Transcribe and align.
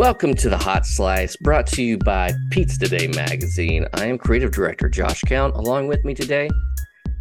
Welcome 0.00 0.32
to 0.36 0.48
the 0.48 0.56
Hot 0.56 0.86
Slice, 0.86 1.36
brought 1.36 1.66
to 1.66 1.82
you 1.82 1.98
by 1.98 2.32
Pizza 2.50 2.78
Today 2.78 3.08
magazine. 3.08 3.86
I 3.92 4.06
am 4.06 4.16
creative 4.16 4.50
director 4.50 4.88
Josh 4.88 5.20
Count. 5.20 5.54
Along 5.56 5.88
with 5.88 6.06
me 6.06 6.14
today, 6.14 6.48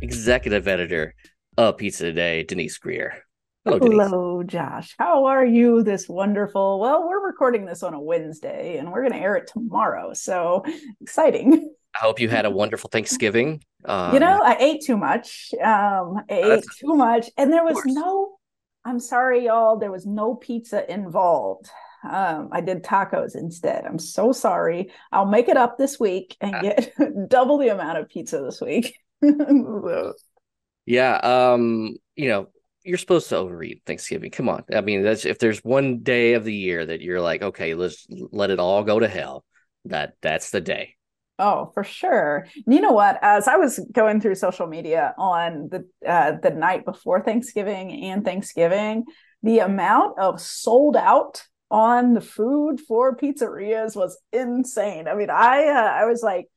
executive 0.02 0.66
editor 0.66 1.14
of 1.58 1.76
Pizza 1.76 2.06
Today, 2.06 2.44
Denise 2.44 2.78
Greer. 2.78 3.22
Hello, 3.66 3.80
Denise. 3.80 4.08
Hello, 4.08 4.44
Josh. 4.44 4.96
How 4.98 5.26
are 5.26 5.46
you 5.46 5.84
this 5.84 6.08
wonderful? 6.08 6.80
Well, 6.80 7.06
we're 7.06 7.20
recording 7.20 7.66
this 7.66 7.84
on 7.84 7.94
a 7.94 8.00
Wednesday 8.00 8.78
and 8.78 8.94
we're 8.94 9.02
going 9.02 9.12
to 9.12 9.20
air 9.20 9.36
it 9.36 9.48
tomorrow. 9.48 10.14
So 10.14 10.64
exciting. 11.02 11.74
I 11.96 11.98
hope 11.98 12.22
you 12.22 12.30
had 12.30 12.46
a 12.46 12.50
wonderful 12.50 12.90
Thanksgiving. 12.90 13.62
Um, 13.84 14.14
you 14.14 14.22
know, 14.22 14.40
I 14.42 14.56
ate 14.58 14.86
too 14.86 14.96
much. 14.96 15.52
Um, 15.62 16.22
I 16.30 16.60
ate 16.60 16.64
too 16.80 16.96
much, 16.96 17.30
and 17.36 17.52
there 17.52 17.66
was 17.66 17.82
no. 17.86 18.38
I'm 18.86 19.02
sorry, 19.02 19.48
y'all. 19.48 19.78
There 19.78 19.92
was 19.92 20.06
no 20.06 20.34
pizza 20.34 20.90
involved. 20.90 21.70
Um, 22.04 22.50
I 22.52 22.62
did 22.62 22.84
tacos 22.84 23.36
instead. 23.36 23.86
I'm 23.86 24.00
so 24.00 24.32
sorry. 24.32 24.92
I'll 25.12 25.26
make 25.26 25.50
it 25.50 25.58
up 25.58 25.78
this 25.78 26.00
week 26.00 26.38
and 26.42 26.56
uh. 26.56 26.62
get 26.62 26.94
double 27.28 27.58
the 27.58 27.70
amount 27.70 27.98
of 27.98 28.10
pizza 28.10 28.42
this 28.42 28.62
week. 28.62 28.98
yeah. 30.86 31.16
Um, 31.16 31.96
you 32.16 32.30
know, 32.30 32.48
you're 32.84 32.98
supposed 32.98 33.30
to 33.30 33.38
overeat 33.38 33.84
Thanksgiving. 33.86 34.32
Come 34.32 34.50
on. 34.50 34.64
I 34.74 34.82
mean, 34.82 35.04
that's 35.04 35.26
if 35.26 35.40
there's 35.40 35.60
one 35.60 36.00
day 36.00 36.34
of 36.34 36.44
the 36.44 36.54
year 36.54 36.86
that 36.86 37.02
you're 37.02 37.22
like, 37.22 37.42
okay, 37.42 37.74
let's 37.74 38.08
let 38.10 38.50
it 38.50 38.60
all 38.60 38.84
go 38.84 39.00
to 39.00 39.08
hell. 39.08 39.44
That 39.86 40.14
that's 40.22 40.52
the 40.52 40.62
day. 40.62 40.96
Oh, 41.38 41.72
for 41.74 41.86
sure. 41.86 42.48
You 42.68 42.82
know 42.82 42.92
what? 42.92 43.18
As 43.22 43.48
I 43.48 43.56
was 43.56 43.80
going 43.94 44.20
through 44.20 44.36
social 44.36 44.68
media 44.68 45.14
on 45.18 45.70
the 45.70 45.88
uh, 46.06 46.34
the 46.42 46.50
night 46.50 46.84
before 46.84 47.22
Thanksgiving 47.22 48.06
and 48.06 48.26
Thanksgiving, 48.26 49.06
the 49.42 49.60
amount 49.60 50.20
of 50.20 50.42
sold 50.42 50.98
out 50.98 51.46
on 51.72 52.14
the 52.14 52.22
food 52.22 52.80
for 52.82 53.16
pizzerias 53.16 53.96
was 53.96 54.18
insane. 54.34 55.08
I 55.08 55.16
mean, 55.16 55.30
I 55.30 55.68
uh, 55.68 55.92
I 56.02 56.06
was 56.06 56.22
like, 56.24 56.48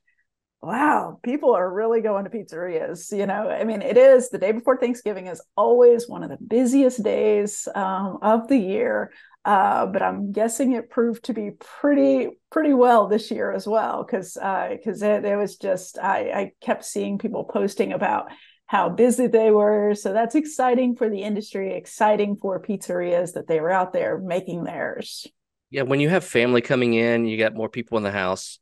wow, 0.63 1.19
people 1.23 1.55
are 1.55 1.73
really 1.73 2.01
going 2.01 2.25
to 2.25 2.31
pizzerias. 2.31 3.17
You 3.17 3.27
know, 3.27 3.49
I 3.51 3.65
mean, 3.65 3.83
it 3.83 3.97
is 3.97 4.31
the 4.31 4.39
day 4.39 4.53
before 4.53 4.79
Thanksgiving 4.79 5.27
is 5.27 5.43
always 5.57 6.09
one 6.09 6.23
of 6.23 6.31
the 6.31 6.39
busiest 6.39 7.03
days 7.03 7.69
um, 7.75 8.19
of 8.23 8.49
the 8.49 8.57
year. 8.59 9.13
Uh, 9.45 9.87
but 9.87 10.03
I'm 10.03 10.31
guessing 10.31 10.73
it 10.73 10.89
proved 10.89 11.25
to 11.25 11.35
be 11.35 11.51
pretty 11.59 12.29
pretty 12.51 12.73
well 12.75 13.09
this 13.09 13.29
year 13.31 13.51
as 13.51 13.67
well 13.67 14.05
because 14.05 14.35
because 14.35 15.03
uh, 15.03 15.07
it, 15.07 15.25
it 15.25 15.37
was 15.37 15.57
just 15.57 15.99
I, 15.99 16.31
I 16.31 16.53
kept 16.61 16.85
seeing 16.85 17.19
people 17.19 17.43
posting 17.45 17.93
about 17.93 18.31
how 18.73 18.89
busy 18.89 19.27
they 19.27 19.51
were. 19.51 19.95
So 19.95 20.15
that's 20.15 20.35
exciting 20.35 20.97
for 20.97 21.11
the 21.11 21.21
industry, 21.21 21.75
exciting 21.75 22.39
for 22.41 22.59
pizzerias 22.59 23.35
that 23.35 23.47
they 23.47 23.61
were 23.61 23.71
out 23.71 23.93
there 23.93 24.19
making 24.19 24.65
theirs. 24.65 25.27
Yeah, 25.69 25.83
when 25.83 26.01
you 26.01 26.09
have 26.09 26.25
family 26.25 26.63
coming 26.63 26.95
in, 26.95 27.27
you 27.27 27.37
got 27.37 27.55
more 27.55 27.69
people 27.69 27.99
in 27.99 28.03
the 28.03 28.11
house, 28.11 28.61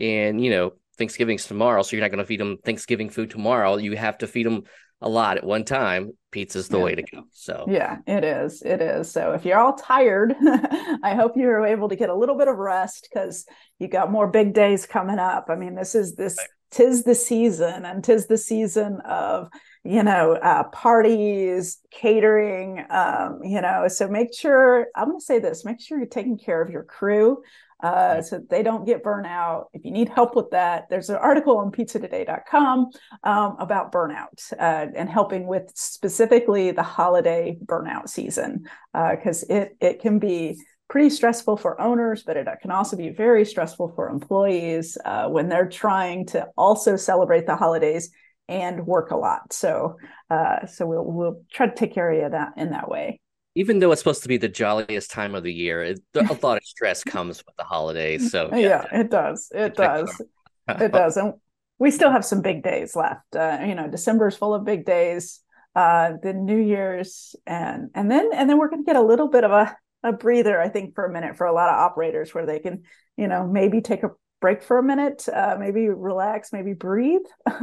and 0.00 0.40
you 0.40 0.50
know 0.50 0.74
Thanksgiving's 0.96 1.44
tomorrow, 1.44 1.82
so 1.82 1.96
you're 1.96 2.04
not 2.04 2.12
going 2.12 2.22
to 2.22 2.24
feed 2.24 2.38
them 2.38 2.58
Thanksgiving 2.64 3.10
food 3.10 3.30
tomorrow. 3.30 3.78
You 3.78 3.96
have 3.96 4.18
to 4.18 4.28
feed 4.28 4.46
them 4.46 4.62
a 5.00 5.08
lot 5.08 5.36
at 5.36 5.44
one 5.44 5.64
time, 5.64 6.12
pizza's 6.30 6.68
the 6.68 6.78
yeah. 6.78 6.84
way 6.84 6.94
to 6.96 7.02
go. 7.02 7.24
So 7.32 7.66
yeah, 7.68 7.98
it 8.06 8.24
is. 8.24 8.62
It 8.62 8.80
is. 8.80 9.10
So 9.10 9.32
if 9.32 9.44
you're 9.44 9.58
all 9.58 9.74
tired, 9.74 10.34
I 11.02 11.14
hope 11.14 11.36
you're 11.36 11.64
able 11.64 11.88
to 11.88 11.96
get 11.96 12.10
a 12.10 12.14
little 12.14 12.36
bit 12.36 12.48
of 12.48 12.56
rest 12.56 13.08
because 13.10 13.46
you 13.78 13.88
got 13.88 14.10
more 14.10 14.26
big 14.26 14.54
days 14.54 14.86
coming 14.86 15.18
up. 15.18 15.46
I 15.48 15.54
mean, 15.54 15.74
this 15.74 15.94
is 15.94 16.16
this 16.16 16.38
tis 16.70 17.04
the 17.04 17.14
season, 17.14 17.84
and 17.84 18.02
tis 18.02 18.26
the 18.26 18.36
season 18.36 19.00
of 19.04 19.48
you 19.84 20.02
know 20.02 20.32
uh, 20.34 20.64
parties, 20.64 21.78
catering. 21.90 22.84
Um, 22.90 23.40
you 23.44 23.60
know, 23.60 23.86
so 23.88 24.08
make 24.08 24.34
sure 24.34 24.88
I'm 24.96 25.08
going 25.08 25.20
to 25.20 25.24
say 25.24 25.38
this: 25.38 25.64
make 25.64 25.80
sure 25.80 25.98
you're 25.98 26.08
taking 26.08 26.38
care 26.38 26.60
of 26.60 26.70
your 26.70 26.84
crew 26.84 27.42
uh, 27.82 28.20
so 28.20 28.40
they 28.50 28.62
don't 28.62 28.84
get 28.84 29.04
burnout. 29.04 29.66
If 29.72 29.84
you 29.84 29.90
need 29.90 30.08
help 30.08 30.34
with 30.34 30.50
that, 30.50 30.88
there's 30.90 31.10
an 31.10 31.16
article 31.16 31.58
on 31.58 31.70
pizzatoday.com 31.70 32.90
um, 33.24 33.56
about 33.58 33.92
burnout 33.92 34.52
uh, 34.58 34.86
and 34.94 35.08
helping 35.08 35.46
with 35.46 35.70
specifically 35.74 36.70
the 36.72 36.82
holiday 36.82 37.56
burnout 37.64 38.08
season 38.08 38.66
because 38.92 39.44
uh, 39.44 39.54
it 39.54 39.76
it 39.80 40.00
can 40.00 40.18
be 40.18 40.58
pretty 40.88 41.10
stressful 41.10 41.56
for 41.56 41.80
owners, 41.80 42.22
but 42.22 42.36
it 42.36 42.48
can 42.62 42.70
also 42.70 42.96
be 42.96 43.10
very 43.10 43.44
stressful 43.44 43.92
for 43.94 44.08
employees 44.08 44.96
uh, 45.04 45.28
when 45.28 45.48
they're 45.48 45.68
trying 45.68 46.26
to 46.26 46.48
also 46.56 46.96
celebrate 46.96 47.46
the 47.46 47.56
holidays 47.56 48.10
and 48.48 48.86
work 48.86 49.10
a 49.10 49.16
lot. 49.16 49.52
So 49.52 49.98
uh, 50.30 50.66
so 50.66 50.86
we'll 50.86 51.04
we'll 51.04 51.42
try 51.52 51.66
to 51.66 51.74
take 51.74 51.94
care 51.94 52.10
of 52.10 52.22
you 52.22 52.28
that 52.28 52.54
in 52.56 52.70
that 52.70 52.88
way 52.88 53.20
even 53.58 53.80
though 53.80 53.90
it's 53.90 54.00
supposed 54.00 54.22
to 54.22 54.28
be 54.28 54.36
the 54.36 54.48
jolliest 54.48 55.10
time 55.10 55.34
of 55.34 55.42
the 55.42 55.52
year, 55.52 55.82
it, 55.82 56.00
a 56.14 56.38
lot 56.42 56.58
of 56.58 56.64
stress 56.64 57.02
comes 57.02 57.44
with 57.44 57.56
the 57.56 57.64
holidays. 57.64 58.30
So 58.30 58.50
yeah, 58.52 58.84
yeah 58.92 59.00
it 59.00 59.10
does. 59.10 59.50
It 59.52 59.74
does. 59.74 60.22
it 60.68 60.92
does. 60.92 61.16
And 61.16 61.34
we 61.80 61.90
still 61.90 62.12
have 62.12 62.24
some 62.24 62.40
big 62.40 62.62
days 62.62 62.94
left. 62.94 63.34
Uh, 63.34 63.58
you 63.66 63.74
know, 63.74 63.88
December 63.88 64.28
is 64.28 64.36
full 64.36 64.54
of 64.54 64.64
big 64.64 64.84
days. 64.84 65.40
Uh, 65.74 66.12
the 66.22 66.32
New 66.32 66.56
Year's, 66.56 67.34
and 67.46 67.90
and 67.96 68.08
then 68.08 68.30
and 68.32 68.48
then 68.48 68.58
we're 68.58 68.68
going 68.68 68.84
to 68.84 68.86
get 68.86 68.96
a 68.96 69.02
little 69.02 69.28
bit 69.28 69.42
of 69.42 69.50
a 69.50 69.76
a 70.04 70.12
breather, 70.12 70.60
I 70.60 70.68
think, 70.68 70.94
for 70.94 71.04
a 71.04 71.12
minute 71.12 71.36
for 71.36 71.46
a 71.46 71.52
lot 71.52 71.68
of 71.68 71.74
operators, 71.74 72.32
where 72.32 72.46
they 72.46 72.60
can, 72.60 72.84
you 73.16 73.26
know, 73.26 73.44
maybe 73.44 73.80
take 73.80 74.04
a 74.04 74.10
break 74.40 74.62
for 74.62 74.78
a 74.78 74.84
minute, 74.84 75.28
uh, 75.28 75.56
maybe 75.58 75.88
relax, 75.88 76.52
maybe 76.52 76.74
breathe. 76.74 77.26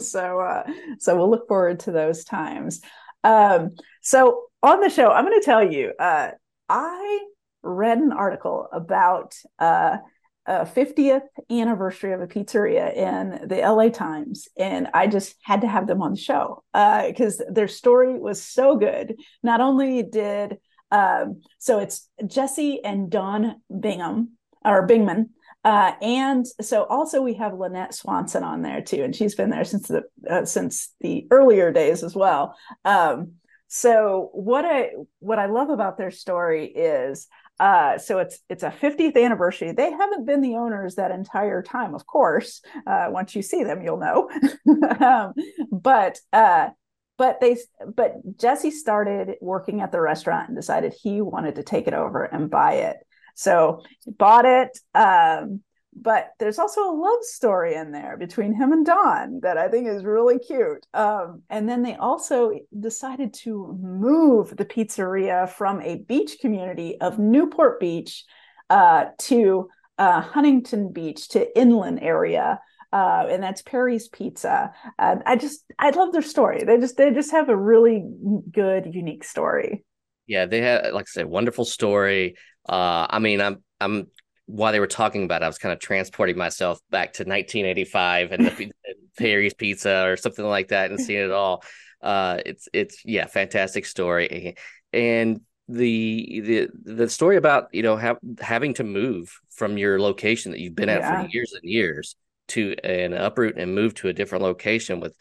so, 0.00 0.40
uh, 0.40 0.64
so 0.98 1.16
we'll 1.16 1.30
look 1.30 1.46
forward 1.46 1.78
to 1.80 1.92
those 1.92 2.24
times. 2.24 2.80
Um, 3.24 3.70
so 4.08 4.44
on 4.62 4.80
the 4.80 4.88
show, 4.88 5.10
I'm 5.10 5.26
going 5.26 5.38
to 5.38 5.44
tell 5.44 5.70
you, 5.70 5.92
uh, 5.98 6.30
I 6.68 7.26
read 7.62 7.98
an 7.98 8.12
article 8.12 8.66
about 8.72 9.34
uh, 9.58 9.98
a 10.46 10.64
50th 10.64 11.26
anniversary 11.50 12.14
of 12.14 12.22
a 12.22 12.26
pizzeria 12.26 12.96
in 12.96 13.46
the 13.46 13.56
LA 13.56 13.90
Times, 13.90 14.48
and 14.56 14.88
I 14.94 15.08
just 15.08 15.36
had 15.42 15.60
to 15.60 15.68
have 15.68 15.86
them 15.86 16.00
on 16.00 16.12
the 16.12 16.20
show 16.20 16.62
because 16.72 17.38
uh, 17.38 17.44
their 17.50 17.68
story 17.68 18.18
was 18.18 18.42
so 18.42 18.76
good. 18.76 19.16
Not 19.42 19.60
only 19.60 20.02
did 20.02 20.56
um, 20.90 21.42
so 21.58 21.78
it's 21.78 22.08
Jesse 22.26 22.82
and 22.82 23.10
Dawn 23.10 23.60
Bingham 23.78 24.38
or 24.64 24.86
Bingaman. 24.86 25.28
Uh, 25.64 25.92
and 26.00 26.46
so 26.60 26.84
also 26.84 27.20
we 27.20 27.34
have 27.34 27.52
Lynette 27.52 27.92
Swanson 27.92 28.42
on 28.42 28.62
there 28.62 28.80
too, 28.80 29.02
and 29.02 29.14
she's 29.14 29.34
been 29.34 29.50
there 29.50 29.64
since 29.64 29.88
the 29.88 30.04
uh, 30.28 30.44
since 30.44 30.94
the 31.00 31.26
earlier 31.30 31.72
days 31.72 32.02
as 32.02 32.14
well. 32.14 32.56
Um, 32.84 33.32
so 33.68 34.30
what 34.32 34.64
I 34.64 34.90
what 35.20 35.38
I 35.38 35.46
love 35.46 35.70
about 35.70 35.98
their 35.98 36.10
story 36.10 36.66
is 36.66 37.28
uh, 37.60 37.98
so 37.98 38.18
it's 38.18 38.38
it's 38.48 38.62
a 38.62 38.70
50th 38.70 39.22
anniversary. 39.22 39.72
They 39.72 39.90
haven't 39.90 40.26
been 40.26 40.40
the 40.40 40.56
owners 40.56 40.94
that 40.94 41.10
entire 41.10 41.62
time, 41.62 41.94
of 41.94 42.06
course. 42.06 42.62
Uh, 42.86 43.08
once 43.10 43.34
you 43.34 43.42
see 43.42 43.64
them, 43.64 43.82
you'll 43.82 43.98
know. 43.98 44.30
um, 45.00 45.34
but 45.70 46.18
uh, 46.32 46.68
but 47.16 47.40
they 47.40 47.58
but 47.94 48.14
Jesse 48.38 48.70
started 48.70 49.36
working 49.40 49.80
at 49.80 49.92
the 49.92 50.00
restaurant 50.00 50.48
and 50.48 50.56
decided 50.56 50.94
he 50.94 51.20
wanted 51.20 51.56
to 51.56 51.64
take 51.64 51.88
it 51.88 51.94
over 51.94 52.24
and 52.24 52.50
buy 52.50 52.74
it. 52.74 52.96
So 53.34 53.82
he 54.04 54.12
bought 54.12 54.44
it. 54.44 54.78
Um, 54.94 55.62
but 55.94 56.30
there's 56.38 56.58
also 56.58 56.90
a 56.90 56.94
love 56.94 57.22
story 57.22 57.74
in 57.74 57.92
there 57.92 58.16
between 58.16 58.54
him 58.54 58.72
and 58.72 58.86
Dawn 58.86 59.40
that 59.42 59.58
I 59.58 59.68
think 59.68 59.88
is 59.88 60.04
really 60.04 60.38
cute. 60.38 60.86
Um, 60.94 61.42
and 61.50 61.68
then 61.68 61.82
they 61.82 61.96
also 61.96 62.52
decided 62.78 63.34
to 63.42 63.76
move 63.80 64.56
the 64.56 64.64
pizzeria 64.64 65.48
from 65.48 65.80
a 65.80 65.96
beach 65.96 66.38
community 66.40 67.00
of 67.00 67.18
Newport 67.18 67.80
Beach 67.80 68.24
uh, 68.70 69.06
to 69.18 69.68
uh, 69.98 70.20
Huntington 70.20 70.92
Beach 70.92 71.28
to 71.30 71.58
inland 71.58 72.00
area. 72.02 72.60
Uh, 72.92 73.26
and 73.28 73.42
that's 73.42 73.60
Perry's 73.60 74.08
Pizza. 74.08 74.72
I 74.98 75.36
just, 75.36 75.62
I 75.78 75.90
love 75.90 76.12
their 76.12 76.22
story. 76.22 76.64
They 76.64 76.78
just, 76.78 76.96
they 76.96 77.10
just 77.10 77.32
have 77.32 77.50
a 77.50 77.56
really 77.56 78.02
good, 78.50 78.94
unique 78.94 79.24
story. 79.24 79.84
Yeah, 80.26 80.46
they 80.46 80.60
had, 80.60 80.92
like 80.94 81.04
I 81.04 81.10
said, 81.10 81.26
wonderful 81.26 81.66
story. 81.66 82.36
Uh, 82.66 83.06
I 83.10 83.18
mean, 83.18 83.40
I'm, 83.40 83.62
I'm 83.80 84.06
while 84.48 84.72
they 84.72 84.80
were 84.80 84.86
talking 84.86 85.24
about 85.24 85.42
it, 85.42 85.44
I 85.44 85.48
was 85.48 85.58
kind 85.58 85.74
of 85.74 85.78
transporting 85.78 86.38
myself 86.38 86.80
back 86.90 87.12
to 87.14 87.24
1985 87.24 88.32
and 88.32 88.46
the 88.46 88.72
Perry's 89.18 89.52
Pizza 89.52 90.06
or 90.06 90.16
something 90.16 90.44
like 90.44 90.68
that 90.68 90.90
and 90.90 90.98
seeing 90.98 91.24
it 91.24 91.30
all. 91.30 91.62
Uh, 92.00 92.38
it's 92.46 92.66
it's 92.72 93.02
yeah, 93.04 93.26
fantastic 93.26 93.84
story, 93.84 94.56
and 94.92 95.40
the 95.68 96.40
the 96.40 96.68
the 96.94 97.08
story 97.08 97.36
about 97.36 97.66
you 97.72 97.82
know 97.82 97.96
have, 97.96 98.16
having 98.40 98.72
to 98.74 98.84
move 98.84 99.38
from 99.50 99.76
your 99.76 100.00
location 100.00 100.52
that 100.52 100.60
you've 100.60 100.76
been 100.76 100.88
at 100.88 101.00
yeah. 101.00 101.22
for 101.22 101.28
years 101.28 101.52
and 101.52 101.70
years 101.70 102.16
to 102.48 102.74
an 102.84 103.12
uproot 103.12 103.58
and 103.58 103.74
move 103.74 103.94
to 103.94 104.08
a 104.08 104.12
different 104.12 104.44
location 104.44 105.00
with 105.00 105.14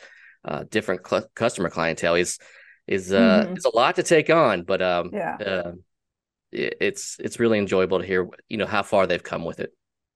uh, 0.45 0.63
different 0.69 1.05
cl- 1.05 1.27
customer 1.35 1.69
clientele 1.69 2.15
is 2.15 2.37
is 2.85 3.11
uh 3.11 3.43
mm-hmm. 3.43 3.55
it's 3.55 3.65
a 3.65 3.75
lot 3.75 3.95
to 3.95 4.03
take 4.03 4.29
on, 4.29 4.63
but 4.63 4.81
um 4.81 5.09
yeah. 5.11 5.35
Uh, 5.35 5.71
it's 6.51 7.17
it's 7.19 7.39
really 7.39 7.59
enjoyable 7.59 7.99
to 7.99 8.05
hear 8.05 8.27
you 8.47 8.57
know 8.57 8.65
how 8.65 8.83
far 8.83 9.05
they've 9.05 9.23
come 9.23 9.43
with 9.43 9.59
it 9.59 9.71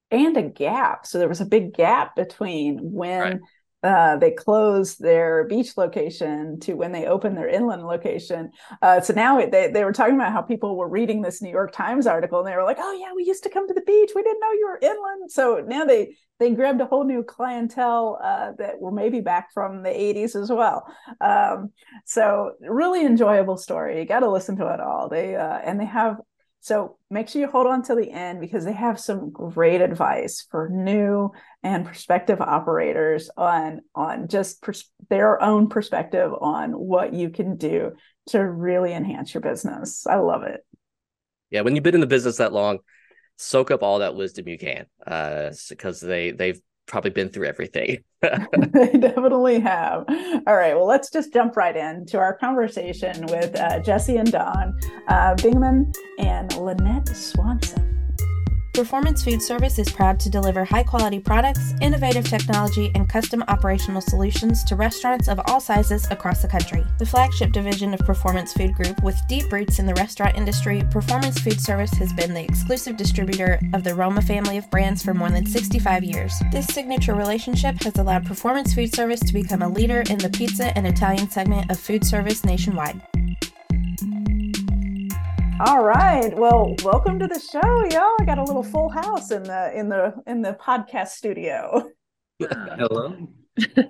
and 0.10 0.38
a 0.38 0.42
gap 0.42 1.06
so 1.06 1.18
there 1.18 1.28
was 1.30 1.42
a 1.42 1.46
big 1.46 1.74
gap 1.74 2.16
between 2.16 2.78
when 2.92 3.22
right. 3.22 3.40
Uh, 3.84 4.18
they 4.18 4.32
closed 4.32 5.00
their 5.00 5.46
beach 5.46 5.78
location 5.78 6.60
to 6.60 6.74
when 6.74 6.92
they 6.92 7.06
opened 7.06 7.36
their 7.36 7.48
inland 7.48 7.86
location. 7.88 8.52
Uh, 8.82 9.02
so 9.02 9.14
now 9.14 9.44
they, 9.46 9.72
they 9.72 9.84
were 9.84 9.94
talking 9.94 10.16
about 10.16 10.34
how 10.34 10.42
people 10.42 10.76
were 10.76 10.88
reading 10.88 11.22
this 11.22 11.42
New 11.42 11.50
York 11.50 11.72
Times 11.72 12.06
article 12.06 12.40
and 12.40 12.48
they 12.48 12.56
were 12.56 12.64
like, 12.64 12.78
oh, 12.80 12.98
yeah, 13.00 13.12
we 13.16 13.24
used 13.24 13.44
to 13.44 13.50
come 13.50 13.68
to 13.68 13.74
the 13.74 13.82
beach. 13.82 14.12
We 14.16 14.24
didn't 14.24 14.40
know 14.40 14.52
you 14.52 14.68
were 14.68 14.80
inland. 14.82 15.32
So 15.32 15.64
now 15.66 15.86
they, 15.86 16.16
they 16.40 16.52
grabbed 16.52 16.82
a 16.82 16.86
whole 16.86 17.04
new 17.04 17.24
clientele 17.24 18.20
uh, 18.24 18.52
that 18.58 18.80
were 18.80 18.92
maybe 18.92 19.20
back 19.20 19.54
from 19.54 19.84
the 19.84 19.90
80s 19.90 20.36
as 20.36 20.50
well. 20.50 20.86
Um, 21.20 21.72
so 22.06 22.54
really 22.62 23.06
enjoyable 23.06 23.58
story. 23.58 24.00
You 24.00 24.06
got 24.06 24.22
to 24.22 24.32
listen 24.32 24.58
to 24.58 24.74
it 24.74 24.80
all. 24.80 25.10
They 25.10 25.36
uh, 25.36 25.60
and 25.60 25.80
they 25.80 25.86
have 25.86 26.18
so 26.62 26.98
make 27.10 27.28
sure 27.28 27.42
you 27.42 27.48
hold 27.48 27.66
on 27.66 27.82
till 27.82 27.96
the 27.96 28.12
end 28.12 28.40
because 28.40 28.64
they 28.64 28.74
have 28.74 29.00
some 29.00 29.32
great 29.32 29.82
advice 29.82 30.46
for 30.52 30.70
new 30.70 31.32
and 31.64 31.88
prospective 31.88 32.40
operators 32.40 33.32
on 33.36 33.82
on 33.96 34.28
just 34.28 34.62
pers- 34.62 34.92
their 35.10 35.42
own 35.42 35.70
perspective 35.70 36.32
on 36.40 36.74
what 36.74 37.14
you 37.14 37.32
can 37.32 37.58
do 37.58 37.94
to 38.28 38.40
really 38.40 38.94
enhance 38.94 39.34
your 39.34 39.42
business. 39.42 40.06
I 40.06 40.18
love 40.18 40.44
it. 40.44 40.64
Yeah, 41.50 41.62
when 41.62 41.76
you've 41.76 41.84
been 41.84 41.96
in 41.96 42.02
the 42.02 42.08
business 42.08 42.38
that 42.38 42.54
long, 42.54 42.78
soak 43.38 43.72
up 43.72 43.82
all 43.82 44.00
that 44.00 44.16
wisdom 44.16 44.48
you 44.48 44.60
can, 44.60 44.86
uh, 45.06 45.50
because 45.68 46.00
they 46.00 46.30
they've 46.30 46.62
probably 46.88 47.12
been 47.12 47.30
through 47.30 47.48
everything. 47.48 48.04
they 48.22 48.92
definitely 48.98 49.60
have. 49.60 50.06
All 50.48 50.56
right. 50.56 50.76
Well, 50.76 50.88
let's 50.88 51.10
just 51.10 51.34
jump 51.34 51.58
right 51.58 51.76
into 51.76 52.18
our 52.18 52.36
conversation 52.38 53.26
with 53.28 53.58
uh, 53.60 53.80
Jesse 53.80 54.18
and 54.18 54.32
Dawn 54.32 54.80
uh, 55.08 55.36
Bingaman 55.36 55.96
and 56.20 56.56
Lynette 56.58 57.08
Swanson. 57.08 57.91
Performance 58.82 59.24
Food 59.24 59.44
Service 59.44 59.78
is 59.78 59.92
proud 59.92 60.20
to 60.22 60.28
deliver 60.28 60.66
high 60.66 60.82
quality 60.82 61.20
products, 61.20 61.76
innovative 61.82 62.28
technology, 62.28 62.92
and 62.96 63.08
custom 63.08 63.44
operational 63.48 64.02
solutions 64.02 64.64
to 64.64 64.76
restaurants 64.76 65.28
of 65.28 65.40
all 65.46 65.60
sizes 65.60 66.10
across 66.10 66.42
the 66.42 66.48
country. 66.48 66.84
The 66.98 67.06
flagship 67.06 67.52
division 67.52 67.94
of 67.94 68.00
Performance 68.00 68.54
Food 68.54 68.74
Group, 68.74 69.04
with 69.04 69.22
deep 69.30 69.52
roots 69.52 69.78
in 69.78 69.86
the 69.86 69.94
restaurant 69.94 70.36
industry, 70.36 70.82
Performance 70.90 71.40
Food 71.40 71.62
Service 71.62 71.94
has 72.00 72.12
been 72.14 72.34
the 72.34 72.44
exclusive 72.44 72.98
distributor 72.98 73.60
of 73.76 73.84
the 73.84 73.94
Roma 73.94 74.24
family 74.24 74.58
of 74.58 74.68
brands 74.72 75.04
for 75.04 75.14
more 75.14 75.30
than 75.30 75.46
65 75.46 76.04
years. 76.04 76.34
This 76.52 76.66
signature 76.66 77.14
relationship 77.14 77.84
has 77.84 78.00
allowed 78.00 78.26
Performance 78.26 78.74
Food 78.74 78.96
Service 78.96 79.20
to 79.20 79.32
become 79.32 79.62
a 79.62 79.70
leader 79.70 80.02
in 80.10 80.18
the 80.18 80.32
pizza 80.32 80.76
and 80.76 80.88
Italian 80.88 81.30
segment 81.30 81.70
of 81.70 81.80
food 81.80 82.04
service 82.04 82.44
nationwide. 82.44 83.00
All 85.64 85.84
right. 85.84 86.36
Well, 86.36 86.74
welcome 86.84 87.20
to 87.20 87.28
the 87.28 87.40
show, 87.40 87.86
y'all. 87.92 88.16
I 88.20 88.26
got 88.26 88.40
a 88.40 88.44
little 88.44 88.64
full 88.64 88.90
house 88.90 89.30
in 89.30 89.44
the 89.44 89.72
in 89.78 89.90
the 89.90 90.16
in 90.26 90.42
the 90.42 90.54
podcast 90.54 91.10
studio. 91.10 91.88
Hello. 92.40 93.28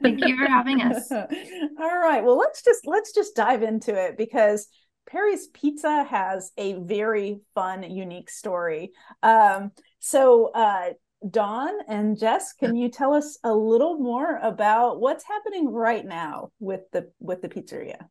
Thank 0.01 0.19
you 0.25 0.35
for 0.37 0.47
having 0.47 0.81
us. 0.81 1.09
All 1.13 1.97
right. 1.97 2.25
Well, 2.25 2.37
let's 2.37 2.61
just 2.61 2.85
let's 2.85 3.13
just 3.13 3.37
dive 3.37 3.63
into 3.63 3.95
it 3.95 4.17
because 4.17 4.67
Perry's 5.09 5.47
Pizza 5.53 6.03
has 6.03 6.51
a 6.57 6.73
very 6.73 7.39
fun, 7.55 7.83
unique 7.89 8.29
story. 8.29 8.91
Um, 9.23 9.71
so, 9.99 10.51
uh, 10.53 10.89
Dawn 11.29 11.71
and 11.87 12.19
Jess, 12.19 12.51
can 12.51 12.75
you 12.75 12.89
tell 12.89 13.13
us 13.13 13.39
a 13.45 13.55
little 13.55 13.97
more 13.97 14.39
about 14.43 14.99
what's 14.99 15.23
happening 15.23 15.71
right 15.71 16.05
now 16.05 16.49
with 16.59 16.81
the 16.91 17.13
with 17.21 17.41
the 17.41 17.47
pizzeria? 17.47 18.07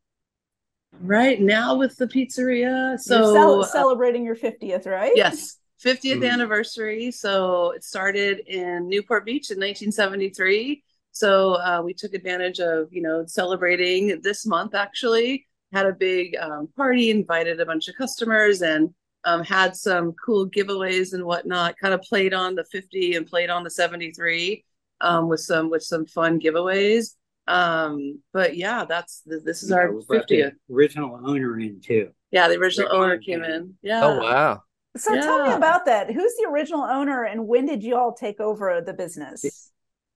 Right 1.00 1.40
now 1.40 1.76
with 1.76 1.96
the 1.96 2.06
pizzeria. 2.06 2.98
So 2.98 3.16
You're 3.34 3.34
cel- 3.34 3.64
celebrating 3.64 4.24
your 4.24 4.36
50th, 4.36 4.86
right? 4.86 5.12
yes, 5.14 5.56
50th 5.78 6.20
Mhm. 6.20 6.30
anniversary. 6.32 7.10
So 7.10 7.70
it 7.72 7.84
started 7.84 8.40
in 8.46 8.88
Newport 8.88 9.24
Beach 9.24 9.50
in 9.50 9.58
1973. 9.58 10.82
So 11.12 11.54
uh, 11.54 11.82
we 11.84 11.92
took 11.94 12.14
advantage 12.14 12.60
of 12.60 12.92
you 12.92 13.02
know 13.02 13.24
celebrating 13.26 14.20
this 14.22 14.46
month. 14.46 14.74
Actually, 14.74 15.46
had 15.72 15.86
a 15.86 15.92
big 15.92 16.36
um, 16.36 16.68
party, 16.76 17.10
invited 17.10 17.60
a 17.60 17.66
bunch 17.66 17.88
of 17.88 17.94
customers, 17.96 18.62
and 18.62 18.90
um, 19.24 19.42
had 19.42 19.74
some 19.76 20.12
cool 20.24 20.48
giveaways 20.48 21.12
and 21.12 21.24
whatnot. 21.24 21.76
Kind 21.78 21.94
of 21.94 22.02
played 22.02 22.32
on 22.34 22.54
the 22.54 22.64
50 22.64 23.16
and 23.16 23.26
played 23.26 23.50
on 23.50 23.64
the 23.64 23.70
73 23.70 24.64
um, 25.00 25.28
with 25.28 25.40
some 25.40 25.68
with 25.70 25.82
some 25.82 26.06
fun 26.06 26.38
giveaways. 26.40 27.16
Um, 27.50 28.22
but 28.32 28.56
yeah, 28.56 28.84
that's 28.84 29.22
this 29.26 29.62
is 29.62 29.70
Yeah, 29.70 29.76
our 29.76 29.92
we 29.92 30.02
brought 30.02 30.28
the 30.28 30.36
50th. 30.36 30.52
Original 30.70 31.20
owner 31.24 31.58
in 31.58 31.80
too. 31.80 32.10
Yeah, 32.30 32.48
the 32.48 32.56
original 32.56 32.88
Rick 32.88 33.00
owner 33.02 33.18
came 33.18 33.42
came. 33.42 33.50
in. 33.52 33.74
Yeah. 33.82 34.00
Oh 34.04 34.18
wow. 34.20 34.62
So 34.96 35.14
tell 35.20 35.42
me 35.42 35.52
about 35.52 35.86
that. 35.86 36.10
Who's 36.12 36.34
the 36.36 36.48
original 36.48 36.82
owner 36.82 37.24
and 37.24 37.46
when 37.46 37.66
did 37.66 37.82
you 37.82 37.96
all 37.96 38.12
take 38.12 38.40
over 38.40 38.80
the 38.84 38.92
business? 38.92 39.70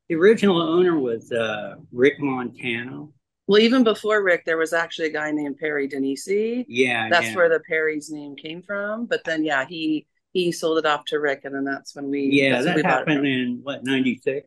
The 0.08 0.16
original 0.16 0.60
owner 0.60 0.98
was 0.98 1.32
uh, 1.32 1.76
Rick 1.92 2.20
Montano. 2.20 3.12
Well, 3.46 3.60
even 3.60 3.84
before 3.84 4.22
Rick, 4.22 4.44
there 4.46 4.56
was 4.56 4.72
actually 4.72 5.08
a 5.08 5.12
guy 5.12 5.30
named 5.30 5.58
Perry 5.58 5.88
Denisi. 5.88 6.64
Yeah, 6.68 7.08
That's 7.10 7.26
yeah. 7.28 7.36
where 7.36 7.48
the 7.48 7.60
Perry's 7.60 8.10
name 8.10 8.36
came 8.36 8.62
from. 8.62 9.06
But 9.06 9.24
then, 9.24 9.44
yeah, 9.44 9.66
he 9.66 10.06
he 10.32 10.50
sold 10.50 10.78
it 10.78 10.86
off 10.86 11.04
to 11.06 11.20
Rick, 11.20 11.42
and 11.44 11.54
then 11.54 11.64
that's 11.64 11.94
when 11.94 12.10
we 12.10 12.22
yeah, 12.22 12.62
that 12.62 12.76
we 12.76 12.82
happened 12.82 13.26
in 13.26 13.60
what 13.62 13.84
'96. 13.84 14.46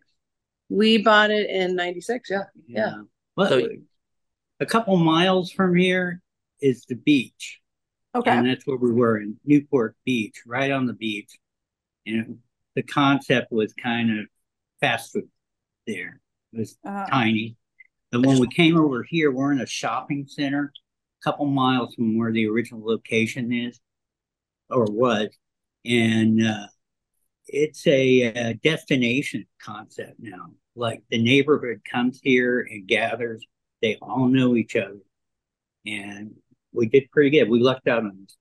We 0.69 1.01
bought 1.01 1.31
it 1.31 1.49
in 1.49 1.75
'96. 1.75 2.29
Yeah, 2.29 2.43
yeah. 2.67 3.01
Well, 3.35 3.49
So- 3.49 3.69
a 4.59 4.65
couple 4.65 4.97
miles 4.97 5.51
from 5.51 5.75
here 5.75 6.21
is 6.61 6.83
the 6.85 6.95
beach, 6.95 7.61
Okay. 8.15 8.31
and 8.31 8.47
that's 8.47 8.65
where 8.65 8.77
we 8.77 8.91
were 8.91 9.19
in 9.19 9.39
Newport 9.45 9.95
Beach, 10.05 10.41
right 10.45 10.71
on 10.71 10.87
the 10.87 10.93
beach. 10.93 11.37
And 12.05 12.39
the 12.75 12.81
concept 12.83 13.51
was 13.51 13.73
kind 13.73 14.19
of 14.19 14.25
fast 14.81 15.13
food 15.13 15.29
there. 15.85 16.21
It 16.53 16.59
was 16.59 16.77
Uh, 16.83 17.05
tiny. 17.07 17.55
And 18.11 18.25
when 18.25 18.39
we 18.39 18.47
came 18.47 18.77
over 18.77 19.03
here, 19.03 19.31
we're 19.31 19.51
in 19.51 19.59
a 19.61 19.65
shopping 19.67 20.25
center, 20.27 20.71
a 21.21 21.23
couple 21.23 21.45
miles 21.45 21.93
from 21.95 22.17
where 22.17 22.31
the 22.31 22.47
original 22.47 22.83
location 22.83 23.51
is 23.53 23.79
or 24.69 24.85
was. 24.85 25.37
And 25.85 26.41
uh, 26.41 26.67
it's 27.47 27.85
a, 27.87 28.33
uh 28.33 28.53
destination 28.63 29.45
concept 29.61 30.15
now. 30.19 30.51
Like 30.75 31.03
the 31.09 31.21
neighborhood 31.21 31.81
comes 31.89 32.19
here 32.21 32.67
and 32.69 32.87
gathers, 32.87 33.45
they 33.81 33.97
all 34.01 34.27
know 34.27 34.55
each 34.55 34.75
other. 34.75 34.99
And 35.85 36.35
we 36.73 36.87
did 36.87 37.09
pretty 37.11 37.31
good. 37.31 37.49
We 37.49 37.59
lucked 37.59 37.87
out 37.87 38.03
on 38.03 38.17
this. 38.21 38.37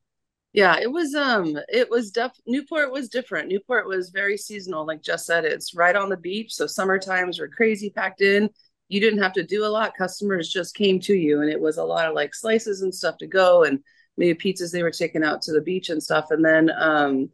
Yeah, 0.53 0.79
it 0.81 0.91
was 0.91 1.14
um 1.14 1.58
it 1.69 1.91
was 1.91 2.11
def 2.11 2.32
Newport 2.47 2.91
was 2.91 3.11
different. 3.11 3.49
Newport 3.49 3.87
was 3.87 4.08
very 4.08 4.38
seasonal, 4.38 4.87
like 4.87 5.03
Jess 5.03 5.26
said, 5.26 5.44
it's 5.44 5.75
right 5.75 5.94
on 5.94 6.09
the 6.09 6.17
beach. 6.17 6.55
So 6.55 6.67
summer 6.67 6.99
times 6.99 7.38
were 7.38 7.49
crazy 7.49 7.91
packed 7.91 8.23
in. 8.23 8.49
You 8.88 9.00
didn't 9.00 9.23
have 9.23 9.35
to 9.35 9.43
do 9.43 9.67
a 9.67 9.69
lot. 9.69 9.93
Customers 9.99 10.49
just 10.49 10.75
came 10.75 10.99
to 11.00 11.14
you 11.14 11.43
and 11.43 11.50
it 11.50 11.61
was 11.61 11.76
a 11.76 11.85
lot 11.85 12.06
of 12.09 12.14
like 12.14 12.35
slices 12.35 12.82
and 12.82 12.94
stuff 12.94 13.19
to 13.19 13.26
go 13.26 13.64
and 13.64 13.81
maybe 14.17 14.38
pizzas 14.38 14.73
they 14.73 14.82
were 14.82 14.90
taking 14.90 15.23
out 15.23 15.42
to 15.42 15.52
the 15.52 15.61
beach 15.61 15.90
and 15.90 16.02
stuff. 16.02 16.31
And 16.31 16.42
then 16.45 16.71
um 16.71 17.28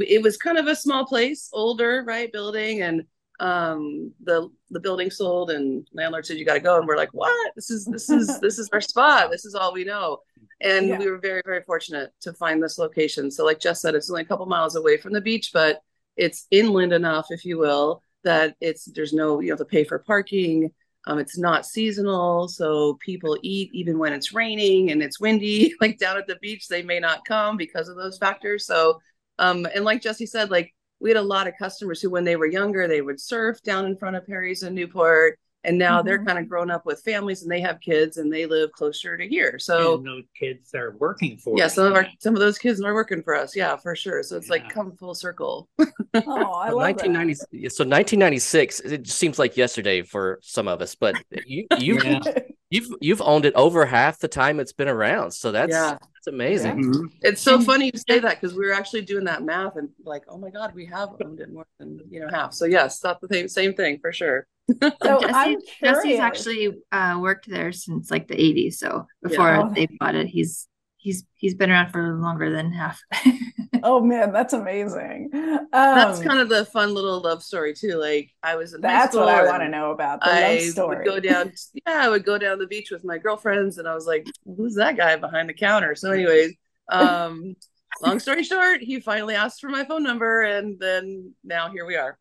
it 0.00 0.22
was 0.22 0.36
kind 0.36 0.58
of 0.58 0.66
a 0.66 0.76
small 0.76 1.06
place, 1.06 1.48
older, 1.52 2.04
right, 2.06 2.32
building 2.32 2.82
and 2.82 3.04
um 3.38 4.10
the 4.24 4.48
the 4.70 4.80
building 4.80 5.10
sold 5.10 5.50
and 5.50 5.86
landlord 5.92 6.24
said 6.24 6.38
you 6.38 6.44
got 6.46 6.54
to 6.54 6.60
go 6.60 6.78
and 6.78 6.86
we're 6.88 6.96
like 6.96 7.12
what? 7.12 7.52
This 7.54 7.70
is 7.70 7.84
this 7.84 8.08
is 8.08 8.40
this 8.40 8.58
is 8.58 8.68
our 8.72 8.80
spot. 8.80 9.30
This 9.30 9.44
is 9.44 9.54
all 9.54 9.74
we 9.74 9.84
know. 9.84 10.20
And 10.62 10.88
Yeah. 10.88 10.98
we 10.98 11.10
were 11.10 11.18
very 11.18 11.42
very 11.44 11.62
fortunate 11.62 12.12
to 12.22 12.32
find 12.32 12.62
this 12.62 12.78
location. 12.78 13.30
So 13.30 13.44
like 13.44 13.60
jess 13.60 13.82
said 13.82 13.94
it's 13.94 14.08
only 14.10 14.22
a 14.22 14.26
couple 14.26 14.46
miles 14.46 14.74
away 14.74 14.96
from 14.96 15.12
the 15.12 15.20
beach 15.20 15.50
but 15.52 15.80
it's 16.16 16.46
inland 16.50 16.94
enough 16.94 17.26
if 17.30 17.44
you 17.44 17.58
will 17.58 18.02
that 18.24 18.56
it's 18.62 18.86
there's 18.86 19.12
no 19.12 19.40
you 19.40 19.50
have 19.50 19.58
to 19.58 19.64
pay 19.66 19.84
for 19.84 19.98
parking. 19.98 20.70
Um, 21.08 21.18
it's 21.18 21.38
not 21.38 21.66
seasonal 21.66 22.48
so 22.48 22.94
people 22.94 23.38
eat 23.42 23.70
even 23.74 23.98
when 23.98 24.14
it's 24.14 24.32
raining 24.32 24.90
and 24.90 25.02
it's 25.02 25.20
windy 25.20 25.74
like 25.82 25.98
down 25.98 26.16
at 26.16 26.26
the 26.26 26.36
beach 26.36 26.68
they 26.68 26.82
may 26.82 27.00
not 27.00 27.24
come 27.26 27.58
because 27.58 27.88
of 27.90 27.96
those 27.96 28.16
factors. 28.16 28.64
So 28.64 28.98
um, 29.38 29.66
and 29.74 29.84
like 29.84 30.02
jesse 30.02 30.26
said 30.26 30.50
like 30.50 30.72
we 31.00 31.10
had 31.10 31.16
a 31.18 31.22
lot 31.22 31.46
of 31.46 31.54
customers 31.58 32.00
who 32.00 32.10
when 32.10 32.24
they 32.24 32.36
were 32.36 32.46
younger 32.46 32.88
they 32.88 33.02
would 33.02 33.20
surf 33.20 33.62
down 33.62 33.86
in 33.86 33.96
front 33.96 34.16
of 34.16 34.26
perry's 34.26 34.62
in 34.62 34.74
newport 34.74 35.38
and 35.64 35.76
now 35.78 36.00
they're 36.00 36.20
Mhm. 36.20 36.26
kind 36.26 36.38
of 36.38 36.48
grown 36.48 36.70
up 36.70 36.86
with 36.86 37.02
families 37.02 37.42
and 37.42 37.50
they 37.50 37.60
have 37.60 37.80
kids 37.80 38.18
and 38.18 38.32
they 38.32 38.46
live 38.46 38.70
closer 38.70 39.16
to 39.16 39.26
here. 39.26 39.58
So 39.58 39.96
and 39.96 40.06
those 40.06 40.22
kids 40.38 40.72
are 40.76 40.94
working 40.98 41.38
for 41.38 41.58
yeah 41.58 41.66
some 41.66 41.86
of 41.86 41.94
our 41.94 42.06
some 42.20 42.34
of 42.34 42.40
those 42.40 42.56
kids 42.56 42.80
are 42.80 42.94
working 42.94 43.20
for 43.20 43.34
us. 43.34 43.56
Yeah 43.56 43.74
for 43.76 43.96
sure. 43.96 44.22
So 44.22 44.36
it's 44.36 44.48
like 44.48 44.68
come 44.68 44.92
full 44.96 45.14
circle. 45.16 45.68
Oh, 45.80 46.52
I 46.52 46.70
love 46.70 46.96
1990 46.96 47.68
so 47.68 47.82
1996 47.84 48.78
it 48.80 49.08
seems 49.08 49.40
like 49.40 49.56
yesterday 49.56 50.02
for 50.02 50.38
some 50.40 50.68
of 50.68 50.80
us 50.80 50.94
but 50.94 51.16
you 51.46 51.66
you 51.80 52.00
Yeah. 52.00 52.20
that. 52.70 52.76
you've 52.76 52.88
you've 53.00 53.22
owned 53.22 53.44
it 53.44 53.54
over 53.54 53.86
half 53.86 54.18
the 54.18 54.28
time 54.28 54.60
it's 54.60 54.72
been 54.72 54.88
around 54.88 55.30
so 55.32 55.52
that's 55.52 55.70
Yeah. 55.72 55.92
that's 56.14 56.26
amazing 56.26 56.82
Mhm. 56.82 57.10
it's 57.22 57.40
so 57.40 57.60
funny 57.60 57.86
you 57.86 57.98
say 58.08 58.18
that 58.18 58.40
because 58.40 58.56
we 58.56 58.66
were 58.66 58.72
actually 58.72 59.02
doing 59.02 59.24
that 59.24 59.42
math 59.42 59.76
and 59.76 59.88
like 60.04 60.24
oh 60.28 60.38
my 60.38 60.50
god 60.50 60.74
we 60.74 60.86
have 60.86 61.10
owned 61.24 61.40
it 61.40 61.52
more 61.52 61.66
than 61.78 62.00
you 62.10 62.20
know 62.20 62.28
half 62.30 62.52
so 62.52 62.64
yes 62.64 62.98
that's 63.00 63.20
the 63.20 63.28
same, 63.28 63.48
same 63.48 63.74
thing 63.74 63.98
for 64.00 64.12
sure 64.12 64.46
So 64.82 65.20
Jesse, 65.20 65.56
Jesse's 65.80 66.18
actually 66.18 66.74
uh, 66.90 67.18
worked 67.20 67.48
there 67.48 67.70
since 67.70 68.10
like 68.10 68.26
the 68.26 68.34
80s. 68.34 68.74
So 68.74 69.06
before 69.22 69.54
Oh. 69.58 69.72
they 69.72 69.86
bought 70.00 70.16
it, 70.16 70.26
he's 70.26 70.66
he's 71.06 71.24
he's 71.36 71.54
been 71.54 71.70
around 71.70 71.92
for 71.92 72.14
longer 72.14 72.50
than 72.50 72.72
half. 72.72 73.00
oh 73.84 74.00
man, 74.00 74.32
that's 74.32 74.52
amazing. 74.52 75.30
Um, 75.32 75.68
that's 75.72 76.20
kind 76.20 76.40
of 76.40 76.48
the 76.48 76.64
fun 76.64 76.94
little 76.94 77.20
love 77.20 77.44
story 77.44 77.74
too. 77.74 77.94
Like 77.94 78.32
I 78.42 78.56
was 78.56 78.74
in 78.74 78.80
that's 78.80 79.14
what 79.14 79.28
I 79.28 79.46
want 79.46 79.62
to 79.62 79.68
know 79.68 79.92
about 79.92 80.18
the 80.20 80.32
I 80.32 80.54
love 80.54 80.62
story. 80.62 80.96
would 80.96 81.06
go 81.06 81.20
down, 81.20 81.52
yeah, 81.74 82.00
I 82.02 82.08
would 82.08 82.24
go 82.24 82.38
down 82.38 82.58
the 82.58 82.66
beach 82.66 82.90
with 82.90 83.04
my 83.04 83.18
girlfriends, 83.18 83.78
and 83.78 83.86
I 83.86 83.94
was 83.94 84.04
like, 84.04 84.26
"Who's 84.56 84.74
that 84.74 84.96
guy 84.96 85.14
behind 85.14 85.48
the 85.48 85.54
counter?" 85.54 85.94
So, 85.94 86.10
anyways, 86.10 86.54
um, 86.90 87.54
long 88.02 88.18
story 88.18 88.42
short, 88.42 88.80
he 88.80 88.98
finally 88.98 89.36
asked 89.36 89.60
for 89.60 89.68
my 89.68 89.84
phone 89.84 90.02
number, 90.02 90.42
and 90.42 90.76
then 90.80 91.34
now 91.44 91.70
here 91.70 91.86
we 91.86 91.94
are. 91.94 92.18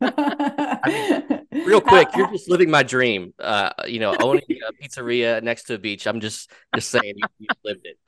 real 1.66 1.80
quick, 1.80 2.08
you're 2.16 2.30
just 2.30 2.48
living 2.48 2.70
my 2.70 2.82
dream. 2.82 3.34
Uh, 3.38 3.70
you 3.86 4.00
know, 4.00 4.16
owning 4.20 4.42
a 4.68 4.72
pizzeria 4.72 5.42
next 5.42 5.64
to 5.64 5.74
a 5.74 5.78
beach. 5.78 6.06
I'm 6.06 6.20
just 6.20 6.50
just 6.74 6.90
saying 6.90 7.14
you, 7.16 7.26
you 7.38 7.48
lived 7.64 7.86
it. 7.86 7.98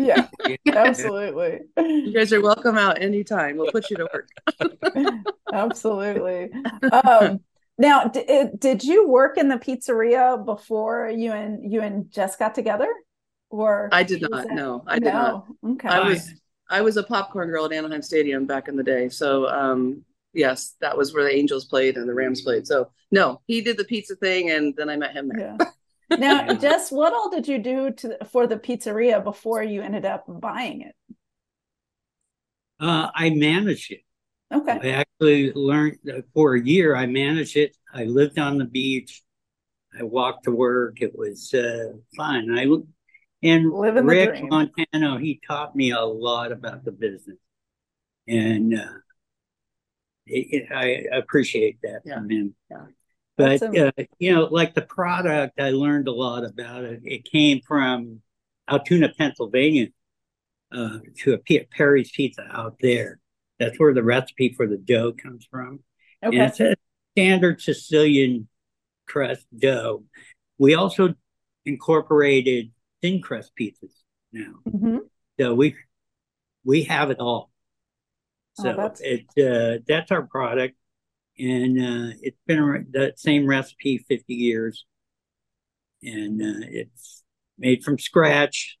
Yeah, 0.00 0.28
absolutely. 0.74 1.60
You 1.76 2.12
guys 2.12 2.32
are 2.32 2.40
welcome 2.40 2.76
out 2.76 3.00
anytime. 3.00 3.56
We'll 3.56 3.70
put 3.70 3.90
you 3.90 3.96
to 3.96 4.08
work. 4.12 4.28
absolutely. 5.52 6.50
Um, 6.92 7.40
now, 7.78 8.04
d- 8.04 8.46
did 8.58 8.82
you 8.82 9.08
work 9.08 9.38
in 9.38 9.48
the 9.48 9.56
pizzeria 9.56 10.44
before 10.44 11.08
you 11.08 11.32
and 11.32 11.70
you 11.70 11.80
and 11.80 12.10
Jess 12.10 12.36
got 12.36 12.54
together? 12.54 12.88
Or 13.50 13.88
I 13.92 14.02
did 14.02 14.22
not. 14.22 14.48
No, 14.50 14.82
I 14.86 14.98
did 14.98 15.12
no. 15.12 15.12
not. 15.12 15.72
Okay. 15.72 15.88
I 15.88 16.08
was 16.08 16.34
I 16.68 16.80
was 16.82 16.96
a 16.96 17.02
popcorn 17.02 17.48
girl 17.48 17.64
at 17.64 17.72
Anaheim 17.72 18.02
Stadium 18.02 18.44
back 18.46 18.68
in 18.68 18.76
the 18.76 18.82
day. 18.82 19.08
So 19.08 19.48
um, 19.48 20.04
yes, 20.32 20.76
that 20.80 20.96
was 20.96 21.14
where 21.14 21.24
the 21.24 21.34
Angels 21.34 21.64
played 21.64 21.96
and 21.96 22.08
the 22.08 22.14
Rams 22.14 22.42
played. 22.42 22.66
So 22.66 22.90
no, 23.10 23.40
he 23.46 23.60
did 23.60 23.76
the 23.76 23.84
pizza 23.84 24.16
thing, 24.16 24.50
and 24.50 24.74
then 24.76 24.88
I 24.88 24.96
met 24.96 25.12
him 25.12 25.28
there. 25.28 25.56
Yeah. 26.10 26.16
now, 26.16 26.54
Jess, 26.60 26.90
what 26.90 27.12
all 27.12 27.30
did 27.30 27.48
you 27.48 27.58
do 27.58 27.90
to 27.92 28.24
for 28.26 28.46
the 28.46 28.56
pizzeria 28.56 29.22
before 29.22 29.62
you 29.62 29.82
ended 29.82 30.04
up 30.04 30.24
buying 30.28 30.82
it? 30.82 30.94
Uh, 32.80 33.08
I 33.14 33.30
managed 33.30 33.92
it. 33.92 34.02
Okay. 34.52 34.78
I 34.82 34.88
actually 35.00 35.52
learned 35.52 35.98
for 36.32 36.54
a 36.54 36.62
year. 36.62 36.96
I 36.96 37.06
managed 37.06 37.56
it. 37.56 37.76
I 37.92 38.04
lived 38.04 38.38
on 38.38 38.58
the 38.58 38.64
beach. 38.64 39.22
I 39.98 40.04
walked 40.04 40.44
to 40.44 40.52
work. 40.52 41.02
It 41.02 41.16
was 41.16 41.52
uh, 41.52 41.92
fun. 42.16 42.56
I 42.56 42.66
and 43.42 43.72
Living 43.72 44.04
Rick 44.04 44.42
Montano. 44.42 45.16
He 45.18 45.40
taught 45.46 45.76
me 45.76 45.92
a 45.92 46.00
lot 46.00 46.52
about 46.52 46.84
the 46.84 46.92
business, 46.92 47.38
and 48.26 48.74
uh, 48.74 48.78
it, 48.78 48.84
it, 48.84 49.07
I 50.74 51.04
appreciate 51.12 51.78
that 51.82 52.02
yeah. 52.04 52.14
from 52.14 52.30
him. 52.30 52.54
Yeah. 52.70 52.86
But 53.36 53.62
uh, 53.62 53.92
you 54.18 54.34
know, 54.34 54.44
like 54.44 54.74
the 54.74 54.82
product, 54.82 55.60
I 55.60 55.70
learned 55.70 56.08
a 56.08 56.12
lot 56.12 56.44
about 56.44 56.84
it. 56.84 57.02
It 57.04 57.24
came 57.24 57.60
from 57.60 58.20
Altoona, 58.68 59.12
Pennsylvania, 59.16 59.88
uh, 60.72 60.98
to 61.18 61.34
a 61.34 61.38
P- 61.38 61.64
Perry's 61.70 62.10
Pizza 62.10 62.42
out 62.50 62.76
there. 62.80 63.20
That's 63.58 63.78
where 63.78 63.94
the 63.94 64.02
recipe 64.02 64.54
for 64.54 64.66
the 64.66 64.76
dough 64.76 65.12
comes 65.12 65.46
from. 65.50 65.80
Okay. 66.22 66.36
And 66.36 66.48
it's 66.48 66.60
a 66.60 66.74
standard 67.14 67.60
Sicilian 67.60 68.48
crust 69.06 69.46
dough. 69.56 70.04
We 70.58 70.74
also 70.74 71.14
incorporated 71.64 72.72
thin 73.02 73.22
crust 73.22 73.52
pizzas 73.58 73.92
now. 74.32 74.54
Mm-hmm. 74.68 74.98
So 75.38 75.54
we 75.54 75.76
we 76.64 76.84
have 76.84 77.10
it 77.10 77.20
all. 77.20 77.50
So 78.60 78.70
oh, 78.70 78.76
that's... 78.76 79.00
it 79.00 79.26
uh, 79.38 79.78
that's 79.86 80.10
our 80.10 80.22
product, 80.22 80.76
and 81.38 81.78
uh, 81.78 82.14
it's 82.20 82.40
been 82.46 82.86
that 82.92 83.18
same 83.18 83.46
recipe 83.46 84.04
fifty 84.08 84.34
years, 84.34 84.84
and 86.02 86.42
uh, 86.42 86.66
it's 86.68 87.22
made 87.56 87.84
from 87.84 87.98
scratch. 87.98 88.76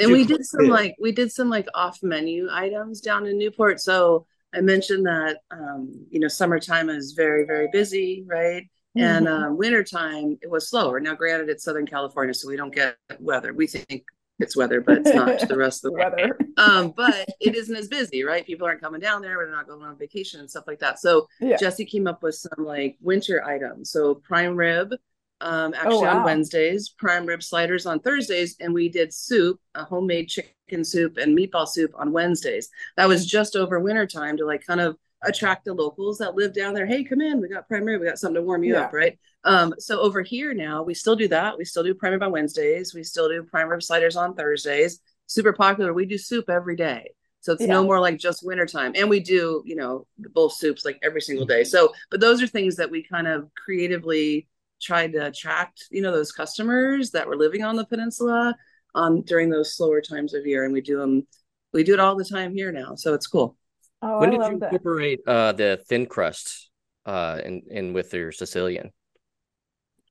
and 0.00 0.12
we 0.12 0.24
did 0.24 0.44
some 0.44 0.66
like 0.66 0.96
we 1.00 1.12
did 1.12 1.30
some 1.30 1.48
like 1.48 1.68
off 1.74 1.98
menu 2.02 2.48
items 2.50 3.00
down 3.00 3.26
in 3.26 3.38
Newport. 3.38 3.80
So 3.80 4.26
I 4.52 4.60
mentioned 4.60 5.06
that 5.06 5.38
um, 5.52 5.92
you 6.10 6.18
know 6.18 6.28
summertime 6.28 6.90
is 6.90 7.12
very 7.12 7.44
very 7.44 7.68
busy, 7.70 8.24
right? 8.26 8.64
Mm-hmm. 8.98 9.06
And 9.06 9.28
um, 9.28 9.56
wintertime 9.56 10.36
it 10.42 10.50
was 10.50 10.68
slower. 10.68 10.98
Now, 10.98 11.14
granted, 11.14 11.48
it's 11.48 11.62
Southern 11.62 11.86
California, 11.86 12.34
so 12.34 12.48
we 12.48 12.56
don't 12.56 12.74
get 12.74 12.96
weather. 13.20 13.52
We 13.52 13.68
think 13.68 14.02
it's 14.40 14.56
weather, 14.56 14.80
but 14.80 14.98
it's 14.98 15.14
not 15.14 15.38
to 15.38 15.46
the 15.46 15.56
rest 15.58 15.84
of 15.84 15.92
the 15.92 15.98
weather. 15.98 16.38
Um, 16.56 16.92
but 16.96 17.28
it 17.40 17.54
isn't 17.54 17.76
as 17.76 17.88
busy, 17.88 18.24
right? 18.24 18.46
People 18.46 18.66
aren't 18.66 18.80
coming 18.80 19.00
down 19.00 19.22
there. 19.22 19.36
We're 19.36 19.50
not 19.50 19.68
going 19.68 19.82
on 19.82 19.96
vacation 19.96 20.40
and 20.40 20.50
stuff 20.50 20.64
like 20.66 20.78
that. 20.80 20.98
So 20.98 21.28
yeah. 21.40 21.56
Jesse 21.56 21.84
came 21.84 22.06
up 22.06 22.22
with 22.22 22.34
some 22.34 22.64
like 22.64 22.96
winter 23.00 23.44
items. 23.44 23.90
So 23.90 24.14
prime 24.14 24.56
rib, 24.56 24.94
um, 25.40 25.74
actually 25.74 25.94
oh, 25.94 26.02
wow. 26.02 26.18
on 26.18 26.24
Wednesdays, 26.24 26.88
prime 26.88 27.26
rib 27.26 27.42
sliders 27.42 27.86
on 27.86 28.00
Thursdays, 28.00 28.56
and 28.60 28.74
we 28.74 28.88
did 28.88 29.12
soup, 29.12 29.60
a 29.74 29.84
homemade 29.84 30.28
chicken 30.28 30.84
soup 30.84 31.16
and 31.16 31.36
meatball 31.36 31.68
soup 31.68 31.92
on 31.96 32.12
Wednesdays. 32.12 32.68
That 32.96 33.08
was 33.08 33.26
just 33.26 33.56
over 33.56 33.80
winter 33.80 34.06
time 34.06 34.36
to 34.38 34.46
like 34.46 34.66
kind 34.66 34.80
of 34.80 34.96
attract 35.22 35.64
the 35.64 35.74
locals 35.74 36.18
that 36.18 36.34
live 36.34 36.54
down 36.54 36.74
there. 36.74 36.86
Hey, 36.86 37.04
come 37.04 37.20
in. 37.20 37.40
We 37.40 37.48
got 37.48 37.68
prime 37.68 37.84
rib. 37.84 38.00
We 38.00 38.06
got 38.06 38.18
something 38.18 38.36
to 38.36 38.42
warm 38.42 38.64
you 38.64 38.74
yeah. 38.74 38.82
up, 38.82 38.92
right? 38.92 39.18
Um, 39.44 39.74
so 39.78 40.00
over 40.00 40.22
here 40.22 40.54
now, 40.54 40.82
we 40.82 40.94
still 40.94 41.16
do 41.16 41.28
that. 41.28 41.56
We 41.56 41.64
still 41.64 41.82
do 41.82 41.94
prime 41.94 42.12
rib 42.12 42.22
on 42.22 42.32
Wednesdays. 42.32 42.94
We 42.94 43.02
still 43.02 43.28
do 43.28 43.42
prime 43.42 43.68
rib 43.68 43.82
sliders 43.82 44.16
on 44.16 44.34
Thursdays. 44.34 45.00
Super 45.26 45.52
popular. 45.52 45.92
We 45.92 46.06
do 46.06 46.18
soup 46.18 46.50
every 46.50 46.76
day. 46.76 47.10
So 47.40 47.54
it's 47.54 47.62
yeah. 47.62 47.68
no 47.68 47.84
more 47.84 48.00
like 48.00 48.18
just 48.18 48.44
wintertime. 48.44 48.92
And 48.94 49.08
we 49.08 49.20
do, 49.20 49.62
you 49.64 49.76
know, 49.76 50.06
both 50.18 50.52
soups 50.52 50.84
like 50.84 50.98
every 51.02 51.22
single 51.22 51.46
day. 51.46 51.64
So, 51.64 51.92
but 52.10 52.20
those 52.20 52.42
are 52.42 52.46
things 52.46 52.76
that 52.76 52.90
we 52.90 53.02
kind 53.02 53.26
of 53.26 53.48
creatively 53.54 54.46
tried 54.80 55.12
to 55.12 55.26
attract, 55.26 55.86
you 55.90 56.02
know, 56.02 56.12
those 56.12 56.32
customers 56.32 57.10
that 57.12 57.26
were 57.26 57.36
living 57.36 57.64
on 57.64 57.76
the 57.76 57.86
peninsula 57.86 58.54
on 58.94 59.22
during 59.22 59.48
those 59.48 59.74
slower 59.74 60.02
times 60.02 60.34
of 60.34 60.46
year. 60.46 60.64
And 60.64 60.72
we 60.72 60.82
do 60.82 60.98
them, 60.98 61.26
we 61.72 61.82
do 61.82 61.94
it 61.94 62.00
all 62.00 62.16
the 62.16 62.24
time 62.24 62.54
here 62.54 62.72
now. 62.72 62.94
So 62.94 63.14
it's 63.14 63.26
cool. 63.26 63.56
Oh, 64.02 64.20
when 64.20 64.30
I 64.30 64.32
did 64.32 64.52
you 64.52 64.58
that. 64.60 64.72
incorporate 64.72 65.20
uh, 65.26 65.52
the 65.52 65.80
thin 65.88 66.06
crust 66.06 66.70
uh, 67.06 67.40
in, 67.44 67.62
in 67.70 67.92
with 67.92 68.12
your 68.14 68.32
Sicilian? 68.32 68.92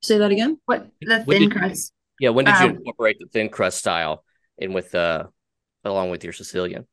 Say 0.01 0.17
that 0.17 0.31
again. 0.31 0.59
What 0.65 0.87
the 1.01 1.23
when 1.23 1.39
thin 1.39 1.49
crust? 1.49 1.93
You, 2.19 2.25
yeah, 2.25 2.29
when 2.29 2.45
did 2.45 2.55
um, 2.55 2.63
you 2.63 2.77
incorporate 2.77 3.17
the 3.19 3.27
thin 3.27 3.49
crust 3.49 3.79
style 3.79 4.23
in 4.57 4.73
with 4.73 4.93
uh 4.95 5.25
along 5.83 6.09
with 6.09 6.23
your 6.23 6.33
Sicilian? 6.33 6.87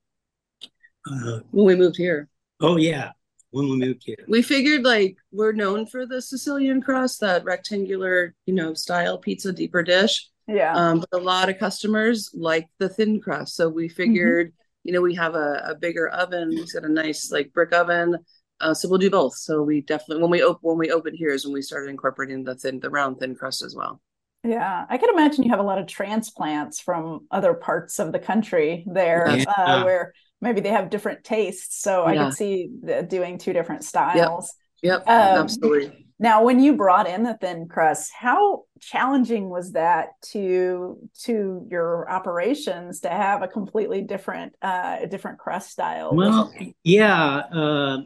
Uh, 1.11 1.41
when 1.50 1.67
we 1.67 1.76
moved 1.76 1.97
here. 1.97 2.29
Oh 2.61 2.76
yeah, 2.76 3.11
when 3.50 3.69
we 3.69 3.76
moved 3.76 4.03
here. 4.05 4.25
We 4.29 4.43
figured 4.43 4.83
like 4.83 5.17
we're 5.33 5.53
known 5.53 5.87
for 5.87 6.07
the 6.07 6.21
Sicilian 6.21 6.83
crust, 6.83 7.21
that 7.21 7.45
rectangular, 7.45 8.35
you 8.47 8.55
know, 8.55 8.75
style 8.75 9.19
pizza 9.19 9.53
deeper 9.53 9.83
dish. 9.83 10.29
Yeah. 10.49 10.75
Um, 10.75 11.00
but 11.00 11.21
a 11.21 11.23
lot 11.23 11.49
of 11.49 11.59
customers 11.59 12.31
like 12.35 12.69
the 12.79 12.88
thin 12.88 13.21
crust, 13.21 13.57
so 13.57 13.69
we 13.69 13.88
figured, 13.88 14.49
mm-hmm. 14.49 14.57
You 14.87 14.93
know, 14.93 15.02
we 15.02 15.14
have 15.14 15.35
a, 15.35 15.62
a 15.66 15.75
bigger 15.75 16.09
oven. 16.09 16.49
We've 16.50 16.73
got 16.73 16.85
a 16.85 16.88
nice 16.88 17.31
like 17.31 17.52
brick 17.52 17.75
oven 17.75 18.16
uh, 18.61 18.75
so 18.75 18.88
we'll 18.88 18.99
do 18.99 19.11
both. 19.11 19.35
So 19.37 19.62
we 19.62 19.83
definitely 19.83 20.23
when 20.23 20.31
we 20.31 20.43
open 20.43 20.61
when 20.62 20.78
we 20.78 20.90
open 20.90 21.14
here 21.14 21.31
is 21.31 21.45
when 21.45 21.52
we 21.52 21.62
started 21.62 21.90
incorporating 21.90 22.45
the 22.45 22.55
thin 22.55 22.81
the 22.81 22.90
round 22.90 23.19
thin 23.19 23.35
crust 23.35 23.62
as 23.62 23.75
well. 23.75 24.00
Yeah, 24.45 24.87
I 24.88 24.97
can 24.97 25.11
imagine 25.11 25.45
you 25.45 25.50
have 25.50 25.59
a 25.59 25.64
lot 25.64 25.78
of 25.78 25.87
transplants 25.87 26.81
from 26.81 27.26
other 27.31 27.52
parts 27.52 27.99
of 27.99 28.12
the 28.12 28.19
country 28.19 28.85
there, 28.87 29.28
yeah. 29.28 29.45
uh, 29.57 29.83
where 29.83 30.12
maybe 30.40 30.61
they 30.61 30.69
have 30.69 30.88
different 30.88 31.25
tastes. 31.25 31.83
So 31.83 32.09
yeah. 32.09 32.23
I 32.23 32.25
could 32.25 32.35
see 32.35 32.71
doing 33.09 33.38
two 33.38 33.52
different 33.52 33.83
styles. 33.83 34.55
Yep, 34.83 35.02
yep 35.07 35.09
um, 35.09 35.43
absolutely. 35.43 36.06
Now, 36.19 36.45
when 36.45 36.61
you 36.61 36.77
brought 36.77 37.07
in 37.07 37.25
the 37.25 37.35
thin 37.35 37.69
crust, 37.69 38.11
how 38.19 38.65
challenging 38.81 39.51
was 39.51 39.73
that 39.73 40.09
to 40.31 40.99
to 41.25 41.67
your 41.71 42.11
operations 42.11 43.01
to 43.01 43.11
have 43.11 43.43
a 43.43 43.49
completely 43.49 44.01
different 44.01 44.55
uh, 44.63 45.05
different 45.07 45.39
crust 45.39 45.71
style? 45.71 46.15
Well, 46.15 46.55
yeah, 46.83 47.43
uh, 47.53 47.99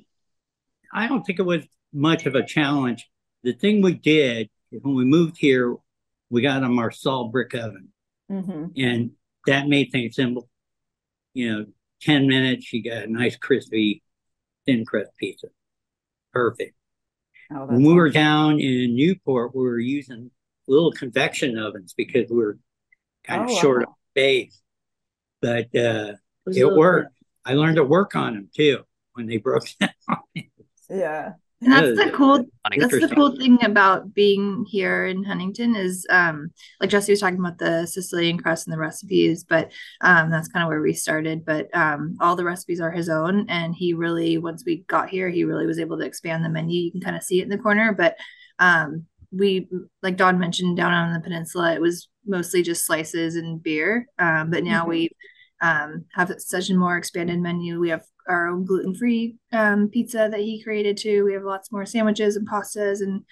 I 0.92 1.06
don't 1.06 1.22
think 1.22 1.38
it 1.38 1.44
was 1.44 1.64
much 1.92 2.26
of 2.26 2.34
a 2.34 2.44
challenge. 2.44 3.08
The 3.44 3.52
thing 3.52 3.80
we 3.80 3.94
did 3.94 4.50
when 4.70 4.96
we 4.96 5.04
moved 5.04 5.36
here, 5.38 5.76
we 6.30 6.42
got 6.42 6.64
a 6.64 6.68
Marsal 6.68 7.28
brick 7.28 7.54
oven, 7.54 7.90
mm-hmm. 8.30 8.66
and 8.76 9.12
that 9.46 9.68
made 9.68 9.92
things 9.92 10.16
simple. 10.16 10.48
You 11.32 11.52
know, 11.52 11.66
ten 12.02 12.26
minutes, 12.26 12.72
you 12.72 12.82
got 12.82 13.04
a 13.04 13.12
nice 13.12 13.36
crispy 13.36 14.02
thin 14.66 14.84
crust 14.84 15.12
pizza. 15.16 15.46
Perfect. 16.32 16.74
Oh, 17.52 17.66
when 17.66 17.78
we 17.78 17.86
awesome. 17.86 17.96
were 17.96 18.10
down 18.10 18.60
in 18.60 18.94
Newport, 18.94 19.54
we 19.54 19.62
were 19.62 19.78
using 19.78 20.30
little 20.68 20.92
convection 20.92 21.58
ovens 21.58 21.94
because 21.96 22.30
we 22.30 22.36
were 22.36 22.58
kind 23.24 23.42
of 23.42 23.50
oh, 23.50 23.60
short 23.60 23.78
wow. 23.80 23.92
of 23.92 23.94
space. 24.12 24.60
But 25.40 25.66
uh, 25.74 26.14
it, 26.46 26.56
it 26.56 26.72
worked. 26.72 27.14
I 27.44 27.54
learned 27.54 27.76
to 27.76 27.84
work 27.84 28.14
on 28.14 28.34
them 28.34 28.50
too 28.54 28.84
when 29.14 29.26
they 29.26 29.38
broke 29.38 29.66
down. 29.80 29.90
Yeah. 30.88 31.32
And 31.62 31.72
that's 31.72 31.96
the 31.96 32.10
cool 32.10 32.44
that's 32.78 33.00
the 33.00 33.12
cool 33.14 33.36
thing 33.36 33.62
about 33.64 34.14
being 34.14 34.64
here 34.66 35.06
in 35.06 35.24
Huntington 35.24 35.76
is 35.76 36.06
um 36.08 36.50
like 36.80 36.88
Jesse 36.88 37.12
was 37.12 37.20
talking 37.20 37.38
about 37.38 37.58
the 37.58 37.86
Sicilian 37.86 38.38
crust 38.38 38.66
and 38.66 38.72
the 38.72 38.78
recipes, 38.78 39.44
but 39.44 39.70
um 40.00 40.30
that's 40.30 40.48
kind 40.48 40.62
of 40.62 40.68
where 40.68 40.80
we 40.80 40.94
started. 40.94 41.44
But 41.44 41.68
um 41.74 42.16
all 42.20 42.34
the 42.34 42.44
recipes 42.44 42.80
are 42.80 42.90
his 42.90 43.10
own 43.10 43.46
and 43.50 43.74
he 43.74 43.92
really 43.92 44.38
once 44.38 44.64
we 44.64 44.84
got 44.88 45.10
here, 45.10 45.28
he 45.28 45.44
really 45.44 45.66
was 45.66 45.78
able 45.78 45.98
to 45.98 46.06
expand 46.06 46.44
the 46.44 46.48
menu. 46.48 46.80
You 46.80 46.92
can 46.92 47.02
kind 47.02 47.16
of 47.16 47.22
see 47.22 47.40
it 47.40 47.44
in 47.44 47.50
the 47.50 47.58
corner, 47.58 47.92
but 47.92 48.16
um 48.58 49.06
we 49.30 49.68
like 50.02 50.16
Dawn 50.16 50.38
mentioned 50.38 50.76
down 50.76 50.92
on 50.92 51.12
the 51.12 51.20
peninsula, 51.20 51.74
it 51.74 51.80
was 51.80 52.08
mostly 52.26 52.62
just 52.62 52.86
slices 52.86 53.36
and 53.36 53.62
beer. 53.62 54.06
Um, 54.18 54.50
but 54.50 54.64
now 54.64 54.80
mm-hmm. 54.80 54.90
we 54.90 55.10
um, 55.60 56.04
have 56.14 56.32
such 56.38 56.70
a 56.70 56.74
more 56.74 56.96
expanded 56.96 57.38
menu. 57.40 57.78
We 57.78 57.90
have 57.90 58.02
our 58.30 58.46
own 58.46 58.64
gluten 58.64 58.94
free 58.94 59.36
um, 59.52 59.88
pizza 59.88 60.28
that 60.30 60.40
he 60.40 60.62
created 60.62 60.96
too. 60.96 61.24
We 61.24 61.34
have 61.34 61.42
lots 61.42 61.72
more 61.72 61.84
sandwiches 61.84 62.36
and 62.36 62.48
pastas 62.48 63.00
and 63.00 63.24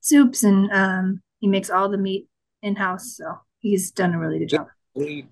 soups, 0.00 0.44
and 0.44 0.70
um, 0.72 1.22
he 1.40 1.48
makes 1.48 1.70
all 1.70 1.88
the 1.88 1.98
meat 1.98 2.28
in 2.62 2.76
house. 2.76 3.16
So 3.16 3.38
he's 3.60 3.90
done 3.90 4.14
a 4.14 4.18
really 4.18 4.38
good 4.38 4.48
job. 4.48 4.68
We 4.94 5.26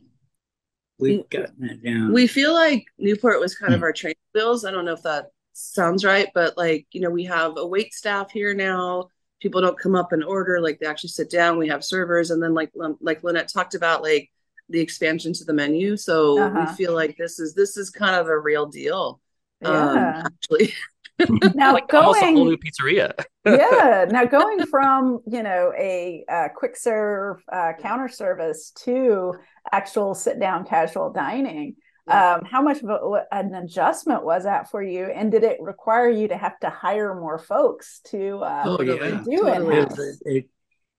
we've 0.98 1.28
gotten 1.28 1.64
it 1.64 1.84
down. 1.84 2.12
We 2.12 2.26
feel 2.26 2.54
like 2.54 2.84
Newport 2.98 3.40
was 3.40 3.54
kind 3.54 3.74
of 3.74 3.80
hmm. 3.80 3.84
our 3.84 3.92
training 3.92 4.16
wheels. 4.34 4.64
I 4.64 4.70
don't 4.70 4.84
know 4.84 4.94
if 4.94 5.02
that 5.02 5.26
sounds 5.52 6.04
right, 6.04 6.28
but 6.34 6.56
like 6.56 6.86
you 6.92 7.00
know, 7.00 7.10
we 7.10 7.24
have 7.24 7.56
a 7.56 7.66
wait 7.66 7.92
staff 7.94 8.30
here 8.30 8.54
now. 8.54 9.08
People 9.40 9.60
don't 9.60 9.78
come 9.78 9.94
up 9.94 10.12
and 10.12 10.24
order; 10.24 10.60
like 10.60 10.78
they 10.78 10.86
actually 10.86 11.10
sit 11.10 11.30
down. 11.30 11.58
We 11.58 11.68
have 11.68 11.84
servers, 11.84 12.30
and 12.30 12.42
then 12.42 12.54
like 12.54 12.72
like 13.00 13.22
Lynette 13.22 13.52
talked 13.52 13.74
about, 13.74 14.02
like 14.02 14.30
the 14.70 14.80
expansion 14.80 15.32
to 15.34 15.44
the 15.44 15.52
menu. 15.52 15.96
So 15.96 16.38
uh-huh. 16.38 16.66
we 16.68 16.74
feel 16.74 16.94
like 16.94 17.16
this 17.16 17.38
is 17.38 17.54
this 17.54 17.76
is 17.76 17.90
kind 17.90 18.16
of 18.16 18.28
a 18.28 18.38
real 18.38 18.66
deal. 18.66 19.20
Um, 19.64 19.74
yeah. 19.74 20.18
Um, 20.18 20.26
actually. 20.26 20.74
now 21.54 21.74
like 21.74 21.88
going 21.88 22.04
almost 22.04 22.22
a 22.22 22.26
whole 22.26 22.46
new 22.46 22.56
pizzeria. 22.56 23.12
yeah. 23.44 24.06
Now 24.08 24.24
going 24.26 24.64
from 24.66 25.20
you 25.26 25.42
know 25.42 25.72
a, 25.76 26.24
a 26.28 26.48
quick 26.54 26.76
serve 26.76 27.42
uh, 27.52 27.72
counter 27.80 28.08
service 28.08 28.72
to 28.84 29.34
actual 29.70 30.14
sit 30.14 30.40
down 30.40 30.64
casual 30.64 31.12
dining. 31.12 31.76
Um, 32.06 32.44
how 32.44 32.60
much 32.60 32.82
of 32.82 32.88
a, 32.88 33.26
an 33.30 33.54
adjustment 33.54 34.24
was 34.24 34.42
that 34.42 34.68
for 34.68 34.82
you, 34.82 35.04
and 35.04 35.30
did 35.30 35.44
it 35.44 35.58
require 35.60 36.08
you 36.08 36.26
to 36.28 36.36
have 36.36 36.58
to 36.60 36.68
hire 36.68 37.14
more 37.14 37.38
folks 37.38 38.00
to 38.06 38.38
uh, 38.38 38.62
oh, 38.66 38.82
yeah. 38.82 39.22
do 39.24 39.36
totally. 39.36 39.76
it, 39.76 40.16
it? 40.24 40.50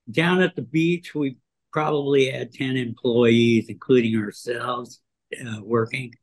Down 0.09 0.41
at 0.41 0.55
the 0.55 0.61
beach, 0.61 1.13
we 1.13 1.35
probably 1.71 2.29
had 2.29 2.53
10 2.53 2.77
employees, 2.77 3.65
including 3.69 4.17
ourselves, 4.17 5.01
uh, 5.39 5.61
working. 5.63 6.13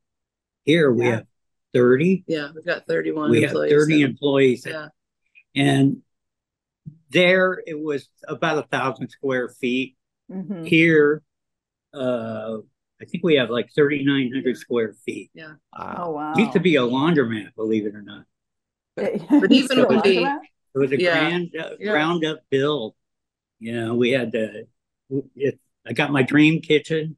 Here 0.64 0.92
we 0.92 1.06
yeah. 1.06 1.16
have 1.16 1.26
30. 1.74 2.24
Yeah, 2.26 2.48
we've 2.54 2.64
got 2.64 2.86
31 2.86 3.30
we 3.30 3.44
employees, 3.44 3.72
have 3.72 3.78
30 3.78 4.00
so. 4.00 4.06
employees. 4.06 4.66
Yeah. 4.66 4.88
And 5.54 6.02
there 7.10 7.62
it 7.66 7.78
was 7.78 8.08
about 8.26 8.58
a 8.58 8.66
thousand 8.68 9.08
square 9.08 9.48
feet. 9.48 9.96
Mm-hmm. 10.30 10.64
Here, 10.64 11.22
uh, 11.94 12.58
I 13.00 13.04
think 13.06 13.24
we 13.24 13.36
have 13.36 13.48
like 13.48 13.70
3,900 13.74 14.56
square 14.58 14.92
feet. 15.04 15.30
Yeah. 15.32 15.54
Oh, 15.76 16.10
wow. 16.10 16.32
It 16.32 16.40
used 16.40 16.52
to 16.52 16.60
be 16.60 16.76
a 16.76 16.82
laundromat, 16.82 17.54
believe 17.54 17.86
it 17.86 17.94
or 17.94 18.02
not. 18.02 18.24
But, 18.96 19.12
but 19.28 19.52
even 19.52 19.86
when 19.86 20.02
we, 20.04 20.26
it 20.26 20.38
was 20.74 20.92
a 20.92 21.00
yeah. 21.00 21.18
grand, 21.18 21.54
uh, 21.58 21.70
yeah. 21.78 21.92
ground 21.92 22.24
up 22.24 22.40
build. 22.50 22.94
You 23.58 23.72
know, 23.72 23.94
we 23.94 24.10
had 24.10 24.32
to 24.32 24.66
it, 25.36 25.58
I 25.86 25.92
got 25.92 26.12
my 26.12 26.22
dream 26.22 26.60
kitchen, 26.60 27.16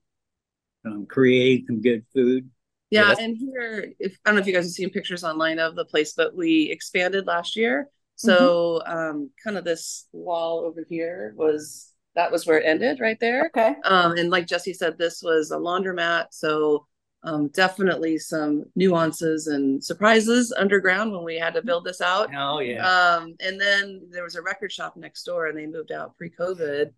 um, 0.84 1.06
create 1.06 1.66
some 1.66 1.80
good 1.80 2.04
food. 2.14 2.50
Yeah, 2.90 3.14
and 3.18 3.36
here, 3.36 3.92
if 4.00 4.18
I 4.24 4.30
don't 4.30 4.36
know 4.36 4.40
if 4.40 4.46
you 4.46 4.52
guys 4.52 4.64
have 4.64 4.72
seen 4.72 4.90
pictures 4.90 5.22
online 5.22 5.60
of 5.60 5.76
the 5.76 5.84
place, 5.84 6.12
but 6.12 6.34
we 6.34 6.70
expanded 6.70 7.26
last 7.26 7.54
year. 7.54 7.88
So, 8.16 8.82
mm-hmm. 8.84 8.98
um, 8.98 9.30
kind 9.42 9.56
of 9.56 9.64
this 9.64 10.06
wall 10.12 10.60
over 10.60 10.84
here 10.88 11.32
was 11.36 11.94
that 12.16 12.32
was 12.32 12.46
where 12.46 12.58
it 12.58 12.66
ended, 12.66 13.00
right 13.00 13.18
there. 13.20 13.46
Okay. 13.46 13.76
Um, 13.84 14.12
and 14.18 14.30
like 14.30 14.46
Jesse 14.46 14.74
said, 14.74 14.98
this 14.98 15.22
was 15.22 15.52
a 15.52 15.56
laundromat, 15.56 16.26
so 16.30 16.86
um, 17.22 17.48
definitely 17.48 18.18
some 18.18 18.64
nuances 18.74 19.46
and 19.46 19.82
surprises 19.82 20.52
underground 20.52 21.12
when 21.12 21.24
we 21.24 21.38
had 21.38 21.54
to 21.54 21.62
build 21.62 21.84
this 21.84 22.00
out. 22.00 22.30
Oh 22.34 22.58
yeah. 22.58 22.86
Um, 22.86 23.36
and 23.40 23.60
then 23.60 24.08
there 24.10 24.24
was 24.24 24.34
a 24.34 24.42
record 24.42 24.72
shop 24.72 24.96
next 24.96 25.22
door, 25.24 25.46
and 25.46 25.56
they 25.56 25.66
moved 25.66 25.92
out 25.92 26.16
pre-COVID 26.16 26.90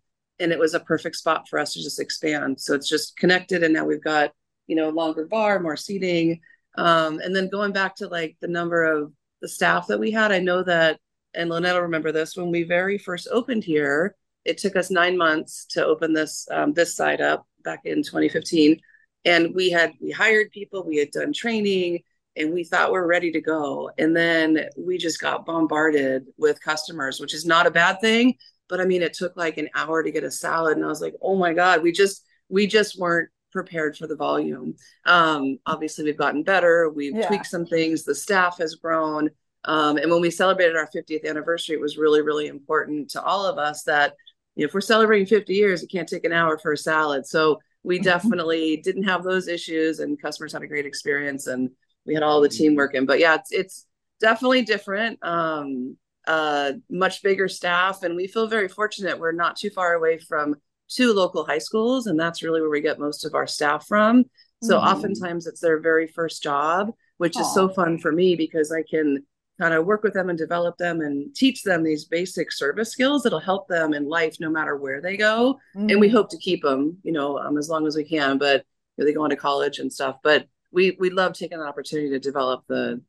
and 0.43 0.51
it 0.51 0.59
was 0.59 0.73
a 0.73 0.79
perfect 0.81 1.15
spot 1.15 1.47
for 1.47 1.57
us 1.57 1.73
to 1.73 1.81
just 1.81 2.01
expand. 2.01 2.59
So 2.59 2.75
it's 2.75 2.89
just 2.89 3.17
connected, 3.17 3.63
and 3.63 3.73
now 3.73 3.85
we've 3.85 4.03
got 4.03 4.31
you 4.67 4.75
know 4.75 4.89
a 4.89 4.91
longer 4.91 5.25
bar, 5.25 5.59
more 5.59 5.77
seating, 5.77 6.41
um, 6.77 7.19
and 7.19 7.35
then 7.35 7.49
going 7.49 7.71
back 7.71 7.95
to 7.97 8.07
like 8.07 8.35
the 8.41 8.47
number 8.47 8.83
of 8.83 9.11
the 9.41 9.47
staff 9.47 9.87
that 9.87 9.99
we 9.99 10.11
had. 10.11 10.31
I 10.31 10.39
know 10.39 10.61
that, 10.63 10.99
and 11.33 11.49
Lynette 11.49 11.75
will 11.75 11.83
remember 11.83 12.11
this 12.11 12.35
when 12.35 12.51
we 12.51 12.63
very 12.63 12.97
first 12.97 13.27
opened 13.31 13.63
here. 13.63 14.15
It 14.45 14.57
took 14.57 14.75
us 14.75 14.91
nine 14.91 15.17
months 15.17 15.65
to 15.71 15.85
open 15.85 16.13
this 16.13 16.45
um, 16.51 16.73
this 16.73 16.95
side 16.95 17.21
up 17.21 17.47
back 17.63 17.81
in 17.85 18.03
2015, 18.03 18.79
and 19.23 19.55
we 19.55 19.69
had 19.69 19.93
we 20.01 20.11
hired 20.11 20.51
people, 20.51 20.85
we 20.85 20.97
had 20.97 21.11
done 21.11 21.31
training, 21.31 22.03
and 22.35 22.53
we 22.53 22.65
thought 22.65 22.91
we're 22.91 23.07
ready 23.07 23.31
to 23.31 23.41
go, 23.41 23.91
and 23.97 24.13
then 24.13 24.67
we 24.77 24.97
just 24.97 25.21
got 25.21 25.45
bombarded 25.45 26.25
with 26.37 26.61
customers, 26.61 27.21
which 27.21 27.33
is 27.33 27.45
not 27.45 27.65
a 27.65 27.71
bad 27.71 28.01
thing 28.01 28.35
but 28.69 28.81
I 28.81 28.85
mean, 28.85 29.01
it 29.01 29.13
took 29.13 29.35
like 29.37 29.57
an 29.57 29.69
hour 29.75 30.03
to 30.03 30.11
get 30.11 30.23
a 30.23 30.31
salad, 30.31 30.77
and 30.77 30.85
I 30.85 30.89
was 30.89 31.01
like, 31.01 31.15
oh 31.21 31.35
my 31.35 31.53
god, 31.53 31.83
we 31.83 31.91
just 31.91 32.25
we 32.49 32.67
just 32.67 32.99
weren't 32.99 33.29
prepared 33.51 33.97
for 33.97 34.07
the 34.07 34.15
volume. 34.15 34.75
Um, 35.05 35.59
obviously, 35.65 36.03
we've 36.03 36.17
gotten 36.17 36.43
better. 36.43 36.89
We've 36.89 37.15
yeah. 37.15 37.27
tweaked 37.27 37.45
some 37.45 37.65
things. 37.65 38.03
The 38.03 38.15
staff 38.15 38.57
has 38.57 38.75
grown. 38.75 39.29
Um, 39.65 39.97
and 39.97 40.11
when 40.11 40.19
we 40.19 40.29
celebrated 40.29 40.75
our 40.75 40.89
50th 40.93 41.25
anniversary, 41.25 41.75
it 41.75 41.81
was 41.81 41.97
really, 41.97 42.21
really 42.21 42.47
important 42.47 43.11
to 43.11 43.23
all 43.23 43.45
of 43.45 43.57
us 43.57 43.83
that 43.83 44.13
you 44.55 44.63
know, 44.63 44.65
if 44.67 44.73
we're 44.73 44.81
celebrating 44.81 45.25
50 45.25 45.53
years, 45.53 45.81
it 45.81 45.91
can't 45.91 46.07
take 46.07 46.25
an 46.25 46.33
hour 46.33 46.57
for 46.57 46.73
a 46.73 46.77
salad. 46.77 47.25
So 47.25 47.59
we 47.83 47.97
mm-hmm. 47.97 48.03
definitely 48.03 48.77
didn't 48.77 49.03
have 49.03 49.23
those 49.23 49.47
issues, 49.47 49.99
and 49.99 50.21
customers 50.21 50.53
had 50.53 50.63
a 50.63 50.67
great 50.67 50.85
experience, 50.85 51.47
and 51.47 51.69
we 52.05 52.13
had 52.13 52.23
all 52.23 52.41
the 52.41 52.49
team 52.49 52.75
working. 52.75 53.05
But 53.05 53.19
yeah, 53.19 53.35
it's 53.35 53.51
it's 53.51 53.85
definitely 54.19 54.63
different. 54.63 55.19
Um, 55.21 55.97
uh, 56.27 56.73
much 56.89 57.21
bigger 57.23 57.47
staff, 57.47 58.03
and 58.03 58.15
we 58.15 58.27
feel 58.27 58.47
very 58.47 58.67
fortunate. 58.67 59.19
We're 59.19 59.31
not 59.31 59.55
too 59.55 59.69
far 59.69 59.93
away 59.93 60.17
from 60.17 60.55
two 60.89 61.13
local 61.13 61.45
high 61.45 61.57
schools, 61.57 62.07
and 62.07 62.19
that's 62.19 62.43
really 62.43 62.61
where 62.61 62.69
we 62.69 62.81
get 62.81 62.99
most 62.99 63.25
of 63.25 63.35
our 63.35 63.47
staff 63.47 63.87
from. 63.87 64.25
So 64.61 64.77
mm-hmm. 64.77 64.87
oftentimes 64.87 65.47
it's 65.47 65.59
their 65.59 65.79
very 65.79 66.07
first 66.07 66.41
job, 66.41 66.91
which 67.17 67.33
Aww. 67.33 67.41
is 67.41 67.53
so 67.53 67.69
fun 67.69 67.97
for 67.97 68.11
me 68.11 68.35
because 68.35 68.71
I 68.71 68.83
can 68.89 69.25
kind 69.59 69.73
of 69.73 69.85
work 69.85 70.03
with 70.03 70.13
them 70.13 70.29
and 70.29 70.37
develop 70.37 70.77
them 70.77 71.01
and 71.01 71.33
teach 71.35 71.63
them 71.63 71.83
these 71.83 72.05
basic 72.05 72.51
service 72.51 72.91
skills 72.91 73.23
that'll 73.23 73.39
help 73.39 73.67
them 73.67 73.93
in 73.93 74.07
life 74.07 74.37
no 74.39 74.49
matter 74.49 74.77
where 74.77 75.01
they 75.01 75.17
go. 75.17 75.59
Mm-hmm. 75.75 75.89
And 75.89 75.99
we 75.99 76.07
mm-hmm. 76.07 76.15
hope 76.15 76.29
to 76.29 76.37
keep 76.37 76.63
them, 76.63 76.97
you 77.03 77.11
know, 77.11 77.37
um, 77.37 77.57
as 77.57 77.69
long 77.69 77.85
as 77.85 77.95
we 77.95 78.03
can. 78.03 78.37
But 78.37 78.65
you 78.97 79.03
know, 79.03 79.05
they 79.05 79.13
go 79.13 79.23
on 79.23 79.29
to 79.31 79.35
college 79.35 79.79
and 79.79 79.91
stuff. 79.91 80.17
But 80.23 80.47
we 80.71 80.95
we 80.99 81.09
love 81.09 81.33
taking 81.33 81.59
the 81.59 81.65
opportunity 81.65 82.09
to 82.09 82.19
develop 82.19 82.63
the 82.67 83.01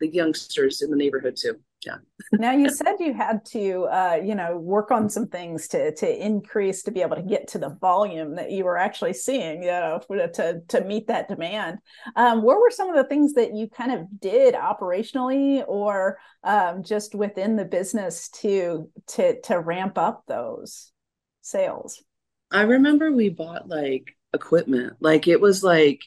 the 0.00 0.08
youngsters 0.08 0.82
in 0.82 0.90
the 0.90 0.96
neighborhood 0.96 1.36
too 1.36 1.60
yeah. 1.84 1.96
Now 2.32 2.52
you 2.52 2.70
said 2.70 2.96
you 3.00 3.12
had 3.12 3.44
to 3.46 3.84
uh, 3.84 4.20
you 4.22 4.34
know 4.34 4.56
work 4.56 4.90
on 4.90 5.08
some 5.08 5.26
things 5.26 5.68
to 5.68 5.94
to 5.96 6.26
increase 6.26 6.82
to 6.84 6.90
be 6.90 7.02
able 7.02 7.16
to 7.16 7.22
get 7.22 7.48
to 7.48 7.58
the 7.58 7.76
volume 7.80 8.36
that 8.36 8.50
you 8.50 8.64
were 8.64 8.78
actually 8.78 9.14
seeing 9.14 9.62
you 9.62 9.70
know 9.70 10.00
to 10.08 10.62
to 10.68 10.84
meet 10.84 11.08
that 11.08 11.28
demand. 11.28 11.78
Um, 12.16 12.42
what 12.42 12.58
were 12.58 12.70
some 12.70 12.88
of 12.88 12.96
the 12.96 13.08
things 13.08 13.34
that 13.34 13.54
you 13.54 13.68
kind 13.68 13.92
of 13.92 14.20
did 14.20 14.54
operationally 14.54 15.64
or 15.66 16.18
um, 16.44 16.82
just 16.82 17.14
within 17.14 17.56
the 17.56 17.64
business 17.64 18.28
to 18.40 18.90
to 19.08 19.40
to 19.42 19.58
ramp 19.58 19.98
up 19.98 20.24
those 20.26 20.92
sales? 21.40 22.02
I 22.50 22.62
remember 22.62 23.10
we 23.10 23.28
bought 23.28 23.68
like 23.68 24.16
equipment. 24.32 24.96
Like 25.00 25.26
it 25.26 25.40
was 25.40 25.64
like 25.64 26.02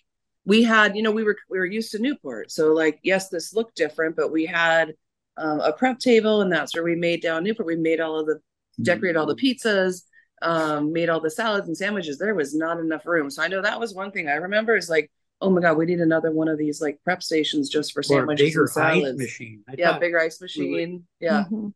we 0.46 0.64
had 0.64 0.96
you 0.96 1.02
know 1.02 1.12
we 1.12 1.24
were 1.24 1.38
we 1.50 1.60
were 1.60 1.66
used 1.66 1.92
to 1.92 2.00
newport. 2.00 2.52
So 2.52 2.74
like 2.74 3.00
yes 3.04 3.30
this 3.30 3.54
looked 3.54 3.76
different 3.76 4.16
but 4.16 4.32
we 4.32 4.46
had 4.46 4.94
um, 5.38 5.60
a 5.60 5.74
prep 5.74 6.00
table, 6.00 6.42
and 6.42 6.52
that's 6.52 6.76
where 6.76 6.84
we 6.84 6.96
made 6.96 7.22
down 7.22 7.44
Newport. 7.44 7.68
We 7.68 7.76
made 7.76 8.00
all 8.00 8.20
of 8.20 8.26
the 8.26 8.40
decorated 8.82 9.18
all 9.18 9.26
the 9.26 9.36
pizzas, 9.36 10.04
um, 10.42 10.92
made 10.92 11.10
all 11.10 11.20
the 11.20 11.30
salads 11.30 11.68
and 11.68 11.78
sandwiches. 11.78 12.18
There 12.18 12.36
was 12.36 12.56
not 12.56 12.80
enough 12.80 13.06
room, 13.06 13.30
so 13.30 13.44
I 13.44 13.48
know 13.48 13.62
that 13.62 13.80
was 13.80 13.94
one 13.94 14.12
thing 14.12 14.28
I 14.28 14.36
remember 14.36 14.76
is 14.76 14.90
like, 14.90 15.12
oh 15.42 15.50
my 15.50 15.62
god, 15.62 15.78
we 15.78 15.86
need 15.86 16.00
another 16.00 16.32
one 16.32 16.48
of 16.48 16.58
these 16.58 16.82
like 16.82 17.00
prep 17.04 17.22
stations 17.22 17.70
just 17.70 17.94
for 17.94 18.04
sandwiches 18.04 18.56
and 18.56 18.70
salads. 18.70 19.18
machine. 19.18 19.64
I 19.68 19.76
yeah, 19.78 19.98
bigger 20.00 20.20
ice 20.20 20.42
machine. 20.42 21.06
Yeah. 21.20 21.44
Mm-hmm. 21.46 21.70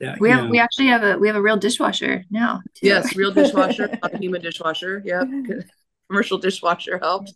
Yeah, 0.00 0.16
we 0.18 0.30
have 0.30 0.44
know. 0.44 0.50
we 0.50 0.58
actually 0.58 0.88
have 0.88 1.04
a 1.04 1.16
we 1.16 1.28
have 1.28 1.36
a 1.36 1.42
real 1.42 1.56
dishwasher 1.56 2.24
now. 2.28 2.60
Too. 2.74 2.88
Yes, 2.88 3.14
real 3.14 3.30
dishwasher, 3.30 3.88
a 4.02 4.18
human 4.18 4.42
dishwasher. 4.42 5.00
Yeah, 5.04 5.22
commercial 6.08 6.38
dishwasher 6.38 6.98
helped. 6.98 7.34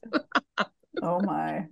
Oh 1.02 1.20
my. 1.20 1.66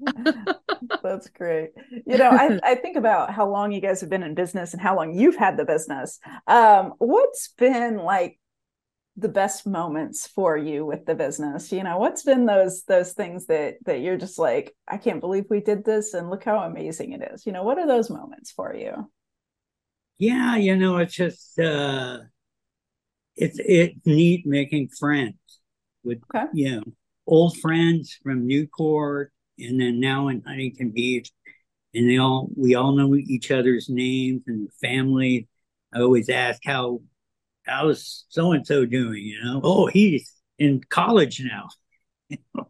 That's 1.03 1.29
great. 1.29 1.71
You 2.07 2.19
know 2.19 2.31
I, 2.31 2.59
I 2.63 2.75
think 2.77 2.97
about 2.97 3.33
how 3.33 3.49
long 3.49 3.73
you 3.73 3.81
guys 3.81 4.01
have 4.01 4.11
been 4.11 4.23
in 4.23 4.35
business 4.35 4.73
and 4.73 4.83
how 4.83 4.97
long 4.97 5.15
you've 5.15 5.37
had 5.37 5.57
the 5.57 5.65
business. 5.65 6.19
Um, 6.47 6.95
what's 6.99 7.49
been 7.57 7.97
like 7.99 8.39
the 9.17 9.29
best 9.29 9.67
moments 9.67 10.27
for 10.27 10.57
you 10.57 10.85
with 10.85 11.07
the 11.07 11.15
business? 11.15 11.73
You 11.73 11.83
know 11.83 11.99
what's 11.99 12.23
been 12.23 12.47
those 12.47 12.85
those 12.85 13.13
things 13.13 13.47
that 13.47 13.77
that 13.85 14.01
you're 14.01 14.19
just 14.19 14.39
like 14.39 14.75
i 14.89 14.97
can't 14.97 15.21
believe 15.21 15.45
we 15.49 15.61
did 15.61 15.85
this 15.85 16.15
and 16.15 16.31
look 16.31 16.45
how 16.45 16.59
amazing 16.59 17.13
it 17.13 17.31
is. 17.33 17.47
You 17.47 17.53
know 17.53 17.63
what 17.63 17.79
are 17.79 17.87
those 17.87 18.11
moments 18.11 18.51
for 18.51 18.75
you? 18.75 19.11
Yeah 20.19 20.57
you 20.57 20.77
know 20.77 20.99
it's 20.99 21.15
just 21.15 21.59
uh 21.59 22.19
it's 23.37 23.59
it's 23.59 23.97
neat 24.07 24.47
making 24.47 24.89
friends 24.89 25.35
with 26.05 26.19
okay. 26.35 26.47
you. 26.53 26.77
know 26.77 26.83
old 27.27 27.57
friends 27.59 28.19
from 28.23 28.47
Newport 28.47 29.33
and 29.59 29.81
then 29.81 30.01
now 30.01 30.29
in 30.29 30.43
Huntington 30.47 30.91
Beach. 30.91 31.31
And 31.95 32.11
they 32.11 32.19
all 32.19 32.49
we 32.57 32.75
all 32.75 32.93
know 32.93 33.15
each 33.15 33.51
other's 33.51 33.89
names 33.89 34.43
and 34.47 34.69
family. 34.81 35.49
I 35.95 36.01
always 36.01 36.29
ask 36.29 36.61
how 36.65 37.03
how's 37.65 38.25
so 38.29 38.53
and 38.53 38.67
so 38.67 38.85
doing? 38.85 39.23
You 39.23 39.45
know, 39.45 39.61
oh, 39.63 39.87
he's 39.87 40.33
in 40.59 40.81
college 40.89 41.41
now. 41.45 41.69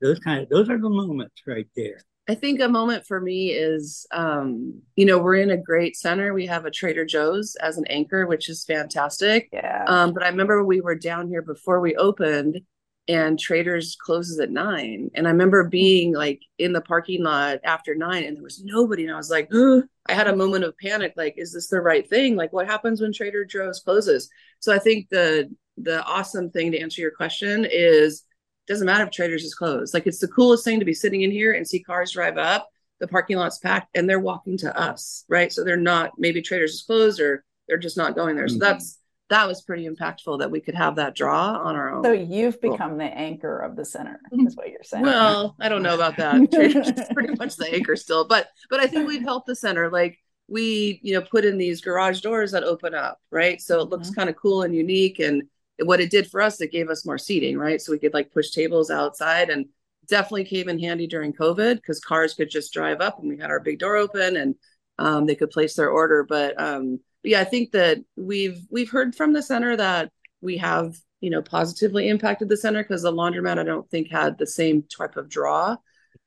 those 0.00 0.18
kind 0.18 0.42
of 0.42 0.48
those 0.48 0.68
are 0.68 0.78
the 0.78 0.90
moments 0.90 1.42
right 1.46 1.68
there. 1.76 2.00
I 2.28 2.34
think 2.34 2.60
a 2.60 2.68
moment 2.68 3.06
for 3.06 3.20
me 3.20 3.50
is, 3.50 4.04
um, 4.10 4.82
you 4.96 5.04
know, 5.04 5.18
we're 5.18 5.36
in 5.36 5.50
a 5.50 5.56
great 5.56 5.96
center. 5.96 6.34
We 6.34 6.46
have 6.46 6.64
a 6.64 6.72
Trader 6.72 7.04
Joe's 7.04 7.54
as 7.62 7.78
an 7.78 7.86
anchor, 7.86 8.26
which 8.26 8.48
is 8.48 8.64
fantastic. 8.64 9.48
Yeah. 9.52 9.84
Um, 9.86 10.12
but 10.12 10.24
I 10.24 10.28
remember 10.28 10.64
we 10.64 10.80
were 10.80 10.96
down 10.96 11.28
here 11.28 11.42
before 11.42 11.80
we 11.80 11.94
opened, 11.94 12.60
and 13.08 13.38
Traders 13.38 13.96
closes 14.00 14.38
at 14.40 14.50
nine. 14.50 15.10
And 15.14 15.26
I 15.26 15.30
remember 15.30 15.68
being 15.68 16.12
like 16.12 16.42
in 16.58 16.72
the 16.72 16.80
parking 16.80 17.22
lot 17.22 17.60
after 17.64 17.94
nine, 17.94 18.24
and 18.24 18.36
there 18.36 18.42
was 18.42 18.62
nobody. 18.64 19.04
And 19.04 19.12
I 19.12 19.16
was 19.16 19.30
like, 19.30 19.48
Ugh. 19.54 19.84
I 20.08 20.12
had 20.12 20.28
a 20.28 20.36
moment 20.36 20.64
of 20.64 20.76
panic. 20.78 21.14
Like, 21.16 21.34
is 21.36 21.52
this 21.52 21.68
the 21.68 21.80
right 21.80 22.08
thing? 22.08 22.36
Like, 22.36 22.52
what 22.52 22.66
happens 22.66 23.00
when 23.00 23.12
Trader 23.12 23.44
Joe's 23.44 23.80
closes? 23.80 24.28
So 24.60 24.72
I 24.72 24.78
think 24.78 25.08
the 25.10 25.50
the 25.76 26.02
awesome 26.04 26.50
thing 26.50 26.72
to 26.72 26.80
answer 26.80 27.00
your 27.00 27.10
question 27.10 27.66
is 27.70 28.22
doesn't 28.66 28.86
matter 28.86 29.04
if 29.04 29.10
Traders 29.10 29.44
is 29.44 29.54
closed. 29.54 29.94
Like 29.94 30.06
it's 30.06 30.18
the 30.18 30.28
coolest 30.28 30.64
thing 30.64 30.80
to 30.80 30.84
be 30.84 30.94
sitting 30.94 31.22
in 31.22 31.30
here 31.30 31.52
and 31.52 31.66
see 31.66 31.82
cars 31.82 32.12
drive 32.12 32.36
up, 32.36 32.68
the 32.98 33.06
parking 33.06 33.36
lot's 33.36 33.58
packed, 33.58 33.88
and 33.94 34.08
they're 34.08 34.18
walking 34.18 34.56
to 34.58 34.78
us, 34.78 35.24
right? 35.28 35.52
So 35.52 35.62
they're 35.62 35.76
not 35.76 36.12
maybe 36.18 36.42
Traders 36.42 36.74
is 36.74 36.82
closed 36.82 37.20
or 37.20 37.44
they're 37.68 37.78
just 37.78 37.96
not 37.96 38.16
going 38.16 38.36
there. 38.36 38.46
Mm-hmm. 38.46 38.58
So 38.58 38.64
that's 38.64 38.98
that 39.28 39.48
was 39.48 39.62
pretty 39.62 39.88
impactful 39.88 40.38
that 40.38 40.50
we 40.50 40.60
could 40.60 40.74
have 40.74 40.96
that 40.96 41.14
draw 41.14 41.54
on 41.56 41.74
our 41.74 41.92
own. 41.92 42.04
So 42.04 42.12
you've 42.12 42.60
become 42.60 42.90
cool. 42.90 42.98
the 42.98 43.04
anchor 43.04 43.58
of 43.58 43.74
the 43.74 43.84
center, 43.84 44.20
is 44.32 44.56
what 44.56 44.70
you're 44.70 44.84
saying. 44.84 45.04
Well, 45.04 45.56
I 45.60 45.68
don't 45.68 45.82
know 45.82 45.94
about 45.94 46.16
that. 46.18 46.36
Is 46.54 47.08
pretty 47.12 47.34
much 47.34 47.56
the 47.56 47.72
anchor 47.72 47.96
still, 47.96 48.26
but 48.26 48.48
but 48.70 48.80
I 48.80 48.86
think 48.86 49.08
we've 49.08 49.22
helped 49.22 49.46
the 49.46 49.56
center. 49.56 49.90
Like 49.90 50.18
we, 50.48 51.00
you 51.02 51.14
know, 51.14 51.22
put 51.22 51.44
in 51.44 51.58
these 51.58 51.80
garage 51.80 52.20
doors 52.20 52.52
that 52.52 52.62
open 52.62 52.94
up, 52.94 53.20
right? 53.30 53.60
So 53.60 53.80
it 53.80 53.88
looks 53.88 54.08
mm-hmm. 54.08 54.14
kind 54.14 54.30
of 54.30 54.36
cool 54.36 54.62
and 54.62 54.74
unique 54.74 55.18
and 55.18 55.42
what 55.84 56.00
it 56.00 56.10
did 56.10 56.30
for 56.30 56.40
us, 56.40 56.60
it 56.60 56.72
gave 56.72 56.88
us 56.88 57.04
more 57.04 57.18
seating, 57.18 57.58
right? 57.58 57.80
So 57.80 57.92
we 57.92 57.98
could 57.98 58.14
like 58.14 58.32
push 58.32 58.50
tables 58.50 58.90
outside 58.90 59.50
and 59.50 59.66
definitely 60.08 60.44
came 60.44 60.68
in 60.68 60.78
handy 60.78 61.06
during 61.06 61.32
COVID 61.32 61.76
because 61.76 62.00
cars 62.00 62.34
could 62.34 62.48
just 62.48 62.72
drive 62.72 63.00
up 63.00 63.18
and 63.18 63.28
we 63.28 63.36
had 63.36 63.50
our 63.50 63.60
big 63.60 63.78
door 63.78 63.96
open 63.96 64.36
and 64.36 64.54
um, 64.98 65.26
they 65.26 65.34
could 65.34 65.50
place 65.50 65.74
their 65.74 65.90
order. 65.90 66.24
But, 66.24 66.58
um, 66.60 67.00
yeah, 67.26 67.40
I 67.40 67.44
think 67.44 67.72
that 67.72 67.98
we've 68.16 68.60
we've 68.70 68.90
heard 68.90 69.14
from 69.14 69.32
the 69.32 69.42
center 69.42 69.76
that 69.76 70.10
we 70.40 70.58
have 70.58 70.96
you 71.20 71.30
know 71.30 71.42
positively 71.42 72.08
impacted 72.08 72.48
the 72.48 72.56
center 72.56 72.82
because 72.82 73.02
the 73.02 73.12
laundromat 73.12 73.58
I 73.58 73.64
don't 73.64 73.88
think 73.90 74.10
had 74.10 74.38
the 74.38 74.46
same 74.46 74.84
type 74.84 75.16
of 75.16 75.28
draw 75.28 75.76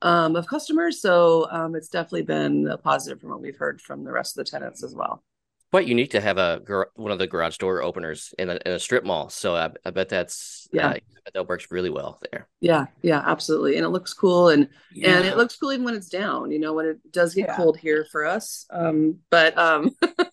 um, 0.01 0.35
of 0.35 0.47
customers. 0.47 1.01
So 1.01 1.47
um, 1.51 1.75
it's 1.75 1.89
definitely 1.89 2.23
been 2.23 2.67
a 2.67 2.77
positive 2.77 3.21
from 3.21 3.29
what 3.29 3.41
we've 3.41 3.57
heard 3.57 3.81
from 3.81 4.03
the 4.03 4.12
rest 4.12 4.38
of 4.38 4.45
the 4.45 4.51
tenants 4.51 4.83
as 4.83 4.95
well 4.95 5.23
quite 5.71 5.88
unique 5.88 6.12
to 6.12 6.21
have 6.21 6.38
a 6.38 6.62
one 6.95 7.12
of 7.12 7.19
the 7.19 7.27
garage 7.27 7.57
door 7.57 7.81
openers 7.83 8.33
in 8.39 8.49
a, 8.49 8.59
in 8.65 8.71
a 8.71 8.79
strip 8.79 9.03
mall. 9.03 9.29
So 9.29 9.55
I, 9.55 9.69
I 9.85 9.91
bet 9.91 10.09
that's 10.09 10.67
yeah, 10.71 10.88
uh, 10.88 10.93
bet 10.93 11.33
that 11.33 11.47
works 11.47 11.67
really 11.71 11.89
well 11.89 12.19
there. 12.31 12.47
Yeah, 12.59 12.88
yeah, 13.01 13.23
absolutely, 13.25 13.75
and 13.75 13.85
it 13.85 13.89
looks 13.89 14.13
cool, 14.13 14.49
and 14.49 14.69
yeah. 14.93 15.17
and 15.17 15.25
it 15.25 15.38
looks 15.38 15.55
cool 15.55 15.71
even 15.71 15.85
when 15.85 15.95
it's 15.95 16.09
down. 16.09 16.51
You 16.51 16.59
know, 16.59 16.73
when 16.73 16.85
it 16.88 17.12
does 17.12 17.33
get 17.33 17.47
yeah. 17.47 17.55
cold 17.55 17.77
here 17.77 18.05
for 18.12 18.25
us. 18.25 18.65
Um, 18.71 19.19
but 19.29 19.57
um, 19.57 19.95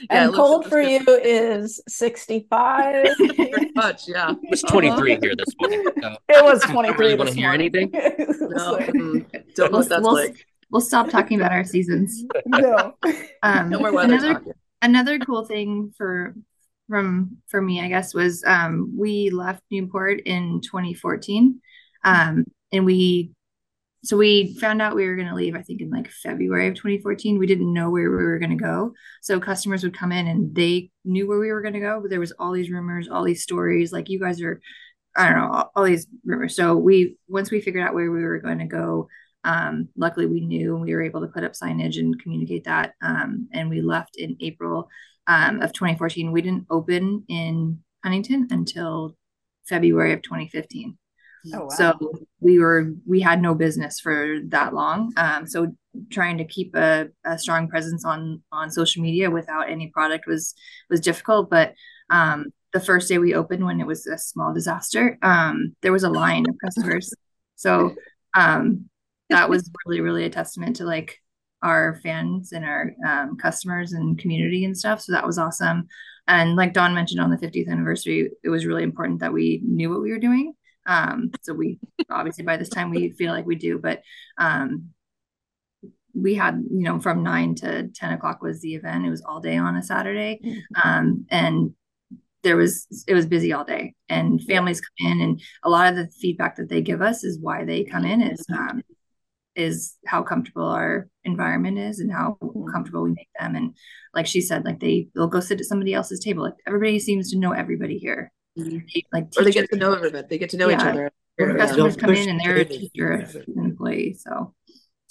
yeah, 0.00 0.24
and 0.24 0.34
cold 0.34 0.66
for 0.66 0.80
you 0.80 1.00
is 1.08 1.80
sixty 1.88 2.46
five. 2.50 3.06
Pretty 3.16 3.72
much, 3.74 4.08
yeah. 4.08 4.34
It's 4.44 4.62
twenty 4.62 4.94
three 4.96 5.18
here 5.20 5.34
this 5.36 5.54
morning. 5.60 5.84
So. 6.02 6.16
It 6.28 6.44
was 6.44 6.62
twenty 6.62 6.92
three. 6.94 7.06
Really 7.06 7.18
want 7.18 7.30
to 7.30 7.36
hear 7.36 7.52
anything? 7.52 7.90
no, 7.92 8.76
mm, 8.78 9.54
don't 9.54 9.70
know 9.72 9.78
what 9.78 9.88
that's 9.88 10.02
we'll, 10.02 10.14
like. 10.14 10.46
We'll 10.70 10.80
stop 10.80 11.10
talking 11.10 11.38
about 11.40 11.52
our 11.52 11.64
seasons. 11.64 12.24
No. 12.46 12.94
Um, 13.42 13.70
no 13.70 13.78
more 13.78 13.92
weather 13.92 14.14
another, 14.14 14.34
talking 14.34 14.52
another 14.82 15.18
cool 15.20 15.44
thing 15.44 15.92
for 15.96 16.34
from 16.88 17.38
for 17.48 17.62
me, 17.62 17.80
I 17.80 17.88
guess, 17.88 18.12
was 18.12 18.44
um, 18.46 18.94
we 18.96 19.30
left 19.30 19.62
Newport 19.70 20.20
in 20.26 20.60
2014, 20.60 21.60
um, 22.04 22.44
and 22.72 22.84
we 22.84 23.30
so 24.04 24.16
we 24.16 24.56
found 24.58 24.82
out 24.82 24.96
we 24.96 25.06
were 25.06 25.16
going 25.16 25.28
to 25.28 25.34
leave. 25.34 25.54
I 25.54 25.62
think 25.62 25.80
in 25.80 25.90
like 25.90 26.10
February 26.10 26.68
of 26.68 26.74
2014. 26.74 27.38
We 27.38 27.46
didn't 27.46 27.72
know 27.72 27.90
where 27.90 28.10
we 28.10 28.16
were 28.16 28.38
going 28.38 28.56
to 28.56 28.64
go, 28.64 28.92
so 29.20 29.40
customers 29.40 29.82
would 29.84 29.96
come 29.96 30.12
in 30.12 30.26
and 30.26 30.54
they 30.54 30.90
knew 31.04 31.28
where 31.28 31.38
we 31.38 31.52
were 31.52 31.62
going 31.62 31.74
to 31.74 31.80
go, 31.80 32.00
but 32.00 32.10
there 32.10 32.20
was 32.20 32.32
all 32.32 32.52
these 32.52 32.70
rumors, 32.70 33.08
all 33.08 33.24
these 33.24 33.42
stories. 33.42 33.92
Like 33.92 34.08
you 34.08 34.18
guys 34.18 34.40
are, 34.42 34.60
I 35.16 35.28
don't 35.28 35.38
know, 35.38 35.52
all, 35.52 35.72
all 35.76 35.84
these 35.84 36.06
rumors. 36.24 36.56
So 36.56 36.76
we 36.76 37.16
once 37.28 37.50
we 37.50 37.60
figured 37.60 37.84
out 37.86 37.94
where 37.94 38.10
we 38.10 38.22
were 38.22 38.40
going 38.40 38.58
to 38.58 38.66
go, 38.66 39.08
um, 39.44 39.88
luckily, 39.96 40.26
we 40.26 40.40
knew 40.40 40.76
we 40.76 40.94
were 40.94 41.02
able 41.02 41.20
to 41.22 41.28
put 41.28 41.44
up 41.44 41.52
signage 41.52 41.98
and 41.98 42.20
communicate 42.20 42.64
that. 42.64 42.94
Um, 43.02 43.48
and 43.52 43.68
we 43.68 43.82
left 43.82 44.16
in 44.16 44.36
April 44.40 44.88
um, 45.26 45.60
of 45.60 45.72
2014. 45.72 46.32
We 46.32 46.42
didn't 46.42 46.66
open 46.70 47.24
in 47.28 47.82
Huntington 48.04 48.48
until 48.50 49.16
February 49.66 50.12
of 50.12 50.22
2015. 50.22 50.96
Oh, 51.54 51.62
wow. 51.62 51.68
So 51.68 52.12
we 52.40 52.58
were 52.58 52.92
we 53.06 53.20
had 53.20 53.42
no 53.42 53.54
business 53.54 54.00
for 54.00 54.38
that 54.48 54.74
long. 54.74 55.12
Um, 55.16 55.46
so 55.46 55.74
trying 56.10 56.38
to 56.38 56.44
keep 56.44 56.74
a, 56.74 57.08
a, 57.24 57.38
strong 57.38 57.68
presence 57.68 58.04
on 58.04 58.42
on 58.52 58.70
social 58.70 59.02
media 59.02 59.30
without 59.30 59.70
any 59.70 59.88
product 59.88 60.26
was 60.26 60.54
was 60.88 61.00
difficult. 61.00 61.50
But 61.50 61.74
um, 62.10 62.46
the 62.72 62.80
first 62.80 63.08
day 63.08 63.18
we 63.18 63.34
opened, 63.34 63.64
when 63.64 63.80
it 63.80 63.86
was 63.86 64.06
a 64.06 64.18
small 64.18 64.54
disaster, 64.54 65.18
um, 65.22 65.74
there 65.82 65.92
was 65.92 66.04
a 66.04 66.10
line 66.10 66.46
of 66.48 66.56
customers. 66.64 67.12
So 67.56 67.94
um, 68.34 68.88
that 69.32 69.48
was 69.48 69.70
really 69.84 70.00
really 70.00 70.24
a 70.24 70.30
testament 70.30 70.76
to 70.76 70.84
like 70.84 71.18
our 71.62 72.00
fans 72.02 72.52
and 72.52 72.64
our 72.64 72.92
um, 73.06 73.36
customers 73.36 73.92
and 73.92 74.18
community 74.18 74.64
and 74.64 74.76
stuff 74.76 75.00
so 75.00 75.12
that 75.12 75.26
was 75.26 75.38
awesome 75.38 75.86
and 76.28 76.54
like 76.56 76.72
dawn 76.72 76.94
mentioned 76.94 77.20
on 77.20 77.30
the 77.30 77.36
50th 77.36 77.68
anniversary 77.68 78.30
it 78.44 78.48
was 78.48 78.66
really 78.66 78.82
important 78.82 79.20
that 79.20 79.32
we 79.32 79.60
knew 79.64 79.90
what 79.90 80.02
we 80.02 80.10
were 80.10 80.18
doing 80.18 80.52
um, 80.86 81.30
so 81.42 81.54
we 81.54 81.78
obviously 82.10 82.44
by 82.44 82.56
this 82.56 82.68
time 82.68 82.90
we 82.90 83.10
feel 83.10 83.32
like 83.32 83.46
we 83.46 83.56
do 83.56 83.78
but 83.78 84.02
um, 84.38 84.90
we 86.14 86.34
had 86.34 86.62
you 86.70 86.82
know 86.82 87.00
from 87.00 87.22
9 87.22 87.54
to 87.56 87.88
10 87.88 88.12
o'clock 88.12 88.42
was 88.42 88.60
the 88.60 88.74
event 88.74 89.06
it 89.06 89.10
was 89.10 89.22
all 89.22 89.40
day 89.40 89.56
on 89.56 89.76
a 89.76 89.82
saturday 89.82 90.40
mm-hmm. 90.44 90.88
um, 90.88 91.26
and 91.30 91.74
there 92.42 92.56
was 92.56 93.04
it 93.06 93.14
was 93.14 93.26
busy 93.26 93.52
all 93.52 93.64
day 93.64 93.94
and 94.08 94.42
families 94.42 94.80
come 94.80 95.12
in 95.12 95.20
and 95.20 95.42
a 95.62 95.70
lot 95.70 95.88
of 95.88 95.96
the 95.96 96.08
feedback 96.20 96.56
that 96.56 96.68
they 96.68 96.80
give 96.80 97.00
us 97.00 97.22
is 97.22 97.38
why 97.40 97.64
they 97.64 97.84
come 97.84 98.04
in 98.04 98.20
is 98.20 98.44
um, 98.52 98.82
is 99.54 99.96
how 100.06 100.22
comfortable 100.22 100.66
our 100.66 101.08
environment 101.24 101.78
is 101.78 102.00
and 102.00 102.12
how 102.12 102.36
mm-hmm. 102.42 102.70
comfortable 102.72 103.02
we 103.02 103.10
make 103.10 103.28
them. 103.38 103.54
And 103.54 103.76
like 104.14 104.26
she 104.26 104.40
said, 104.40 104.64
like 104.64 104.80
they 104.80 105.08
they'll 105.14 105.26
go 105.26 105.40
sit 105.40 105.60
at 105.60 105.66
somebody 105.66 105.94
else's 105.94 106.20
table. 106.20 106.44
Like 106.44 106.54
everybody 106.66 106.98
seems 106.98 107.30
to 107.30 107.38
know 107.38 107.52
everybody 107.52 107.98
here. 107.98 108.32
Mm-hmm. 108.58 108.78
Like 109.12 109.30
teachers, 109.30 109.38
or 109.38 109.44
they 109.44 109.52
get 109.52 109.70
to 109.70 109.76
know 109.76 109.94
everybody. 109.94 110.26
They 110.28 110.38
get 110.38 110.50
to 110.50 110.56
know 110.56 110.68
yeah. 110.68 110.76
each 110.76 110.86
other. 110.86 111.10
Or 111.38 111.56
customers 111.56 111.96
come 111.96 112.10
in 112.14 112.28
and 112.28 112.40
they're 112.40 112.56
a 112.56 112.64
teacher, 112.64 113.12
an 113.12 113.64
employee. 113.64 114.14
So 114.14 114.54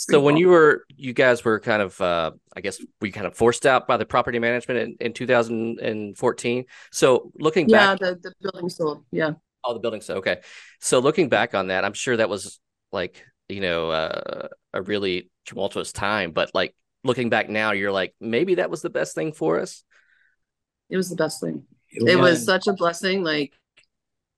so 0.10 0.20
when 0.20 0.38
you 0.38 0.50
were 0.50 0.86
you 0.98 1.14
guys 1.14 1.44
were 1.46 1.60
kind 1.60 1.82
of 1.82 2.00
uh 2.02 2.32
i 2.56 2.62
guess 2.62 2.80
we 3.00 3.12
kind 3.12 3.28
of 3.28 3.36
forced 3.36 3.66
out 3.66 3.88
by 3.88 3.98
the 3.98 4.06
property 4.06 4.40
management 4.40 4.98
in, 5.00 5.08
in 5.08 5.14
2014 5.14 6.66
so 6.92 7.32
looking 7.36 7.70
yeah, 7.70 7.96
back 7.96 8.00
the, 8.00 8.20
the 8.22 8.34
building 8.42 8.70
sold 8.70 9.06
yeah 9.12 9.32
oh 9.64 9.74
the 9.74 9.80
building 9.80 10.02
sold 10.02 10.20
okay 10.20 10.42
so 10.80 11.00
looking 11.00 11.30
back 11.30 11.54
on 11.54 11.68
that 11.68 11.86
i'm 11.86 11.94
sure 11.94 12.18
that 12.18 12.30
was 12.30 12.60
like 12.92 13.24
you 13.48 13.62
know 13.62 13.92
uh, 13.92 14.48
a 14.74 14.82
really 14.82 15.30
tumultuous 15.46 15.92
time 15.92 16.32
but 16.32 16.52
like 16.54 16.74
looking 17.04 17.30
back 17.30 17.50
now 17.50 17.72
you're 17.72 17.92
like 17.92 18.16
maybe 18.20 18.56
that 18.56 18.70
was 18.70 18.82
the 18.82 18.90
best 18.90 19.14
thing 19.14 19.34
for 19.34 19.60
us 19.60 19.84
it 20.90 20.98
was 20.98 21.10
the 21.10 21.16
best 21.16 21.42
thing 21.42 21.64
it, 21.92 22.20
was 22.20 22.44
such 22.44 22.68
a 22.68 22.74
blessing 22.74 23.24
like 23.24 23.54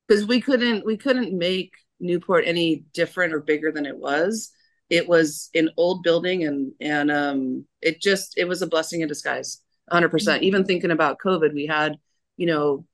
because 0.08 0.26
we 0.26 0.42
couldn't 0.42 0.86
we 0.86 0.98
couldn't 0.98 1.38
make 1.38 1.74
newport 2.00 2.44
any 2.46 2.86
different 2.94 3.34
or 3.34 3.40
bigger 3.40 3.72
than 3.72 3.86
it 3.86 3.98
was 3.98 4.52
it 4.90 5.08
was 5.08 5.50
an 5.54 5.70
old 5.78 6.04
building 6.04 6.44
and 6.44 6.72
and 6.82 7.12
um 7.12 7.66
it 7.82 8.02
just 8.02 8.38
it 8.38 8.46
was 8.46 8.62
a 8.62 8.68
blessing 8.68 9.02
in 9.02 9.08
disguise 9.08 9.62
100% 9.92 10.10
mm 10.10 10.38
hmm 10.38 10.44
even 10.44 10.66
thinking 10.66 10.92
about 10.92 11.20
covid 11.20 11.54
we 11.54 11.66
had 11.66 11.98
you 12.38 12.48
know 12.48 12.86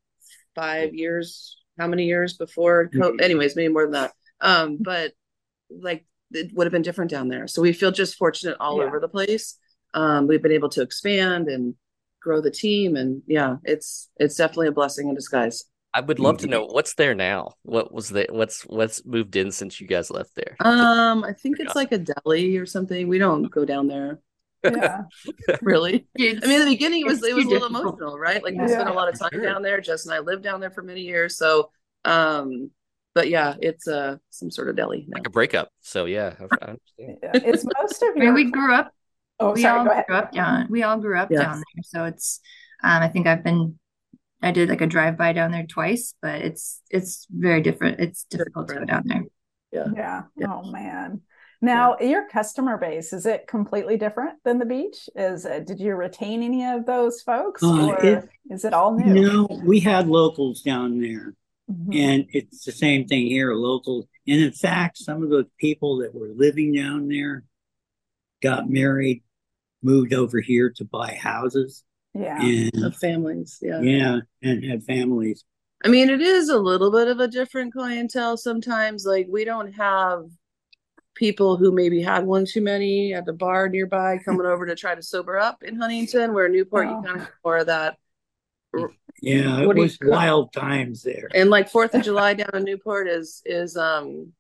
five 0.55 0.93
years 0.93 1.57
how 1.77 1.87
many 1.87 2.05
years 2.05 2.33
before 2.33 2.89
COVID? 2.89 3.21
anyways 3.21 3.55
maybe 3.55 3.71
more 3.71 3.83
than 3.83 3.93
that 3.93 4.13
um 4.41 4.77
but 4.81 5.13
like 5.69 6.05
it 6.31 6.53
would 6.53 6.67
have 6.67 6.71
been 6.71 6.81
different 6.81 7.11
down 7.11 7.27
there. 7.27 7.47
So 7.47 7.61
we 7.61 7.73
feel 7.73 7.91
just 7.91 8.17
fortunate 8.17 8.57
all 8.59 8.79
yeah. 8.79 8.85
over 8.85 8.99
the 8.99 9.07
place. 9.07 9.57
Um, 9.93 10.27
we've 10.27 10.41
been 10.41 10.51
able 10.51 10.69
to 10.69 10.81
expand 10.81 11.47
and 11.47 11.75
grow 12.21 12.41
the 12.41 12.51
team, 12.51 12.95
and 12.95 13.21
yeah, 13.27 13.57
it's 13.63 14.09
it's 14.17 14.35
definitely 14.35 14.67
a 14.67 14.71
blessing 14.71 15.09
in 15.09 15.15
disguise. 15.15 15.65
I 15.93 16.01
would 16.01 16.19
love 16.19 16.37
to 16.39 16.47
know 16.47 16.65
what's 16.65 16.93
there 16.93 17.15
now. 17.15 17.55
What 17.63 17.91
was 17.91 18.09
the 18.09 18.27
what's 18.29 18.61
what's 18.63 19.03
moved 19.05 19.35
in 19.35 19.51
since 19.51 19.81
you 19.81 19.87
guys 19.87 20.11
left 20.11 20.35
there? 20.35 20.55
Um, 20.59 21.23
I 21.23 21.33
think 21.33 21.59
it's 21.59 21.75
like 21.75 21.91
a 21.91 21.97
deli 21.97 22.57
or 22.57 22.65
something. 22.65 23.07
We 23.07 23.17
don't 23.17 23.43
go 23.49 23.65
down 23.65 23.87
there. 23.87 24.19
Yeah, 24.63 25.03
really. 25.61 26.07
It's, 26.15 26.45
I 26.45 26.47
mean, 26.47 26.61
in 26.61 26.65
the 26.67 26.73
beginning, 26.73 27.01
it 27.01 27.07
was 27.07 27.23
it 27.23 27.35
was 27.35 27.45
a 27.45 27.49
little 27.49 27.67
emotional, 27.67 28.19
right? 28.19 28.43
Like 28.43 28.53
yeah. 28.53 28.65
we 28.65 28.67
spent 28.67 28.89
a 28.89 28.93
lot 28.93 29.11
of 29.11 29.17
time 29.17 29.29
sure. 29.33 29.41
down 29.41 29.63
there. 29.63 29.81
Jess 29.81 30.05
and 30.05 30.13
I 30.13 30.19
lived 30.19 30.43
down 30.43 30.59
there 30.59 30.71
for 30.71 30.83
many 30.83 31.01
years, 31.01 31.37
so 31.37 31.71
um, 32.05 32.69
but 33.15 33.29
yeah, 33.29 33.55
it's 33.59 33.87
uh 33.87 34.17
some 34.29 34.51
sort 34.51 34.69
of 34.69 34.75
deli. 34.75 35.05
Now. 35.07 35.17
Like 35.17 35.27
a 35.27 35.31
breakup. 35.31 35.69
So 35.81 36.05
yeah, 36.05 36.35
I, 36.39 36.71
I 36.71 36.75
yeah, 36.97 37.15
it's 37.33 37.65
most 37.65 38.03
of 38.03 38.15
your. 38.15 38.17
I 38.17 38.25
mean, 38.25 38.33
we 38.33 38.51
grew 38.51 38.73
up. 38.73 38.93
Oh, 39.39 39.53
we 39.53 39.61
sorry, 39.61 39.79
all 39.79 40.03
grew 40.05 40.15
up 40.15 40.31
down. 40.31 40.67
We 40.69 40.83
all 40.83 40.97
grew 40.97 41.17
up 41.17 41.29
yes. 41.31 41.41
down 41.41 41.55
there, 41.55 41.83
so 41.83 42.05
it's. 42.05 42.39
Um, 42.81 43.01
I 43.01 43.09
think 43.09 43.27
I've 43.27 43.43
been 43.43 43.77
I 44.41 44.51
did 44.51 44.69
like 44.69 44.81
a 44.81 44.87
drive 44.87 45.17
by 45.17 45.33
down 45.33 45.51
there 45.51 45.65
twice, 45.65 46.13
but 46.21 46.41
it's 46.41 46.81
it's 46.89 47.27
very 47.29 47.61
different. 47.61 47.99
It's 47.99 48.23
difficult 48.23 48.67
different. 48.67 48.87
to 48.87 48.93
go 48.93 48.99
down 48.99 49.07
there. 49.07 49.23
Yeah. 49.71 49.93
yeah. 49.95 50.21
yeah. 50.37 50.47
Oh 50.53 50.71
man. 50.71 51.21
Now, 51.61 51.97
yeah. 51.99 52.07
your 52.07 52.29
customer 52.29 52.77
base 52.77 53.11
is 53.11 53.25
it 53.25 53.47
completely 53.47 53.97
different 53.97 54.41
than 54.45 54.59
the 54.59 54.65
beach? 54.65 55.09
Is 55.13 55.43
it, 55.43 55.67
did 55.67 55.81
you 55.81 55.93
retain 55.93 56.41
any 56.41 56.65
of 56.65 56.85
those 56.85 57.21
folks, 57.21 57.61
uh, 57.61 57.87
or 57.87 58.05
it, 58.05 58.29
is 58.49 58.63
it 58.63 58.73
all 58.73 58.97
new? 58.97 59.13
No, 59.13 59.61
we 59.65 59.81
had 59.81 60.07
locals 60.07 60.61
down 60.61 61.01
there, 61.01 61.33
mm-hmm. 61.69 61.91
and 61.91 62.25
it's 62.29 62.63
the 62.63 62.71
same 62.71 63.07
thing 63.07 63.27
here. 63.27 63.53
Locals, 63.53 64.05
and 64.25 64.39
in 64.39 64.53
fact, 64.53 64.99
some 64.99 65.21
of 65.21 65.29
the 65.29 65.47
people 65.59 65.97
that 65.97 66.15
were 66.15 66.29
living 66.33 66.73
down 66.73 67.09
there 67.09 67.43
got 68.41 68.69
married, 68.69 69.21
moved 69.81 70.13
over 70.13 70.39
here 70.39 70.69
to 70.77 70.85
buy 70.85 71.17
houses. 71.21 71.83
Yeah, 72.13 72.41
and, 72.41 72.83
of 72.83 72.95
families. 72.97 73.59
Yeah, 73.61 73.81
yeah, 73.81 74.19
and 74.41 74.63
had 74.63 74.83
families. 74.83 75.45
I 75.83 75.87
mean, 75.87 76.09
it 76.09 76.21
is 76.21 76.49
a 76.49 76.57
little 76.57 76.91
bit 76.91 77.07
of 77.07 77.19
a 77.19 77.27
different 77.27 77.73
clientele 77.73 78.35
sometimes. 78.35 79.05
Like 79.05 79.27
we 79.29 79.45
don't 79.45 79.71
have 79.73 80.25
people 81.15 81.57
who 81.57 81.71
maybe 81.71 82.01
had 82.01 82.25
one 82.25 82.45
too 82.45 82.61
many 82.61 83.13
at 83.13 83.25
the 83.25 83.33
bar 83.33 83.69
nearby 83.69 84.17
coming 84.25 84.45
over 84.45 84.65
to 84.65 84.75
try 84.75 84.95
to 84.95 85.03
sober 85.03 85.37
up 85.37 85.63
in 85.63 85.75
Huntington, 85.75 86.33
where 86.33 86.49
Newport 86.49 86.87
oh. 86.87 86.97
you 86.97 87.03
kind 87.03 87.15
of 87.17 87.23
have 87.23 87.33
more 87.45 87.57
of 87.57 87.67
that. 87.67 87.97
Yeah, 89.21 89.61
it 89.61 89.75
was 89.75 89.97
wild 90.01 90.53
times 90.53 91.03
there. 91.03 91.29
And 91.33 91.49
like 91.49 91.69
Fourth 91.69 91.93
of 91.93 92.03
July 92.03 92.33
down 92.33 92.51
in 92.53 92.63
Newport 92.63 93.07
is 93.07 93.41
is 93.45 93.77
um 93.77 94.33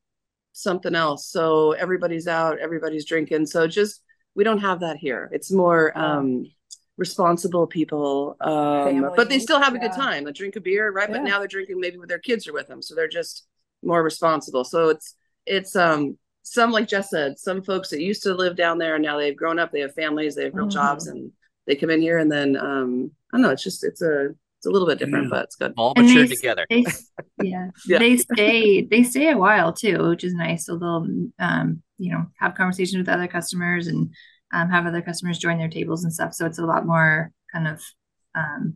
something 0.53 0.95
else. 0.95 1.27
So 1.27 1.71
everybody's 1.73 2.27
out, 2.27 2.59
everybody's 2.59 3.05
drinking. 3.05 3.45
So 3.45 3.67
just 3.67 4.01
we 4.35 4.43
don't 4.43 4.59
have 4.59 4.81
that 4.81 4.97
here. 4.97 5.29
It's 5.31 5.51
more 5.51 5.97
um 5.97 6.51
responsible 6.97 7.65
people 7.65 8.35
um 8.41 9.09
but 9.15 9.29
they 9.29 9.39
still 9.39 9.57
have 9.57 9.73
a 9.73 9.79
good 9.79 9.93
time 9.93 10.25
they 10.25 10.33
drink 10.33 10.57
a 10.57 10.59
beer 10.59 10.91
right 10.91 11.07
yeah. 11.07 11.15
but 11.15 11.23
now 11.23 11.39
they're 11.39 11.47
drinking 11.47 11.79
maybe 11.79 11.97
with 11.97 12.09
their 12.09 12.19
kids 12.19 12.45
are 12.45 12.51
with 12.51 12.67
them 12.67 12.81
so 12.81 12.93
they're 12.93 13.07
just 13.07 13.47
more 13.81 14.03
responsible 14.03 14.65
so 14.65 14.89
it's 14.89 15.15
it's 15.45 15.77
um 15.77 16.17
some 16.49 16.71
like 16.71 16.87
Jess 16.87 17.11
said, 17.11 17.37
some 17.37 17.61
folks 17.61 17.89
that 17.89 18.01
used 18.01 18.23
to 18.23 18.33
live 18.33 18.55
down 18.55 18.77
there 18.77 18.95
and 18.95 19.03
now 19.03 19.17
they've 19.17 19.35
grown 19.35 19.59
up, 19.59 19.71
they 19.71 19.81
have 19.81 19.93
families, 19.93 20.35
they 20.35 20.45
have 20.45 20.55
real 20.55 20.65
mm-hmm. 20.65 20.73
jobs, 20.73 21.07
and 21.07 21.31
they 21.67 21.75
come 21.75 21.89
in 21.89 22.01
here 22.01 22.17
and 22.17 22.31
then 22.31 22.57
um, 22.57 23.11
I 23.31 23.37
don't 23.37 23.43
know, 23.43 23.51
it's 23.51 23.63
just 23.63 23.83
it's 23.83 24.01
a 24.01 24.29
it's 24.59 24.65
a 24.65 24.69
little 24.69 24.87
bit 24.87 24.99
different, 24.99 25.25
yeah. 25.25 25.29
but 25.29 25.43
it's 25.45 25.55
good. 25.55 25.73
All 25.77 25.93
mature 25.95 26.27
together. 26.27 26.65
They, 26.69 26.85
yeah. 27.41 27.69
yeah. 27.87 27.97
They 27.97 28.17
stay 28.17 28.81
they 28.81 29.03
stay 29.03 29.29
a 29.29 29.37
while 29.37 29.71
too, 29.71 30.09
which 30.09 30.23
is 30.23 30.33
nice. 30.33 30.65
So 30.65 30.77
they'll 30.77 31.07
um, 31.39 31.81
you 31.97 32.11
know, 32.11 32.25
have 32.39 32.55
conversations 32.55 32.97
with 32.97 33.09
other 33.09 33.27
customers 33.27 33.87
and 33.87 34.13
um, 34.53 34.69
have 34.69 34.85
other 34.85 35.01
customers 35.01 35.37
join 35.37 35.57
their 35.57 35.69
tables 35.69 36.03
and 36.03 36.13
stuff. 36.13 36.33
So 36.33 36.45
it's 36.45 36.59
a 36.59 36.65
lot 36.65 36.85
more 36.85 37.31
kind 37.51 37.67
of 37.67 37.81
um, 38.35 38.75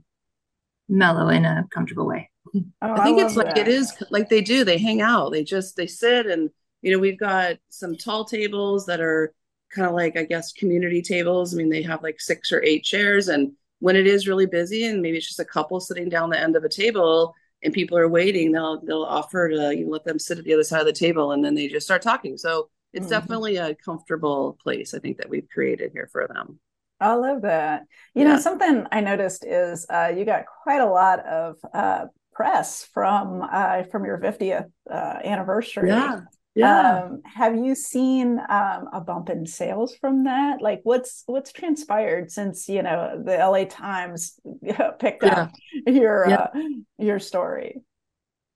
mellow 0.87 1.27
in 1.27 1.43
a 1.43 1.67
comfortable 1.69 2.07
way. 2.07 2.29
Oh, 2.55 2.61
I 2.81 3.03
think 3.03 3.19
I 3.19 3.25
it's 3.25 3.35
like 3.35 3.55
that. 3.55 3.57
it 3.57 3.67
is 3.67 3.93
like 4.09 4.29
they 4.29 4.41
do. 4.41 4.63
They 4.63 4.77
hang 4.77 5.01
out. 5.01 5.31
They 5.31 5.43
just 5.43 5.75
they 5.75 5.87
sit 5.87 6.27
and 6.27 6.49
you 6.83 6.91
know, 6.91 6.99
we've 6.99 7.19
got 7.19 7.55
some 7.69 7.95
tall 7.95 8.25
tables 8.25 8.85
that 8.85 8.99
are 8.99 9.33
kind 9.73 9.87
of 9.87 9.93
like, 9.93 10.17
I 10.17 10.23
guess, 10.23 10.51
community 10.51 11.01
tables. 11.01 11.53
I 11.53 11.57
mean, 11.57 11.69
they 11.69 11.81
have 11.83 12.03
like 12.03 12.19
six 12.19 12.51
or 12.51 12.61
eight 12.61 12.83
chairs. 12.83 13.29
And 13.29 13.53
when 13.83 13.97
it 13.97 14.07
is 14.07 14.29
really 14.29 14.45
busy 14.45 14.85
and 14.85 15.01
maybe 15.01 15.17
it's 15.17 15.27
just 15.27 15.41
a 15.41 15.45
couple 15.45 15.77
sitting 15.77 16.07
down 16.07 16.29
the 16.29 16.39
end 16.39 16.55
of 16.55 16.63
a 16.63 16.69
table 16.69 17.35
and 17.63 17.73
people 17.73 17.97
are 17.97 18.07
waiting, 18.07 18.53
they'll 18.53 18.79
they'll 18.79 19.03
offer 19.03 19.49
to 19.49 19.75
you 19.75 19.83
know, 19.83 19.91
let 19.91 20.05
them 20.05 20.17
sit 20.17 20.37
at 20.37 20.45
the 20.45 20.53
other 20.53 20.63
side 20.63 20.79
of 20.79 20.85
the 20.85 20.93
table 20.93 21.33
and 21.33 21.43
then 21.43 21.53
they 21.53 21.67
just 21.67 21.85
start 21.85 22.01
talking. 22.01 22.37
So 22.37 22.69
it's 22.93 23.07
mm-hmm. 23.07 23.09
definitely 23.09 23.57
a 23.57 23.75
comfortable 23.75 24.57
place, 24.63 24.93
I 24.93 24.99
think, 24.99 25.17
that 25.17 25.29
we've 25.29 25.49
created 25.53 25.91
here 25.93 26.07
for 26.13 26.29
them. 26.29 26.61
I 27.01 27.15
love 27.15 27.41
that. 27.41 27.81
You 28.15 28.21
yeah. 28.21 28.35
know, 28.35 28.39
something 28.39 28.85
I 28.89 29.01
noticed 29.01 29.45
is 29.45 29.85
uh, 29.89 30.13
you 30.15 30.23
got 30.23 30.45
quite 30.63 30.79
a 30.79 30.85
lot 30.85 31.19
of 31.25 31.57
uh, 31.73 32.05
press 32.31 32.85
from 32.93 33.45
uh, 33.51 33.83
from 33.91 34.05
your 34.05 34.17
50th 34.17 34.71
uh, 34.89 35.19
anniversary. 35.25 35.89
Yeah. 35.89 36.21
Yeah. 36.55 37.05
Um, 37.05 37.21
have 37.25 37.55
you 37.55 37.73
seen 37.73 38.39
um, 38.47 38.89
a 38.93 39.01
bump 39.01 39.29
in 39.29 39.45
sales 39.45 39.95
from 39.95 40.25
that? 40.25 40.61
Like, 40.61 40.81
what's 40.83 41.23
what's 41.25 41.51
transpired 41.51 42.31
since 42.31 42.69
you 42.69 42.83
know 42.83 43.21
the 43.23 43.37
LA 43.37 43.65
Times 43.65 44.39
picked 44.99 45.23
yeah. 45.23 45.41
up 45.41 45.51
your 45.87 46.29
yeah. 46.29 46.47
uh, 46.53 46.59
your 46.99 47.19
story? 47.19 47.81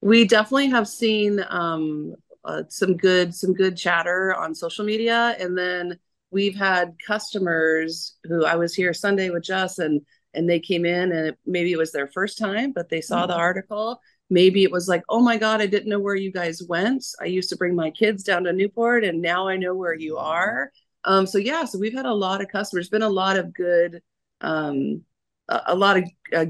We 0.01 0.27
definitely 0.27 0.67
have 0.67 0.87
seen 0.87 1.43
um, 1.49 2.13
uh, 2.45 2.63
some 2.69 2.97
good 2.97 3.33
some 3.33 3.53
good 3.53 3.75
chatter 3.75 4.35
on 4.35 4.53
social 4.53 4.85
media, 4.85 5.35
and 5.39 5.57
then 5.57 5.97
we've 6.29 6.55
had 6.55 6.95
customers 7.05 8.15
who 8.25 8.45
I 8.45 8.57
was 8.57 8.75
here 8.75 8.93
Sunday 8.93 9.31
with 9.31 9.43
Jess, 9.43 9.79
and 9.79 10.01
and 10.35 10.47
they 10.47 10.59
came 10.59 10.85
in, 10.85 11.11
and 11.11 11.27
it, 11.29 11.39
maybe 11.47 11.71
it 11.71 11.77
was 11.77 11.91
their 11.91 12.07
first 12.07 12.37
time, 12.37 12.73
but 12.73 12.89
they 12.89 13.01
saw 13.01 13.21
mm-hmm. 13.21 13.29
the 13.29 13.37
article 13.37 13.99
maybe 14.29 14.63
it 14.63 14.71
was 14.71 14.87
like 14.87 15.03
oh 15.09 15.21
my 15.21 15.37
god 15.37 15.61
i 15.61 15.65
didn't 15.65 15.89
know 15.89 15.99
where 15.99 16.15
you 16.15 16.31
guys 16.31 16.61
went. 16.67 17.05
I 17.21 17.25
used 17.25 17.49
to 17.49 17.57
bring 17.57 17.75
my 17.75 17.91
kids 17.91 18.23
down 18.23 18.43
to 18.43 18.53
newport 18.53 19.03
and 19.03 19.21
now 19.21 19.47
i 19.47 19.57
know 19.57 19.73
where 19.73 19.95
you 19.95 20.17
are. 20.17 20.71
Um, 21.03 21.25
so 21.25 21.37
yeah 21.37 21.65
so 21.65 21.79
we've 21.79 21.93
had 21.93 22.05
a 22.05 22.13
lot 22.13 22.41
of 22.41 22.49
customers. 22.49 22.89
Been 22.89 23.01
a 23.01 23.09
lot 23.09 23.37
of 23.37 23.53
good 23.53 24.01
um, 24.41 25.01
a, 25.49 25.61
a, 25.67 25.75
lot 25.75 25.97
of 25.97 26.03
uh, 26.35 26.45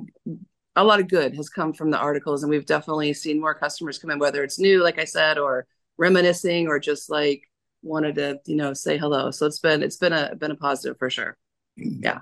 a 0.76 0.84
lot 0.84 1.00
of 1.00 1.08
good 1.08 1.36
has 1.36 1.50
come 1.50 1.74
from 1.74 1.92
the 1.92 1.98
articles 1.98 2.44
and 2.44 2.50
we've 2.50 2.66
definitely 2.66 3.14
seen 3.14 3.40
more 3.40 3.56
customers 3.56 3.98
come 3.98 4.12
in 4.12 4.20
whether 4.20 4.44
it's 4.44 4.60
new 4.60 4.84
like 4.84 5.00
i 5.00 5.06
said 5.06 5.38
or 5.38 5.66
reminiscing 5.98 6.68
or 6.68 6.80
just 6.80 7.10
like 7.10 7.44
wanted 7.82 8.16
to 8.16 8.40
you 8.46 8.56
know 8.56 8.74
say 8.74 8.98
hello. 8.98 9.32
So 9.32 9.46
it's 9.46 9.60
been 9.60 9.84
it's 9.84 9.98
been 9.98 10.14
a 10.14 10.36
been 10.36 10.52
a 10.52 10.56
positive 10.56 10.98
for 10.98 11.10
sure. 11.10 11.38
Yeah 11.76 12.20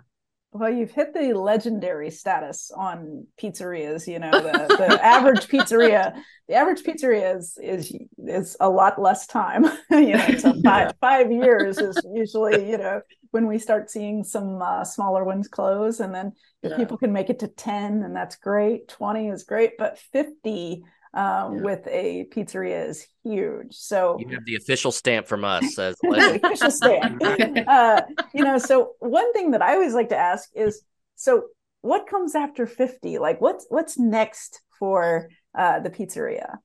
well, 0.55 0.69
you've 0.69 0.91
hit 0.91 1.13
the 1.13 1.33
legendary 1.33 2.09
status 2.09 2.71
on 2.71 3.27
pizzerias. 3.37 4.07
You 4.07 4.19
know, 4.19 4.31
the, 4.31 4.75
the 4.77 5.05
average 5.05 5.47
pizzeria, 5.47 6.15
the 6.47 6.55
average 6.55 6.81
pizzeria 6.83 7.35
is 7.35 7.59
is 7.61 7.93
is 8.17 8.55
a 8.61 8.69
lot 8.69 9.01
less 9.01 9.27
time. 9.27 9.65
you 9.91 10.13
know, 10.13 10.37
so 10.37 10.53
five 10.63 10.93
five 11.01 11.29
years 11.29 11.77
is 11.77 11.99
usually 12.13 12.69
you 12.69 12.77
know 12.77 13.01
when 13.31 13.47
we 13.47 13.59
start 13.59 13.91
seeing 13.91 14.23
some 14.23 14.61
uh, 14.61 14.85
smaller 14.85 15.25
ones 15.25 15.49
close, 15.49 15.99
and 15.99 16.15
then 16.15 16.31
yeah. 16.61 16.77
people 16.77 16.97
can 16.97 17.11
make 17.11 17.29
it 17.29 17.39
to 17.39 17.49
ten, 17.49 18.03
and 18.03 18.15
that's 18.15 18.37
great. 18.37 18.87
Twenty 18.87 19.27
is 19.27 19.43
great, 19.43 19.73
but 19.77 19.99
fifty 19.99 20.85
um, 21.15 21.55
yeah. 21.55 21.61
with 21.61 21.87
a 21.87 22.27
pizzeria 22.31 22.87
is 22.87 23.07
huge. 23.23 23.73
So 23.73 24.17
you 24.19 24.27
have 24.33 24.45
the 24.45 24.55
official 24.55 24.91
stamp 24.91 25.27
from 25.27 25.45
us 25.45 25.79
as 25.79 25.95
official 26.03 26.71
stamp. 26.71 27.21
uh, 27.67 28.01
you 28.33 28.43
know, 28.43 28.57
so 28.57 28.91
one 28.99 29.31
thing 29.33 29.51
that 29.51 29.61
I 29.61 29.73
always 29.73 29.93
like 29.93 30.09
to 30.09 30.17
ask 30.17 30.49
is, 30.53 30.83
so 31.15 31.45
what 31.81 32.07
comes 32.07 32.35
after 32.35 32.67
fifty? 32.67 33.17
Like, 33.17 33.39
what's 33.39 33.65
what's 33.69 33.97
next 33.97 34.61
for 34.77 35.29
uh, 35.57 35.79
the 35.79 35.89
pizzeria? 35.89 36.57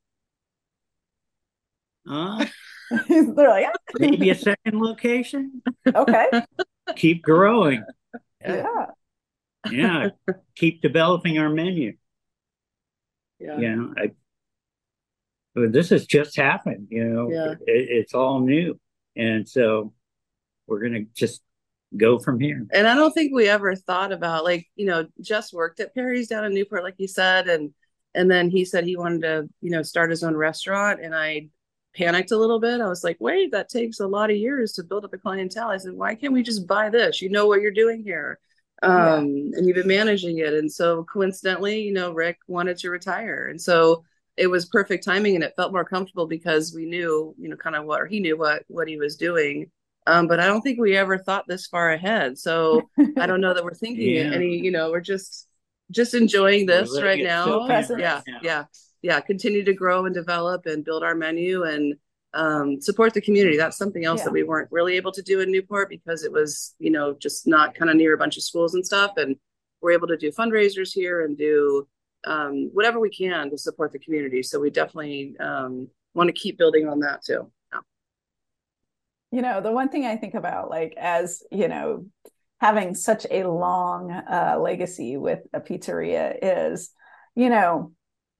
Uh, 2.08 2.44
They're 3.08 3.48
like 3.48 3.66
ah. 3.68 3.92
maybe 3.98 4.30
a 4.30 4.34
second 4.34 4.80
location. 4.80 5.62
Okay. 5.94 6.26
Keep 6.96 7.22
growing. 7.22 7.84
Yeah. 8.40 8.86
Yeah. 9.70 10.08
Keep 10.56 10.82
developing 10.82 11.38
our 11.38 11.50
menu. 11.50 11.92
Yeah. 13.38 13.58
Yeah. 13.58 13.86
I 13.96 14.10
this 15.54 15.90
has 15.90 16.06
just 16.06 16.36
happened. 16.36 16.88
You 16.90 17.04
know, 17.04 17.30
yeah. 17.30 17.52
it, 17.52 17.58
it's 17.66 18.14
all 18.14 18.40
new, 18.40 18.78
and 19.16 19.48
so 19.48 19.92
we're 20.66 20.80
gonna 20.80 21.04
just 21.14 21.42
go 21.96 22.18
from 22.18 22.38
here. 22.38 22.66
And 22.72 22.86
I 22.86 22.94
don't 22.94 23.12
think 23.12 23.32
we 23.34 23.48
ever 23.48 23.74
thought 23.74 24.12
about 24.12 24.44
like 24.44 24.66
you 24.76 24.86
know 24.86 25.06
just 25.20 25.52
worked 25.52 25.80
at 25.80 25.94
Perry's 25.94 26.28
down 26.28 26.44
in 26.44 26.54
Newport, 26.54 26.84
like 26.84 26.96
you 26.98 27.08
said, 27.08 27.48
and 27.48 27.72
and 28.14 28.30
then 28.30 28.50
he 28.50 28.64
said 28.64 28.84
he 28.84 28.96
wanted 28.96 29.22
to 29.22 29.48
you 29.60 29.70
know 29.70 29.82
start 29.82 30.10
his 30.10 30.22
own 30.22 30.36
restaurant, 30.36 31.00
and 31.02 31.14
I 31.14 31.48
panicked 31.94 32.30
a 32.30 32.36
little 32.36 32.60
bit. 32.60 32.80
I 32.80 32.88
was 32.88 33.04
like, 33.04 33.16
wait, 33.20 33.52
that 33.52 33.68
takes 33.68 34.00
a 34.00 34.06
lot 34.06 34.30
of 34.30 34.36
years 34.36 34.72
to 34.74 34.84
build 34.84 35.04
up 35.04 35.12
a 35.12 35.18
clientele. 35.18 35.70
I 35.70 35.76
said, 35.76 35.92
why 35.92 36.14
can't 36.14 36.32
we 36.32 36.42
just 36.42 36.66
buy 36.66 36.88
this? 36.88 37.20
You 37.20 37.30
know 37.30 37.46
what 37.46 37.60
you're 37.60 37.72
doing 37.72 38.02
here. 38.02 38.38
Um, 38.82 38.94
yeah. 38.94 39.58
and 39.58 39.66
you've 39.66 39.76
been 39.76 39.88
managing 39.88 40.38
it. 40.38 40.54
And 40.54 40.70
so 40.70 41.04
coincidentally, 41.04 41.82
you 41.82 41.92
know, 41.92 42.12
Rick 42.12 42.38
wanted 42.46 42.78
to 42.78 42.90
retire. 42.90 43.48
And 43.48 43.60
so 43.60 44.04
it 44.40 44.46
was 44.46 44.64
perfect 44.64 45.04
timing 45.04 45.34
and 45.34 45.44
it 45.44 45.52
felt 45.54 45.70
more 45.70 45.84
comfortable 45.84 46.26
because 46.26 46.72
we 46.74 46.86
knew, 46.86 47.34
you 47.38 47.50
know, 47.50 47.56
kind 47.56 47.76
of 47.76 47.84
what, 47.84 48.00
or 48.00 48.06
he 48.06 48.20
knew 48.20 48.38
what, 48.38 48.62
what 48.68 48.88
he 48.88 48.96
was 48.96 49.16
doing. 49.16 49.70
Um, 50.06 50.28
but 50.28 50.40
I 50.40 50.46
don't 50.46 50.62
think 50.62 50.80
we 50.80 50.96
ever 50.96 51.18
thought 51.18 51.46
this 51.46 51.66
far 51.66 51.92
ahead. 51.92 52.38
So 52.38 52.88
I 53.18 53.26
don't 53.26 53.42
know 53.42 53.52
that 53.52 53.62
we're 53.62 53.74
thinking 53.74 54.16
yeah. 54.16 54.32
any, 54.32 54.56
you 54.56 54.70
know, 54.70 54.90
we're 54.90 55.02
just, 55.02 55.46
just 55.90 56.14
enjoying 56.14 56.64
this 56.64 56.98
right 57.02 57.22
now. 57.22 57.68
Yeah, 57.68 57.86
yeah, 57.98 58.20
yeah, 58.42 58.64
yeah. 59.02 59.20
Continue 59.20 59.62
to 59.64 59.74
grow 59.74 60.06
and 60.06 60.14
develop 60.14 60.64
and 60.64 60.86
build 60.86 61.02
our 61.02 61.14
menu 61.14 61.64
and 61.64 61.96
um, 62.32 62.80
support 62.80 63.12
the 63.12 63.20
community. 63.20 63.58
That's 63.58 63.76
something 63.76 64.06
else 64.06 64.20
yeah. 64.20 64.24
that 64.24 64.32
we 64.32 64.42
weren't 64.42 64.72
really 64.72 64.96
able 64.96 65.12
to 65.12 65.22
do 65.22 65.40
in 65.40 65.50
Newport 65.50 65.90
because 65.90 66.24
it 66.24 66.32
was, 66.32 66.74
you 66.78 66.90
know, 66.90 67.12
just 67.12 67.46
not 67.46 67.74
kind 67.74 67.90
of 67.90 67.96
near 67.96 68.14
a 68.14 68.18
bunch 68.18 68.38
of 68.38 68.42
schools 68.42 68.72
and 68.72 68.86
stuff. 68.86 69.18
And 69.18 69.36
we're 69.82 69.90
able 69.90 70.08
to 70.08 70.16
do 70.16 70.32
fundraisers 70.32 70.92
here 70.94 71.22
and 71.26 71.36
do 71.36 71.86
um, 72.26 72.70
whatever 72.72 73.00
we 73.00 73.10
can 73.10 73.50
to 73.50 73.58
support 73.58 73.92
the 73.92 73.98
community. 73.98 74.42
So 74.42 74.60
we 74.60 74.70
definitely 74.70 75.36
um, 75.40 75.88
want 76.14 76.28
to 76.28 76.32
keep 76.32 76.58
building 76.58 76.88
on 76.88 77.00
that 77.00 77.24
too. 77.24 77.50
Yeah. 77.72 77.80
You 79.32 79.42
know, 79.42 79.60
the 79.60 79.72
one 79.72 79.88
thing 79.88 80.04
I 80.06 80.16
think 80.16 80.34
about, 80.34 80.70
like, 80.70 80.94
as 80.96 81.42
you 81.50 81.68
know, 81.68 82.06
having 82.60 82.94
such 82.94 83.26
a 83.30 83.44
long 83.44 84.10
uh, 84.10 84.58
legacy 84.60 85.16
with 85.16 85.40
a 85.52 85.60
pizzeria 85.60 86.36
is 86.42 86.90
you 87.34 87.48
know, 87.48 87.92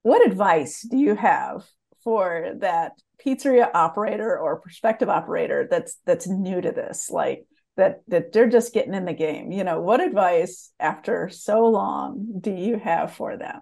what 0.03 0.27
advice 0.27 0.83
do 0.83 0.97
you 0.97 1.15
have 1.15 1.65
for 2.03 2.53
that 2.59 2.93
pizzeria 3.25 3.71
operator 3.75 4.39
or 4.39 4.61
prospective 4.61 5.09
operator 5.09 5.69
that's 5.71 5.99
that's 6.07 6.27
new 6.27 6.61
to 6.61 6.73
this 6.73 7.11
like 7.11 7.45
that 7.81 8.03
that 8.09 8.33
they're 8.33 8.49
just 8.49 8.73
getting 8.73 8.95
in 8.95 9.05
the 9.05 9.13
game. 9.13 9.53
You 9.53 9.65
know 9.65 9.81
what 9.81 10.01
advice 10.01 10.73
after 10.79 11.29
so 11.29 11.67
long 11.67 12.39
do 12.41 12.53
you 12.53 12.79
have 12.79 13.13
for 13.13 13.37
them? 13.37 13.61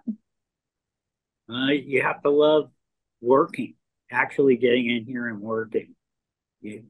Uh, 1.49 1.71
you 1.71 2.01
have 2.03 2.21
to 2.21 2.29
love 2.29 2.69
working 3.21 3.75
actually 4.11 4.57
getting 4.57 4.89
in 4.89 5.05
here 5.05 5.27
and 5.27 5.39
working. 5.39 5.95
You, 6.61 6.83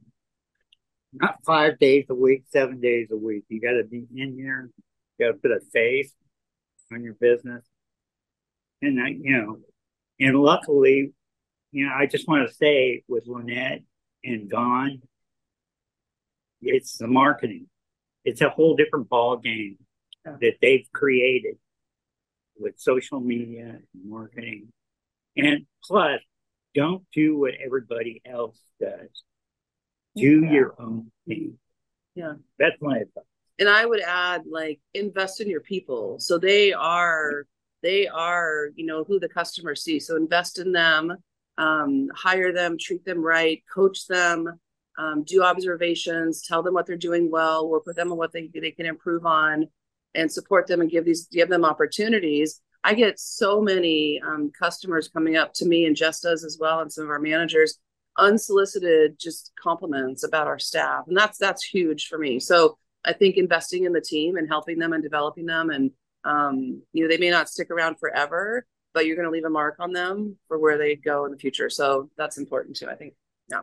not 1.14 1.38
five 1.46 1.80
days 1.80 2.06
a 2.10 2.16
week 2.16 2.44
seven 2.50 2.80
days 2.80 3.10
a 3.12 3.18
week. 3.18 3.44
You 3.50 3.62
got 3.62 3.74
to 3.74 3.84
be 3.84 4.06
in 4.16 4.36
here 4.36 4.70
you 5.18 5.26
got 5.26 5.34
to 5.34 5.38
put 5.40 5.52
a 5.52 5.60
face 5.74 6.14
on 6.94 7.04
your 7.04 7.16
business. 7.16 7.66
And 8.82 9.02
I, 9.02 9.10
you 9.10 9.38
know 9.38 9.60
and 10.20 10.38
luckily 10.38 11.14
you 11.72 11.86
know, 11.86 11.94
I 11.94 12.08
just 12.08 12.28
want 12.28 12.48
to 12.48 12.56
say 12.56 13.04
with 13.08 13.28
Lynette 13.28 13.84
and 14.24 14.50
Dawn, 14.50 15.02
it's 16.62 16.98
the 16.98 17.08
marketing. 17.08 17.68
It's 18.26 18.42
a 18.42 18.50
whole 18.50 18.76
different 18.76 19.10
ball 19.10 19.38
game 19.38 19.78
that 20.26 20.56
they've 20.62 20.88
created 20.94 21.56
with 22.58 22.78
social 22.78 23.20
media 23.20 23.80
and 23.94 24.06
marketing. 24.06 24.72
And 25.38 25.66
plus, 25.84 26.22
don't 26.76 27.04
do 27.14 27.38
what 27.38 27.54
everybody 27.64 28.22
else 28.26 28.60
does. 28.80 29.24
Do 30.16 30.44
yeah. 30.44 30.52
your 30.52 30.76
own 30.80 31.12
thing. 31.28 31.58
Yeah. 32.16 32.34
That's 32.58 32.76
my 32.82 32.98
advice. 32.98 33.24
And 33.58 33.70
I 33.70 33.86
would 33.86 34.02
add 34.02 34.44
like 34.50 34.80
invest 34.94 35.42
in 35.42 35.50
your 35.50 35.62
people. 35.62 36.20
So 36.20 36.38
they 36.38 36.74
are 36.74 37.46
they 37.82 38.08
are, 38.08 38.70
you 38.76 38.86
know, 38.86 39.06
who 39.06 39.20
the 39.20 39.30
customer 39.30 39.76
sees. 39.76 40.08
So 40.08 40.18
invest 40.18 40.60
in 40.60 40.74
them 40.74 41.16
um, 41.60 42.10
hire 42.16 42.54
them, 42.54 42.78
treat 42.80 43.06
them 43.06 43.22
right, 43.22 43.62
coach 43.72 44.08
them, 44.08 44.60
um, 45.00 45.24
do 45.24 45.44
observations, 45.44 46.46
tell 46.46 46.62
them 46.62 46.74
what 46.74 46.86
they're 46.86 46.98
doing 46.98 47.32
well, 47.32 47.70
work 47.70 47.86
with 47.86 47.96
them 47.96 48.12
on 48.12 48.18
what 48.18 48.34
they, 48.34 48.50
they 48.54 48.72
can 48.72 48.86
improve 48.86 49.26
on, 49.26 49.68
and 50.14 50.32
support 50.32 50.68
them 50.68 50.82
and 50.82 50.92
give 50.92 51.06
these 51.06 51.28
give 51.32 51.50
them 51.50 51.64
opportunities. 51.64 52.62
I 52.84 52.94
get 52.94 53.20
so 53.20 53.62
many 53.62 54.22
um, 54.26 54.52
customers 54.58 55.08
coming 55.08 55.38
up 55.38 55.54
to 55.56 55.66
me, 55.66 55.86
and 55.86 55.96
does 55.96 56.24
as 56.26 56.58
well, 56.60 56.82
and 56.82 56.92
some 56.92 57.06
of 57.06 57.10
our 57.10 57.20
managers, 57.20 57.80
unsolicited 58.18 59.18
just 59.18 59.54
compliments 59.62 60.24
about 60.24 60.48
our 60.48 60.60
staff, 60.60 61.06
and 61.08 61.18
that's 61.18 61.38
that's 61.38 61.64
huge 61.64 62.08
for 62.08 62.18
me. 62.18 62.40
So 62.40 62.78
I 63.06 63.14
think 63.14 63.38
investing 63.38 63.86
in 63.86 63.94
the 63.94 64.02
team 64.02 64.36
and 64.36 64.50
helping 64.50 64.80
them 64.80 64.92
and 64.92 65.02
developing 65.02 65.46
them, 65.46 65.70
and 65.70 65.92
um, 66.26 66.82
you 66.92 67.04
know, 67.04 67.10
they 67.10 67.18
may 67.18 67.30
not 67.30 67.48
stick 67.48 67.72
around 67.72 67.96
forever, 68.00 68.66
but 68.94 69.06
you're 69.06 69.16
going 69.16 69.28
to 69.28 69.32
leave 69.32 69.46
a 69.46 69.50
mark 69.50 69.78
on 69.80 69.94
them 69.94 70.36
for 70.50 70.60
where 70.60 70.78
they 70.78 70.96
go 70.96 71.24
in 71.24 71.32
the 71.32 71.38
future. 71.38 71.70
So 71.70 72.10
that's 72.18 72.38
important 72.38 72.76
too, 72.76 72.90
I 72.90 72.96
think. 72.96 73.14
Yeah. 73.50 73.62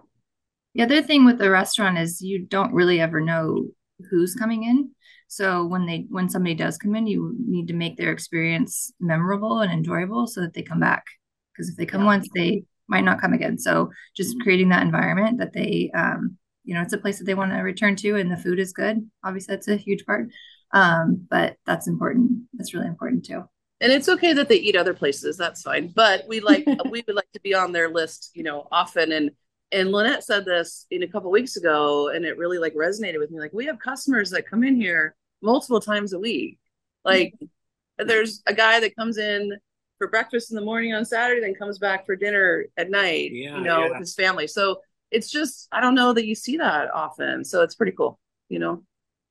The 0.77 0.83
other 0.83 1.03
thing 1.03 1.25
with 1.25 1.39
the 1.39 1.51
restaurant 1.51 1.97
is 1.97 2.21
you 2.21 2.45
don't 2.45 2.75
really 2.75 3.01
ever 3.01 3.19
know 3.19 3.69
who's 4.11 4.35
coming 4.35 4.65
in. 4.65 4.91
So 5.27 5.65
when 5.65 5.87
they 5.87 6.05
when 6.11 6.29
somebody 6.29 6.55
does 6.55 6.77
come 6.77 6.95
in, 6.95 7.07
you 7.07 7.35
need 7.47 7.69
to 7.69 7.75
make 7.75 7.97
their 7.97 8.13
experience 8.13 8.93
memorable 9.01 9.61
and 9.61 9.73
enjoyable 9.73 10.27
so 10.27 10.43
that 10.43 10.53
they 10.53 10.63
come 10.63 10.79
back. 10.79 11.05
Because 11.53 11.71
if 11.71 11.77
they 11.77 11.87
come 11.87 12.03
yeah. 12.03 12.07
once, 12.07 12.29
they 12.35 12.65
might 12.89 13.05
not 13.05 13.23
come 13.23 13.33
again. 13.33 13.59
So 13.59 13.91
just 14.15 14.39
creating 14.43 14.69
that 14.69 14.83
environment 14.83 15.39
that 15.39 15.55
they 15.55 15.91
um, 15.95 16.37
you 16.65 16.75
know, 16.75 16.83
it's 16.83 16.93
a 16.93 16.99
place 16.99 17.19
that 17.19 17.25
they 17.25 17.35
want 17.35 17.53
to 17.53 17.59
return 17.61 17.97
to 17.97 18.17
and 18.17 18.31
the 18.31 18.37
food 18.37 18.59
is 18.59 18.75
good. 18.75 19.09
Obviously 19.25 19.55
that's 19.55 19.69
a 19.69 19.77
huge 19.77 20.05
part. 20.05 20.29
Um, 20.73 21.27
but 21.31 21.57
that's 21.65 21.89
important. 21.89 22.43
That's 22.53 22.75
really 22.75 22.89
important 22.89 23.25
too 23.25 23.45
and 23.81 23.93
it's 23.93 24.09
okay 24.09 24.33
that 24.33 24.49
they 24.49 24.57
eat 24.57 24.75
other 24.75 24.95
places 24.95 25.37
that's 25.37 25.61
fine 25.61 25.89
but 25.89 26.25
we 26.27 26.41
like 26.41 26.65
we 26.91 27.05
would 27.07 27.15
like 27.15 27.31
to 27.33 27.41
be 27.41 27.55
on 27.55 27.73
their 27.73 27.91
list 27.91 28.31
you 28.35 28.43
know 28.43 28.67
often 28.73 29.13
and 29.13 29.31
and 29.73 29.91
lynette 29.91 30.23
said 30.23 30.45
this 30.45 30.87
in 30.91 31.03
a 31.03 31.09
couple 31.09 31.31
weeks 31.31 31.57
ago 31.57 32.09
and 32.09 32.25
it 32.25 32.39
really 32.39 32.59
like 32.59 32.75
resonated 32.75 33.19
with 33.19 33.31
me 33.31 33.41
like 33.41 33.53
we 33.53 33.67
have 33.67 33.79
customers 33.79 34.31
that 34.31 34.49
come 34.49 34.63
in 34.63 34.77
here 34.77 35.17
multiple 35.43 35.81
times 35.81 36.13
a 36.13 36.19
week. 36.19 36.59
Like 37.05 37.35
mm-hmm. 37.35 38.07
there's 38.07 38.43
a 38.47 38.55
guy 38.55 38.81
that 38.81 38.97
comes 38.97 39.19
in 39.19 39.57
for 39.99 40.09
breakfast 40.09 40.51
in 40.51 40.57
the 40.57 40.63
morning 40.63 40.93
on 40.93 41.07
saturday 41.07 41.41
then 41.41 41.55
comes 41.55 41.79
back 41.79 42.05
for 42.05 42.17
dinner 42.17 42.67
at 42.77 42.91
night 42.91 43.31
yeah, 43.33 43.57
you 43.57 43.63
know 43.63 43.85
yeah. 43.85 43.89
with 43.89 43.99
his 44.01 44.15
family. 44.15 44.47
So 44.47 44.81
it's 45.11 45.31
just 45.31 45.69
i 45.73 45.81
don't 45.81 45.95
know 45.95 46.13
that 46.13 46.27
you 46.27 46.35
see 46.35 46.57
that 46.59 46.93
often. 46.93 47.45
So 47.45 47.63
it's 47.63 47.75
pretty 47.75 47.93
cool 47.93 48.19
you 48.49 48.59
know? 48.59 48.83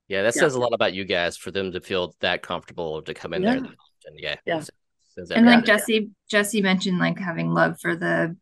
Yeah 0.08 0.22
that 0.22 0.34
says 0.34 0.54
a 0.54 0.60
lot 0.60 0.72
about 0.72 0.94
you 0.94 1.04
guys 1.04 1.36
for 1.36 1.50
them 1.50 1.72
to 1.72 1.80
feel 1.80 2.14
that 2.20 2.42
comfortable 2.42 3.02
to 3.02 3.14
come 3.14 3.34
in 3.34 3.42
there 3.42 3.56
and 3.56 4.20
yeah, 4.20 4.36
yeah. 4.44 4.62
and 5.16 5.46
like 5.46 5.64
Jesse, 5.64 6.10
Jesse 6.30 6.62
mentioned 6.62 6.98
like 7.00 7.18
having 7.18 7.52
love 7.52 7.80
for 7.80 7.96
the 7.96 8.36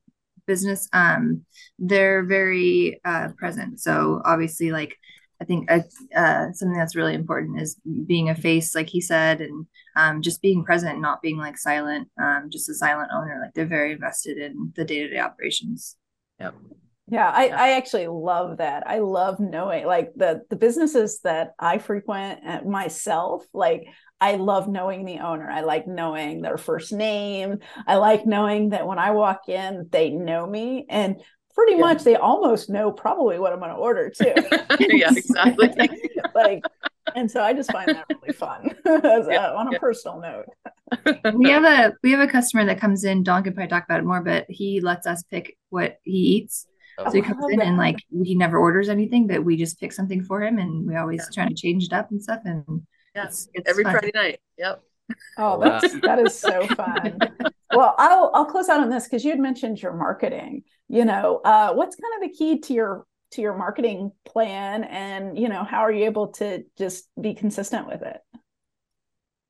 business. 0.46 0.88
Um, 0.92 1.44
they're 1.78 2.24
very 2.24 3.00
uh, 3.04 3.28
present. 3.36 3.80
So 3.80 4.22
obviously, 4.24 4.72
like 4.72 4.96
I 5.40 5.44
think 5.44 5.70
uh, 5.70 5.80
uh, 6.16 6.52
something 6.52 6.78
that's 6.78 6.96
really 6.96 7.14
important 7.14 7.60
is 7.60 7.76
being 8.06 8.28
a 8.28 8.34
face, 8.34 8.74
like 8.74 8.88
he 8.88 9.00
said, 9.00 9.40
and 9.40 9.66
um, 9.96 10.22
just 10.22 10.40
being 10.40 10.64
present, 10.64 11.00
not 11.00 11.22
being 11.22 11.38
like 11.38 11.58
silent, 11.58 12.08
um, 12.22 12.48
just 12.50 12.68
a 12.68 12.74
silent 12.74 13.10
owner. 13.12 13.40
Like 13.42 13.54
they're 13.54 13.66
very 13.66 13.92
invested 13.92 14.38
in 14.38 14.72
the 14.76 14.84
day 14.84 15.00
to 15.00 15.08
day 15.08 15.18
operations. 15.18 15.96
Yep. 16.40 16.54
Yeah, 17.06 17.28
I, 17.28 17.48
I 17.48 17.70
actually 17.72 18.06
love 18.06 18.58
that. 18.58 18.88
I 18.88 19.00
love 19.00 19.38
knowing 19.38 19.84
like 19.84 20.14
the 20.16 20.42
the 20.48 20.56
businesses 20.56 21.20
that 21.24 21.52
I 21.58 21.76
frequent 21.78 22.40
uh, 22.46 22.62
myself, 22.62 23.44
like 23.52 23.84
I 24.24 24.36
love 24.36 24.68
knowing 24.68 25.04
the 25.04 25.18
owner. 25.18 25.50
I 25.50 25.60
like 25.60 25.86
knowing 25.86 26.40
their 26.40 26.56
first 26.56 26.94
name. 26.94 27.58
I 27.86 27.96
like 27.96 28.24
knowing 28.24 28.70
that 28.70 28.86
when 28.86 28.98
I 28.98 29.10
walk 29.10 29.50
in, 29.50 29.86
they 29.92 30.12
know 30.12 30.46
me. 30.46 30.86
And 30.88 31.22
pretty 31.54 31.74
yeah. 31.74 31.80
much 31.80 32.04
they 32.04 32.16
almost 32.16 32.70
know 32.70 32.90
probably 32.90 33.38
what 33.38 33.52
I'm 33.52 33.58
going 33.58 33.72
to 33.72 33.76
order 33.76 34.08
too. 34.08 34.32
yeah, 34.80 35.10
exactly. 35.14 35.90
like, 36.34 36.64
and 37.14 37.30
so 37.30 37.42
I 37.42 37.52
just 37.52 37.70
find 37.70 37.90
that 37.90 38.06
really 38.08 38.32
fun 38.32 38.74
as 38.86 39.26
yeah, 39.28 39.50
a, 39.50 39.54
on 39.56 39.68
a 39.68 39.72
yeah. 39.72 39.78
personal 39.78 40.18
note. 40.22 40.46
we 41.34 41.50
have 41.50 41.64
a 41.64 41.92
we 42.02 42.12
have 42.12 42.26
a 42.26 42.32
customer 42.32 42.64
that 42.64 42.80
comes 42.80 43.04
in. 43.04 43.24
Dawn 43.24 43.42
could 43.42 43.54
probably 43.54 43.68
talk 43.68 43.84
about 43.84 44.00
it 44.00 44.06
more, 44.06 44.22
but 44.22 44.46
he 44.48 44.80
lets 44.80 45.06
us 45.06 45.22
pick 45.24 45.58
what 45.68 45.98
he 46.02 46.12
eats. 46.12 46.66
Oh, 46.96 47.04
so 47.04 47.12
he 47.12 47.20
comes 47.20 47.44
in 47.50 47.58
that. 47.58 47.66
and 47.66 47.76
like 47.76 47.98
he 48.24 48.34
never 48.36 48.56
orders 48.56 48.88
anything, 48.88 49.26
but 49.26 49.44
we 49.44 49.58
just 49.58 49.78
pick 49.78 49.92
something 49.92 50.24
for 50.24 50.42
him, 50.42 50.56
and 50.56 50.88
we 50.88 50.96
always 50.96 51.28
try 51.34 51.46
to 51.46 51.54
change 51.54 51.84
it 51.84 51.92
up 51.92 52.10
and 52.10 52.22
stuff. 52.22 52.40
And 52.46 52.86
yeah, 53.14 53.26
it's, 53.26 53.48
it's 53.54 53.68
every 53.68 53.84
fun. 53.84 53.92
Friday 53.92 54.10
night. 54.14 54.40
Yep. 54.58 54.82
Oh, 55.38 55.60
that's 55.60 56.00
that 56.00 56.18
is 56.18 56.38
so 56.38 56.66
fun. 56.74 57.18
well, 57.72 57.94
I'll 57.98 58.30
I'll 58.34 58.46
close 58.46 58.68
out 58.68 58.80
on 58.80 58.90
this 58.90 59.04
because 59.04 59.24
you 59.24 59.30
had 59.30 59.40
mentioned 59.40 59.80
your 59.80 59.92
marketing. 59.92 60.64
You 60.88 61.04
know, 61.04 61.40
uh, 61.44 61.72
what's 61.72 61.96
kind 61.96 62.22
of 62.22 62.30
the 62.30 62.36
key 62.36 62.60
to 62.60 62.72
your 62.72 63.06
to 63.32 63.42
your 63.42 63.56
marketing 63.56 64.12
plan, 64.24 64.84
and 64.84 65.38
you 65.38 65.48
know, 65.48 65.64
how 65.64 65.80
are 65.80 65.92
you 65.92 66.04
able 66.04 66.28
to 66.28 66.64
just 66.78 67.08
be 67.20 67.34
consistent 67.34 67.86
with 67.86 68.02
it? 68.02 68.20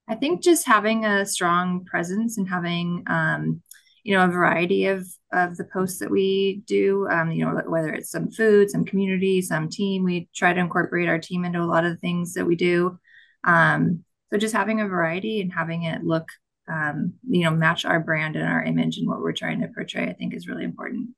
I 0.09 0.17
think 0.17 0.43
just 0.43 0.67
having 0.67 1.05
a 1.05 1.25
strong 1.25 1.85
presence 1.85 2.37
and 2.37 2.49
having 2.49 3.05
um, 3.07 3.63
you 4.05 4.17
know 4.17 4.25
a 4.25 4.29
variety 4.29 4.87
of 4.87 5.07
of 5.33 5.57
the 5.57 5.65
posts 5.65 5.99
that 5.99 6.11
we 6.11 6.63
do 6.67 7.09
um, 7.09 7.33
you 7.33 7.45
know 7.45 7.61
whether 7.67 7.93
it's 7.93 8.11
some 8.11 8.31
food 8.31 8.71
some 8.71 8.85
community 8.85 9.41
some 9.41 9.69
team 9.69 10.05
we 10.05 10.29
try 10.35 10.53
to 10.53 10.61
incorporate 10.61 11.09
our 11.09 11.19
team 11.19 11.45
into 11.45 11.61
a 11.61 11.65
lot 11.65 11.85
of 11.85 11.93
the 11.93 11.99
things 11.99 12.35
that 12.35 12.47
we 12.47 12.55
do 12.55 12.99
um, 13.45 14.05
so 14.31 14.39
just 14.39 14.55
having 14.55 14.81
a 14.81 14.89
variety 14.89 15.41
and 15.41 15.53
having 15.53 15.85
it 15.85 16.03
look, 16.03 16.29
um, 16.69 17.15
you 17.29 17.45
know, 17.45 17.51
match 17.51 17.85
our 17.85 18.01
brand 18.01 18.37
and 18.37 18.47
our 18.47 18.65
image 18.65 18.99
and 18.99 19.09
what 19.09 19.21
we're 19.21 19.33
trying 19.33 19.61
to 19.61 19.69
portray, 19.69 20.09
I 20.09 20.13
think 20.15 20.35
is 20.35 20.49
really 20.49 20.65
important. 20.65 21.11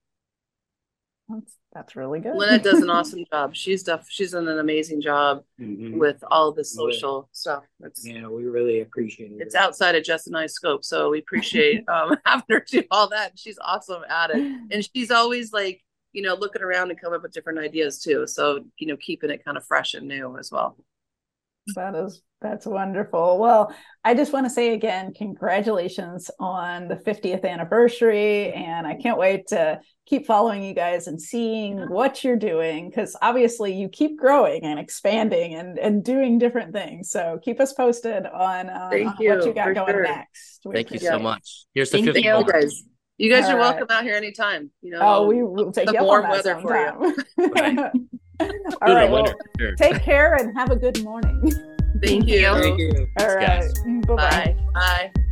That's 1.28 1.56
that's 1.72 1.96
really 1.96 2.20
good. 2.20 2.36
Lynette 2.36 2.62
does 2.62 2.82
an 2.82 2.90
awesome 2.98 3.24
job. 3.32 3.54
She's 3.54 3.82
def- 3.82 4.06
she's 4.08 4.32
done 4.32 4.48
an 4.48 4.58
amazing 4.58 5.00
job 5.00 5.42
mm-hmm. 5.60 5.98
with 5.98 6.22
all 6.30 6.52
the 6.52 6.64
social 6.64 7.28
stuff. 7.32 7.64
It's, 7.80 8.06
yeah, 8.06 8.28
we 8.28 8.44
really 8.44 8.80
appreciate 8.80 9.32
it. 9.32 9.38
It's 9.40 9.54
outside 9.54 9.96
of 9.96 10.04
Jess 10.04 10.26
and 10.26 10.36
I's 10.36 10.52
scope, 10.52 10.84
so 10.84 11.10
we 11.10 11.18
appreciate 11.18 11.88
um, 11.88 12.16
having 12.24 12.44
her 12.50 12.64
do 12.70 12.84
all 12.90 13.08
that. 13.08 13.32
She's 13.38 13.58
awesome 13.60 14.02
at 14.08 14.30
it, 14.30 14.36
and 14.70 14.88
she's 14.94 15.10
always 15.10 15.52
like 15.52 15.82
you 16.12 16.22
know 16.22 16.34
looking 16.34 16.62
around 16.62 16.90
and 16.90 17.00
coming 17.00 17.16
up 17.16 17.22
with 17.22 17.32
different 17.32 17.58
ideas 17.58 17.98
too. 17.98 18.26
So 18.26 18.64
you 18.78 18.86
know, 18.86 18.96
keeping 18.96 19.30
it 19.30 19.44
kind 19.44 19.56
of 19.56 19.64
fresh 19.64 19.94
and 19.94 20.06
new 20.06 20.38
as 20.38 20.52
well. 20.52 20.76
That 21.74 21.94
is 21.94 22.22
that's 22.42 22.66
wonderful. 22.66 23.38
Well, 23.38 23.74
I 24.04 24.14
just 24.14 24.32
want 24.32 24.46
to 24.46 24.50
say 24.50 24.74
again, 24.74 25.14
congratulations 25.14 26.30
on 26.38 26.86
the 26.86 26.96
50th 26.96 27.44
anniversary. 27.44 28.52
And 28.52 28.86
I 28.86 28.94
can't 28.94 29.18
wait 29.18 29.48
to 29.48 29.80
keep 30.04 30.26
following 30.26 30.62
you 30.62 30.74
guys 30.74 31.06
and 31.06 31.20
seeing 31.20 31.78
what 31.88 32.22
you're 32.22 32.36
doing 32.36 32.90
because 32.90 33.16
obviously 33.22 33.72
you 33.72 33.88
keep 33.88 34.18
growing 34.18 34.62
and 34.64 34.78
expanding 34.78 35.54
and, 35.54 35.78
and 35.78 36.04
doing 36.04 36.38
different 36.38 36.72
things. 36.74 37.10
So 37.10 37.40
keep 37.42 37.58
us 37.58 37.72
posted 37.72 38.26
on, 38.26 38.68
uh, 38.68 38.90
on 38.92 39.14
you, 39.18 39.30
what 39.30 39.46
you 39.46 39.54
got 39.54 39.74
going 39.74 39.94
sure. 39.94 40.02
next. 40.02 40.60
We 40.64 40.74
Thank 40.74 40.92
you 40.92 40.98
so 40.98 41.18
much. 41.18 41.64
Here's 41.74 41.90
the 41.90 42.02
Thank 42.02 42.16
50th. 42.16 42.44
You 42.46 42.52
guys. 42.52 42.82
You 43.18 43.30
guys 43.30 43.46
All 43.46 43.52
are 43.52 43.58
welcome 43.58 43.86
out 43.88 44.04
here 44.04 44.14
anytime. 44.14 44.70
You 44.82 44.90
know, 44.90 44.98
oh, 45.00 45.26
we 45.26 45.42
will 45.42 45.72
take 45.72 45.86
the 45.86 46.04
warm 46.04 46.28
weather 46.28 46.60
for 46.60 46.76
you. 47.38 48.10
All 48.82 48.94
right. 48.94 49.10
Well, 49.10 49.32
sure. 49.58 49.74
take 49.76 50.02
care 50.02 50.34
and 50.34 50.56
have 50.56 50.70
a 50.70 50.76
good 50.76 51.02
morning. 51.02 51.52
Thank 52.02 52.26
you. 52.26 52.40
Thank 52.42 52.78
you. 52.78 53.08
All 53.18 53.36
right. 53.36 53.62
Mm, 53.86 54.06
bye-bye. 54.06 54.56
Bye. 54.74 55.25